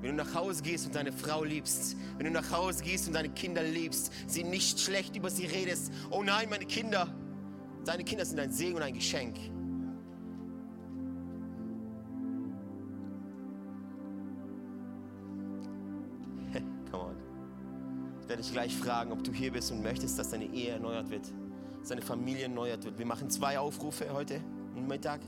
Wenn 0.01 0.16
du 0.16 0.24
nach 0.24 0.34
Hause 0.34 0.62
gehst 0.62 0.86
und 0.86 0.94
deine 0.94 1.12
Frau 1.12 1.44
liebst, 1.44 1.96
wenn 2.16 2.24
du 2.24 2.32
nach 2.32 2.51
Hause 2.51 2.82
gehst 2.82 3.07
und 3.07 3.14
deine 3.14 3.28
Kinder 3.28 3.62
liebst, 3.62 4.11
sie 4.26 4.44
nicht 4.44 4.80
schlecht 4.80 5.14
über 5.14 5.28
sie 5.28 5.44
redest, 5.44 5.92
oh 6.11 6.22
nein, 6.22 6.48
meine 6.48 6.64
Kinder, 6.64 7.14
deine 7.84 8.03
Kinder 8.05 8.24
sind 8.24 8.40
ein 8.40 8.51
Segen 8.51 8.76
und 8.76 8.82
ein 8.82 8.94
Geschenk. 8.94 9.36
Come 16.90 17.05
on. 17.05 17.16
Ich 18.22 18.28
werde 18.28 18.42
dich 18.42 18.53
gleich 18.53 18.74
fragen, 18.74 19.12
ob 19.12 19.22
du 19.22 19.32
hier 19.32 19.53
bist 19.53 19.70
und 19.70 19.82
möchtest, 19.82 20.18
dass 20.18 20.30
deine 20.30 20.46
Ehe 20.46 20.70
erneuert 20.70 21.11
wird, 21.11 21.30
dass 21.80 21.90
deine 21.90 22.01
Familie 22.03 22.44
erneuert 22.44 22.84
wird. 22.84 22.98
Wir 22.98 23.07
machen 23.07 23.28
zwei 23.28 23.59
Aufrufe 23.59 24.11
heute 24.14 24.40
Mittag. 24.88 25.20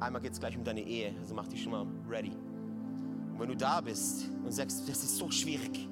Einmal 0.00 0.22
geht 0.22 0.32
es 0.32 0.40
gleich 0.40 0.56
um 0.56 0.64
deine 0.64 0.80
Ehe, 0.80 1.14
also 1.20 1.34
mach 1.34 1.46
dich 1.46 1.62
schon 1.62 1.72
mal 1.72 1.86
ready. 2.08 2.32
Und 3.34 3.40
wenn 3.40 3.48
du 3.48 3.56
da 3.56 3.80
bist 3.80 4.28
und 4.44 4.52
sagst, 4.52 4.88
das 4.88 5.02
ist 5.02 5.16
so 5.16 5.28
schwierig. 5.28 5.88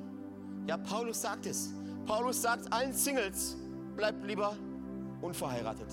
Ja, 0.68 0.76
Paulus 0.76 1.22
sagt 1.22 1.46
es. 1.46 1.72
Paulus 2.06 2.40
sagt 2.40 2.72
allen 2.72 2.92
Singles, 2.92 3.56
bleib 3.96 4.24
lieber 4.24 4.56
unverheiratet. 5.20 5.88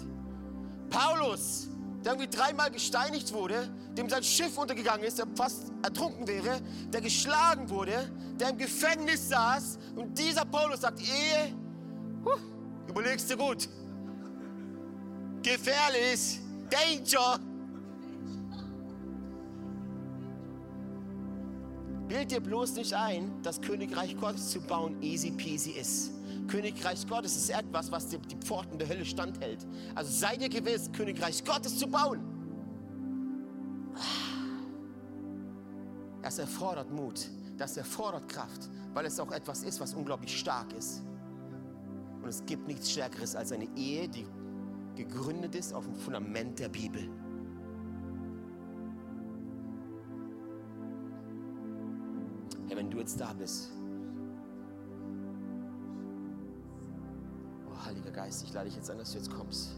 Paulus, 0.92 1.68
der 2.06 2.14
irgendwie 2.14 2.30
dreimal 2.30 2.70
gesteinigt 2.70 3.34
wurde, 3.34 3.68
dem 3.98 4.08
sein 4.10 4.24
Schiff 4.24 4.60
untergegangen 4.60 5.04
ist, 5.04 5.18
der 5.18 5.26
fast 5.36 5.72
ertrunken 5.82 6.28
wäre, 6.28 6.62
der 6.94 7.02
geschlagen 7.02 7.68
wurde, 7.70 8.12
der 8.40 8.50
im 8.50 8.58
Gefängnis 8.60 9.30
saß. 9.30 9.80
Und 9.96 10.18
dieser 10.20 10.46
Paulus 10.46 10.82
sagt, 10.82 11.02
Ehe, 11.02 11.56
überlegst 12.88 13.30
du 13.32 13.38
gut. 13.38 13.68
Gefährlich, 15.42 16.40
Danger. 16.70 17.40
Bild 22.10 22.32
dir 22.32 22.40
bloß 22.40 22.74
nicht 22.74 22.94
ein, 22.94 23.40
dass 23.44 23.62
Königreich 23.62 24.18
Gottes 24.18 24.50
zu 24.50 24.60
bauen 24.60 25.00
easy 25.00 25.30
peasy 25.30 25.72
ist. 25.72 26.12
Königreich 26.48 27.08
Gottes 27.08 27.38
ist 27.38 27.52
etwas, 27.52 27.92
was 27.92 28.08
dir 28.08 28.18
die 28.18 28.36
Pforten 28.36 28.80
der 28.80 28.90
Hölle 28.90 29.06
standhält. 29.06 29.66
Also 29.94 30.12
sei 30.12 30.36
dir 30.36 30.50
gewiss, 30.50 30.92
Königreich 30.92 31.46
Gottes 31.46 31.78
zu 31.78 31.88
bauen. 31.88 32.20
Das 36.24 36.40
erfordert 36.40 36.92
Mut, 36.92 37.30
das 37.58 37.78
erfordert 37.78 38.28
Kraft, 38.28 38.70
weil 38.96 39.06
es 39.06 39.20
auch 39.20 39.32
etwas 39.32 39.62
ist, 39.62 39.80
was 39.80 39.94
unglaublich 39.94 40.38
stark 40.38 40.74
ist. 40.74 41.04
Und 42.24 42.28
es 42.28 42.44
gibt 42.44 42.68
nichts 42.68 42.90
Stärkeres 42.90 43.36
als 43.36 43.52
eine 43.52 43.68
Ehe, 43.78 44.10
die 44.10 44.26
gegründet 44.96 45.54
ist 45.54 45.74
auf 45.74 45.86
dem 45.86 45.96
Fundament 45.96 46.58
der 46.58 46.70
Bibel. 46.70 47.08
Jetzt 53.00 53.20
da 53.20 53.34
bist. 53.34 53.72
Oh, 57.68 57.86
Heiliger 57.86 58.12
Geist, 58.12 58.44
ich 58.44 58.54
lade 58.54 58.68
dich 58.68 58.76
jetzt 58.76 58.90
an, 58.90 58.98
dass 58.98 59.12
du 59.12 59.18
jetzt 59.18 59.32
kommst. 59.32 59.76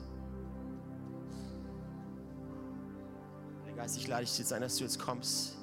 Heiliger 3.64 3.82
Geist, 3.82 3.98
ich 3.98 4.08
lade 4.08 4.26
dich 4.26 4.38
jetzt 4.38 4.54
ein, 4.54 4.62
dass 4.62 4.78
du 4.78 4.84
jetzt 4.84 5.00
kommst, 5.00 5.58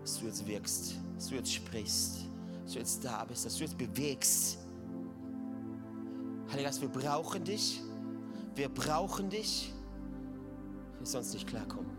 dass 0.00 0.18
du 0.18 0.26
jetzt 0.26 0.46
wirkst, 0.46 0.94
dass 1.14 1.28
du 1.28 1.34
jetzt 1.34 1.52
sprichst, 1.52 2.18
dass 2.64 2.72
du 2.72 2.78
jetzt 2.78 3.04
da 3.04 3.24
bist, 3.24 3.46
dass 3.46 3.56
du 3.56 3.64
jetzt 3.64 3.78
bewegst. 3.78 4.58
Heiliger 6.48 6.68
Geist, 6.68 6.80
wir 6.80 6.88
brauchen 6.88 7.44
dich. 7.44 7.82
Wir 8.54 8.68
brauchen 8.68 9.28
dich. 9.28 9.72
Wir 10.98 11.06
sonst 11.06 11.34
nicht 11.34 11.46
klarkommen. 11.46 11.95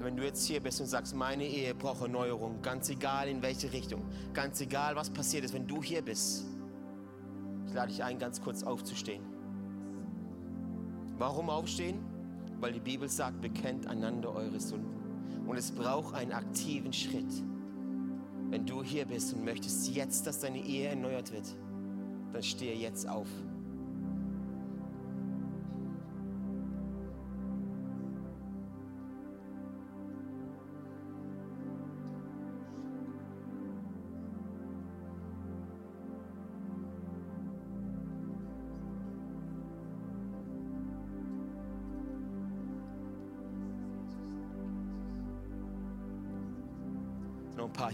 Wenn 0.00 0.16
du 0.16 0.24
jetzt 0.24 0.46
hier 0.46 0.60
bist 0.60 0.80
und 0.80 0.86
sagst, 0.86 1.14
meine 1.14 1.44
Ehe 1.44 1.74
braucht 1.74 2.02
Erneuerung, 2.02 2.62
ganz 2.62 2.88
egal 2.88 3.28
in 3.28 3.42
welche 3.42 3.72
Richtung, 3.72 4.02
ganz 4.32 4.60
egal 4.60 4.94
was 4.94 5.10
passiert 5.10 5.44
ist, 5.44 5.54
wenn 5.54 5.66
du 5.66 5.82
hier 5.82 6.02
bist, 6.02 6.44
ich 7.66 7.74
lade 7.74 7.88
dich 7.88 8.02
ein, 8.02 8.18
ganz 8.18 8.40
kurz 8.40 8.62
aufzustehen. 8.62 9.22
Warum 11.18 11.50
aufstehen? 11.50 11.98
Weil 12.60 12.72
die 12.72 12.80
Bibel 12.80 13.08
sagt, 13.08 13.40
bekennt 13.40 13.86
einander 13.88 14.32
eure 14.32 14.60
Sünden. 14.60 15.46
Und 15.46 15.56
es 15.56 15.72
braucht 15.72 16.14
einen 16.14 16.32
aktiven 16.32 16.92
Schritt. 16.92 17.42
Wenn 18.50 18.64
du 18.64 18.82
hier 18.82 19.04
bist 19.04 19.34
und 19.34 19.44
möchtest 19.44 19.94
jetzt, 19.94 20.26
dass 20.26 20.40
deine 20.40 20.58
Ehe 20.58 20.88
erneuert 20.88 21.32
wird, 21.32 21.56
dann 22.32 22.42
stehe 22.42 22.74
jetzt 22.74 23.08
auf. 23.08 23.28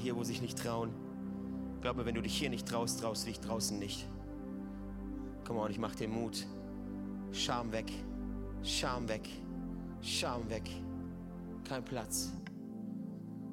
Hier, 0.05 0.17
wo 0.17 0.23
sich 0.23 0.43
nicht 0.43 0.59
trauen. 0.59 0.91
Ich 1.77 1.81
glaube, 1.81 2.05
wenn 2.05 2.15
du 2.15 2.21
dich 2.21 2.37
hier 2.37 2.51
nicht 2.51 2.69
traust, 2.69 3.01
traust 3.01 3.25
du 3.25 3.29
dich 3.29 3.41
draußen 3.41 3.79
nicht. 3.79 4.07
Komm 5.47 5.57
on, 5.57 5.71
ich 5.71 5.79
mach 5.79 5.95
dir 5.95 6.09
Mut. 6.09 6.47
Scham 7.33 7.73
weg. 7.73 7.91
Scham 8.63 9.09
weg. 9.09 9.27
Scham 10.03 10.49
weg. 10.51 10.69
Kein 11.67 11.83
Platz. 11.83 12.33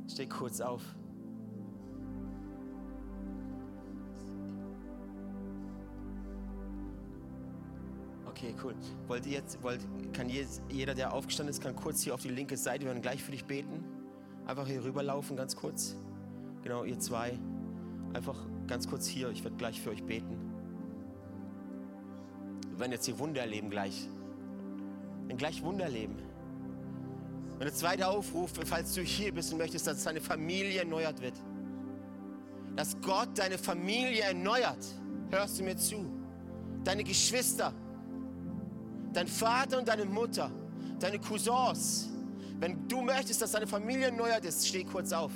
Steh 0.09 0.25
kurz 0.25 0.59
auf. 0.59 0.81
Okay, 8.27 8.53
cool. 8.61 8.75
Wollt 9.07 9.25
ihr 9.25 9.33
jetzt, 9.33 9.63
wollt, 9.63 9.79
kann 10.11 10.27
jeder, 10.69 10.95
der 10.95 11.13
aufgestanden 11.13 11.51
ist, 11.51 11.61
kann 11.61 11.75
kurz 11.77 12.01
hier 12.01 12.13
auf 12.13 12.21
die 12.21 12.29
linke 12.29 12.57
Seite, 12.57 12.81
wir 12.81 12.87
werden 12.87 13.01
gleich 13.01 13.23
für 13.23 13.31
dich 13.31 13.45
beten. 13.45 13.85
Einfach 14.45 14.67
hier 14.67 14.83
rüberlaufen, 14.83 15.37
ganz 15.37 15.55
kurz. 15.55 15.95
Genau, 16.63 16.83
ihr 16.83 16.99
zwei. 16.99 17.37
Einfach 18.13 18.37
ganz 18.67 18.87
kurz 18.87 19.07
hier, 19.07 19.29
ich 19.29 19.43
werde 19.43 19.57
gleich 19.57 19.81
für 19.81 19.89
euch 19.89 20.03
beten. 20.03 20.37
Wir 22.69 22.79
werden 22.79 22.91
jetzt 22.91 23.05
hier 23.05 23.17
Wunder 23.19 23.41
erleben 23.41 23.69
gleich. 23.69 24.07
Wir 25.27 25.35
gleich 25.35 25.63
Wunder 25.63 25.85
erleben. 25.85 26.17
Und 27.53 27.61
der 27.61 27.73
zweite 27.73 28.07
Aufruf, 28.07 28.51
falls 28.65 28.93
du 28.93 29.01
hier 29.01 29.33
bist 29.33 29.51
und 29.51 29.59
möchtest, 29.59 29.87
dass 29.87 30.03
deine 30.03 30.19
Familie 30.19 30.79
erneuert 30.79 31.21
wird. 31.21 31.35
Dass 32.75 32.99
Gott 33.01 33.29
deine 33.35 33.57
Familie 33.57 34.21
erneuert. 34.21 34.83
Hörst 35.29 35.59
du 35.59 35.63
mir 35.63 35.77
zu? 35.77 36.05
Deine 36.83 37.03
Geschwister, 37.03 37.73
dein 39.13 39.27
Vater 39.27 39.77
und 39.77 39.87
deine 39.87 40.05
Mutter, 40.05 40.49
deine 40.99 41.19
Cousins. 41.19 42.09
Wenn 42.59 42.87
du 42.87 43.01
möchtest, 43.01 43.41
dass 43.41 43.51
deine 43.51 43.67
Familie 43.67 44.07
erneuert 44.07 44.45
ist, 44.45 44.67
steh 44.67 44.83
kurz 44.83 45.13
auf. 45.13 45.31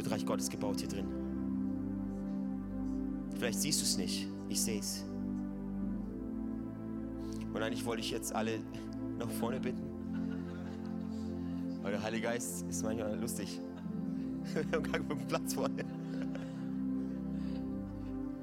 Wird 0.00 0.10
Reich 0.12 0.24
Gottes 0.24 0.48
gebaut 0.48 0.80
hier 0.80 0.88
drin. 0.88 1.06
Vielleicht 3.34 3.60
siehst 3.60 3.80
du 3.80 3.84
es 3.84 3.98
nicht. 3.98 4.26
Ich 4.48 4.60
sehe 4.60 4.80
es. 4.80 5.04
Und 7.52 7.62
eigentlich 7.62 7.84
wollte 7.84 8.00
ich 8.00 8.10
jetzt 8.10 8.34
alle 8.34 8.60
nach 9.18 9.30
vorne 9.30 9.60
bitten. 9.60 9.82
Weil 11.82 11.92
der 11.92 12.02
Heilige 12.02 12.22
Geist 12.22 12.64
ist 12.68 12.82
manchmal 12.82 13.18
lustig. 13.18 13.60
Wir 14.54 14.62
haben 14.72 14.82
gar 14.82 15.00
keinen 15.00 15.26
Platz 15.28 15.52
vorne. 15.52 15.84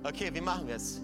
Okay, 0.03 0.29
wie 0.31 0.41
machen 0.41 0.67
wir 0.67 0.75
es? 0.75 1.01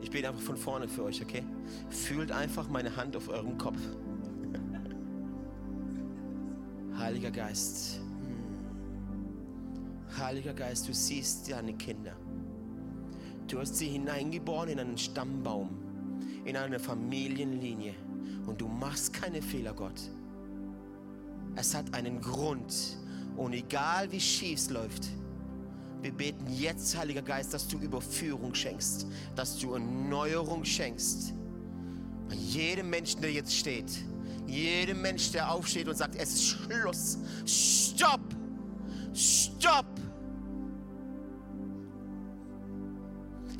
Ich 0.00 0.10
bete 0.10 0.28
einfach 0.28 0.40
von 0.40 0.56
vorne 0.56 0.88
für 0.88 1.02
euch, 1.04 1.20
okay? 1.20 1.42
Fühlt 1.90 2.32
einfach 2.32 2.68
meine 2.68 2.96
Hand 2.96 3.14
auf 3.16 3.28
eurem 3.28 3.58
Kopf. 3.58 3.78
Heiliger 7.24 7.42
Geist. 7.46 8.00
Hm. 8.20 10.18
Heiliger 10.18 10.52
Geist, 10.52 10.86
du 10.86 10.92
siehst 10.92 11.50
deine 11.50 11.72
Kinder. 11.72 12.14
Du 13.48 13.58
hast 13.58 13.76
sie 13.76 13.88
hineingeboren 13.88 14.68
in 14.68 14.78
einen 14.78 14.98
Stammbaum, 14.98 15.70
in 16.44 16.54
eine 16.54 16.78
Familienlinie. 16.78 17.94
Und 18.46 18.60
du 18.60 18.68
machst 18.68 19.14
keine 19.14 19.40
Fehler, 19.40 19.72
Gott. 19.72 20.02
Es 21.56 21.74
hat 21.74 21.94
einen 21.94 22.20
Grund. 22.20 22.98
Und 23.38 23.54
egal 23.54 24.12
wie 24.12 24.20
schief 24.20 24.58
es 24.58 24.68
läuft, 24.68 25.08
wir 26.02 26.12
beten 26.12 26.46
jetzt, 26.52 26.94
Heiliger 26.94 27.22
Geist, 27.22 27.54
dass 27.54 27.66
du 27.66 27.78
Überführung 27.78 28.54
schenkst, 28.54 29.06
dass 29.34 29.58
du 29.58 29.72
Erneuerung 29.72 30.62
schenkst. 30.62 31.32
An 32.28 32.38
jedem 32.38 32.90
Menschen, 32.90 33.22
der 33.22 33.32
jetzt 33.32 33.54
steht, 33.54 34.04
jedem 34.46 35.02
Mensch, 35.02 35.32
der 35.32 35.50
aufsteht 35.50 35.88
und 35.88 35.96
sagt, 35.96 36.16
es 36.16 36.34
ist 36.34 36.44
Schluss. 36.44 37.18
Stopp! 37.46 38.20
Stopp! 39.12 39.86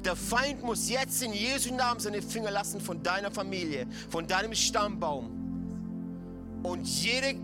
Der 0.05 0.17
Feind 0.17 0.63
muss 0.63 0.91
jetzt 0.91 1.23
in 1.23 1.33
Jesu 1.33 1.75
Namen 1.75 1.99
seine 1.99 2.21
Finger 2.21 2.51
lassen 2.51 2.81
von 2.81 3.03
deiner 3.03 3.31
Familie, 3.31 3.87
von 4.11 4.27
deinem 4.27 4.55
Stammbaum. 4.55 5.31
Und 6.63 6.87
jede 6.87 7.37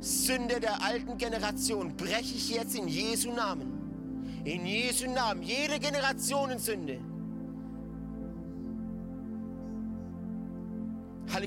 Sünde 0.00 0.60
der 0.60 0.82
alten 0.82 1.16
Generation 1.16 1.96
breche 1.96 2.34
ich 2.34 2.50
jetzt 2.50 2.74
in 2.74 2.88
Jesu 2.88 3.32
Namen. 3.32 4.42
In 4.44 4.66
Jesu 4.66 5.10
Namen, 5.10 5.42
jede 5.42 5.78
Generationensünde. 5.78 6.94
Heiliger 6.94 7.09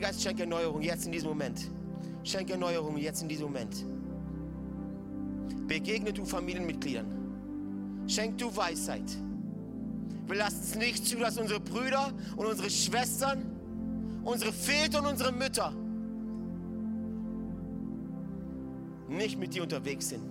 Geist, 0.03 0.21
schenke 0.21 0.41
Erneuerung 0.41 0.81
jetzt 0.81 1.05
in 1.05 1.13
diesem 1.13 1.29
Moment. 1.29 1.71
Schenke 2.25 2.51
Erneuerung 2.51 2.97
jetzt 2.97 3.21
in 3.21 3.29
diesem 3.29 3.45
Moment. 3.45 3.85
Begegne 5.65 6.11
du 6.11 6.25
Familienmitgliedern. 6.25 8.03
Schenk 8.07 8.37
du 8.37 8.53
Weisheit. 8.53 9.09
Wir 10.27 10.35
lassen 10.35 10.59
es 10.61 10.75
nicht 10.75 11.07
zu, 11.07 11.19
dass 11.19 11.37
unsere 11.37 11.61
Brüder 11.61 12.11
und 12.35 12.45
unsere 12.45 12.69
Schwestern, 12.69 13.45
unsere 14.25 14.51
Väter 14.51 14.99
und 14.99 15.05
unsere 15.05 15.31
Mütter 15.31 15.73
nicht 19.07 19.39
mit 19.39 19.53
dir 19.53 19.63
unterwegs 19.63 20.09
sind 20.09 20.23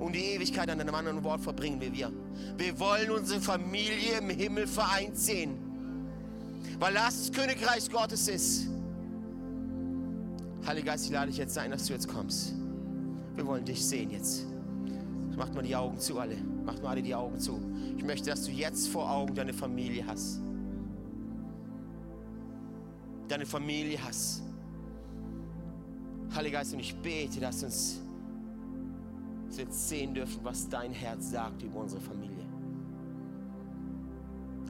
und 0.00 0.16
die 0.16 0.34
Ewigkeit 0.34 0.68
an 0.68 0.80
einem 0.80 0.96
anderen 0.96 1.22
Wort 1.22 1.42
verbringen 1.42 1.80
wie 1.80 1.92
wir. 1.92 2.10
Wir 2.56 2.80
wollen 2.80 3.12
unsere 3.12 3.40
Familie 3.40 4.18
im 4.18 4.30
Himmel 4.30 4.66
vereint 4.66 5.16
sehen, 5.16 5.67
weil 6.78 6.94
das 6.94 7.28
das 7.28 7.32
Königreich 7.32 7.90
Gottes 7.90 8.28
ist. 8.28 8.68
Heiliger 10.66 10.92
Geist, 10.92 11.06
ich 11.06 11.12
lade 11.12 11.28
dich 11.28 11.38
jetzt 11.38 11.56
ein, 11.56 11.70
dass 11.70 11.86
du 11.86 11.92
jetzt 11.92 12.08
kommst. 12.08 12.54
Wir 13.34 13.46
wollen 13.46 13.64
dich 13.64 13.84
sehen 13.84 14.10
jetzt. 14.10 14.46
Macht 15.36 15.54
mal 15.54 15.62
die 15.62 15.76
Augen 15.76 15.98
zu, 15.98 16.18
alle. 16.18 16.36
Macht 16.64 16.82
mal 16.82 16.90
alle 16.90 17.02
die 17.02 17.14
Augen 17.14 17.38
zu. 17.38 17.60
Ich 17.96 18.04
möchte, 18.04 18.30
dass 18.30 18.44
du 18.44 18.50
jetzt 18.50 18.88
vor 18.88 19.08
Augen 19.08 19.34
deine 19.34 19.52
Familie 19.52 20.04
hast. 20.06 20.40
Deine 23.28 23.46
Familie 23.46 23.98
hast. 24.04 24.42
Heiliger 26.34 26.58
Geist, 26.58 26.74
und 26.74 26.80
ich 26.80 26.94
bete, 26.96 27.40
dass 27.40 27.62
uns 27.62 28.00
dass 29.46 29.56
wir 29.56 29.64
jetzt 29.64 29.88
sehen 29.88 30.14
dürfen, 30.14 30.40
was 30.42 30.68
dein 30.68 30.92
Herz 30.92 31.30
sagt 31.30 31.62
über 31.62 31.80
unsere 31.80 32.00
Familie. 32.00 32.44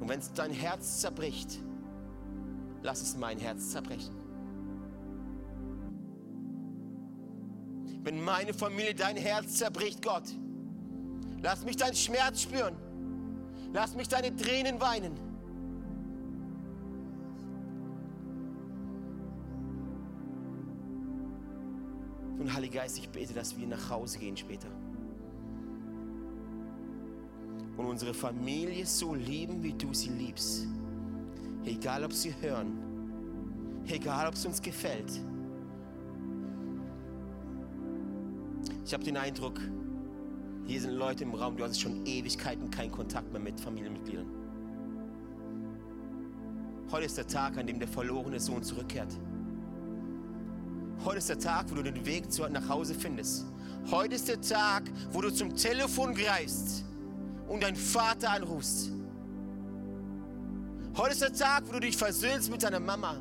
Und 0.01 0.09
wenn 0.09 0.20
dein 0.36 0.53
Herz 0.53 1.01
zerbricht, 1.01 1.59
lass 2.83 3.03
es 3.03 3.16
mein 3.16 3.39
Herz 3.39 3.70
zerbrechen. 3.70 4.14
Wenn 8.03 8.22
meine 8.22 8.55
Familie 8.55 8.95
dein 8.95 9.16
Herz 9.16 9.57
zerbricht, 9.57 10.03
Gott, 10.03 10.24
lass 11.43 11.64
mich 11.64 11.76
deinen 11.76 11.95
Schmerz 11.95 12.43
spüren. 12.43 12.74
Lass 13.72 13.95
mich 13.95 14.09
deine 14.09 14.35
Tränen 14.35 14.81
weinen. 14.81 15.12
Und 22.39 22.55
Heiliger 22.55 22.81
Geist, 22.81 22.99
ich 22.99 23.09
bete, 23.09 23.35
dass 23.35 23.57
wir 23.59 23.66
nach 23.66 23.91
Hause 23.91 24.18
gehen 24.18 24.37
später. 24.37 24.68
Und 27.76 27.87
unsere 27.87 28.14
Familie 28.14 28.87
so 28.87 29.14
lieben, 29.14 29.62
wie 29.62 29.72
du 29.72 29.93
sie 29.93 30.11
liebst. 30.11 30.66
Egal, 31.69 32.03
ob 32.03 32.14
sie 32.14 32.35
hören. 32.41 32.79
Egal, 33.89 34.27
ob 34.27 34.35
es 34.35 34.47
uns 34.47 34.62
gefällt. 34.62 35.21
Ich 38.87 38.95
habe 38.95 39.05
den 39.05 39.19
Eindruck, 39.19 39.61
hier 40.64 40.81
sind 40.81 40.95
Leute 40.95 41.25
im 41.25 41.35
Raum, 41.35 41.59
du 41.59 41.64
hast 41.64 41.79
schon 41.79 42.07
Ewigkeiten 42.07 42.71
keinen 42.71 42.91
Kontakt 42.91 43.31
mehr 43.33 43.41
mit 43.41 43.61
Familienmitgliedern. 43.61 44.27
Heute 46.91 47.05
ist 47.05 47.19
der 47.19 47.27
Tag, 47.27 47.59
an 47.59 47.66
dem 47.66 47.79
der 47.79 47.89
verlorene 47.89 48.41
Sohn 48.41 48.62
zurückkehrt. 48.62 49.12
Heute 51.05 51.19
ist 51.19 51.29
der 51.29 51.39
Tag, 51.39 51.71
wo 51.71 51.75
du 51.75 51.83
den 51.83 52.07
Weg 52.07 52.25
nach 52.51 52.69
Hause 52.71 52.95
findest. 52.95 53.45
Heute 53.91 54.14
ist 54.14 54.27
der 54.27 54.41
Tag, 54.41 54.85
wo 55.12 55.21
du 55.21 55.31
zum 55.31 55.55
Telefon 55.55 56.14
greifst 56.14 56.87
und 57.47 57.62
deinen 57.62 57.77
Vater 57.77 58.31
anrufst. 58.31 58.91
Heute 60.99 61.12
ist 61.12 61.22
der 61.22 61.32
Tag, 61.32 61.62
wo 61.68 61.74
du 61.74 61.78
dich 61.78 61.96
versöhnst 61.96 62.51
mit 62.51 62.61
deiner 62.61 62.80
Mama. 62.80 63.14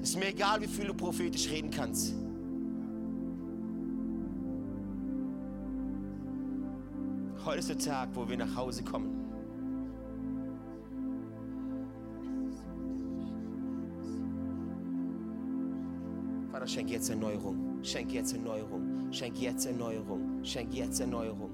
Ist 0.00 0.16
mir 0.16 0.28
egal, 0.28 0.62
wie 0.62 0.66
viel 0.66 0.86
du 0.86 0.94
prophetisch 0.94 1.50
reden 1.50 1.70
kannst. 1.70 2.14
Heute 7.44 7.58
ist 7.58 7.68
der 7.68 7.78
Tag, 7.78 8.08
wo 8.14 8.26
wir 8.26 8.38
nach 8.38 8.56
Hause 8.56 8.82
kommen. 8.82 9.10
Vater, 16.50 16.66
schenk 16.66 16.88
jetzt 16.88 17.10
Erneuerung, 17.10 17.80
schenk 17.82 18.12
jetzt 18.12 18.32
Erneuerung, 18.32 19.12
schenk 19.12 19.38
jetzt 19.38 19.66
Erneuerung, 19.66 20.42
schenk 20.42 20.72
jetzt 20.72 21.00
Erneuerung. 21.00 21.50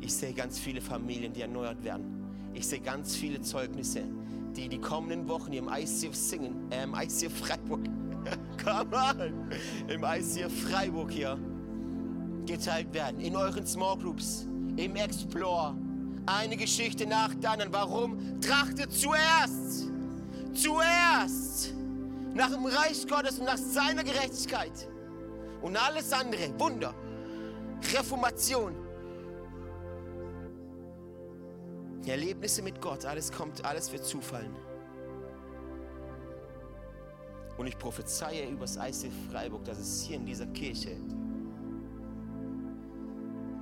Ich 0.00 0.14
sehe 0.14 0.32
ganz 0.32 0.58
viele 0.58 0.80
Familien, 0.80 1.34
die 1.34 1.42
erneuert 1.42 1.84
werden. 1.84 2.19
Ich 2.54 2.66
sehe 2.66 2.80
ganz 2.80 3.16
viele 3.16 3.40
Zeugnisse, 3.40 4.02
die 4.56 4.68
die 4.68 4.78
kommenden 4.78 5.28
Wochen 5.28 5.52
im 5.52 5.68
ICF 5.68 6.14
singen, 6.14 6.70
äh, 6.70 6.84
im 6.84 6.94
ICF 6.94 7.38
Freiburg, 7.38 7.80
come 8.62 8.96
on, 8.96 9.50
im 9.88 10.04
ICF 10.04 10.68
Freiburg 10.68 11.10
hier 11.10 11.38
geteilt 12.46 12.92
werden, 12.92 13.20
in 13.20 13.36
euren 13.36 13.66
Small 13.66 13.96
Groups, 13.98 14.46
im 14.76 14.96
Explore. 14.96 15.76
Eine 16.26 16.56
Geschichte 16.56 17.06
nach 17.06 17.34
der 17.34 17.52
anderen. 17.52 17.72
Warum? 17.72 18.40
Trachtet 18.40 18.92
zuerst, 18.92 19.88
zuerst 20.52 21.74
nach 22.34 22.50
dem 22.50 22.66
Reich 22.66 23.06
Gottes 23.08 23.38
und 23.38 23.46
nach 23.46 23.56
seiner 23.56 24.04
Gerechtigkeit. 24.04 24.88
Und 25.62 25.76
alles 25.76 26.12
andere, 26.12 26.58
Wunder, 26.58 26.94
Reformation, 27.94 28.74
Erlebnisse 32.06 32.62
mit 32.62 32.80
Gott, 32.80 33.04
alles 33.04 33.30
kommt, 33.30 33.64
alles 33.64 33.92
wird 33.92 34.04
zufallen. 34.04 34.54
Und 37.56 37.66
ich 37.66 37.76
prophezeie 37.76 38.48
übers 38.48 38.76
ICF 38.76 39.12
Freiburg, 39.30 39.64
dass 39.64 39.78
es 39.78 40.02
hier 40.02 40.16
in 40.16 40.24
dieser 40.24 40.46
Kirche 40.46 40.96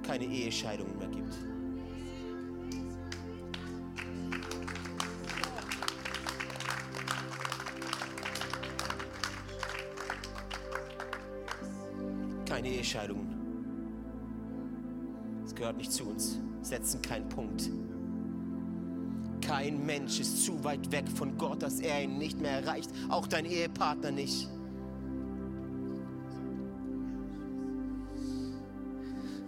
keine 0.03 0.25
Ehescheidungen 0.25 0.97
mehr 0.99 1.09
gibt. 1.09 1.35
keine 12.59 12.71
Ehescheidungen. 12.71 13.37
Es 15.45 15.55
gehört 15.55 15.77
nicht 15.77 15.93
zu 15.93 16.09
uns. 16.09 16.41
Setzen 16.61 17.01
keinen 17.01 17.29
Punkt. 17.29 17.71
Kein 19.49 19.87
Mensch 19.87 20.21
ist 20.21 20.45
zu 20.45 20.63
weit 20.63 20.93
weg 20.93 21.09
von 21.09 21.39
Gott, 21.39 21.63
dass 21.63 21.81
er 21.81 22.03
ihn 22.03 22.19
nicht 22.19 22.39
mehr 22.39 22.61
erreicht. 22.61 22.91
Auch 23.09 23.27
dein 23.27 23.47
Ehepartner 23.47 24.11
nicht. 24.11 24.47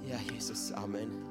Ja, 0.08 0.16
Jesus, 0.32 0.72
Amen. 0.72 1.29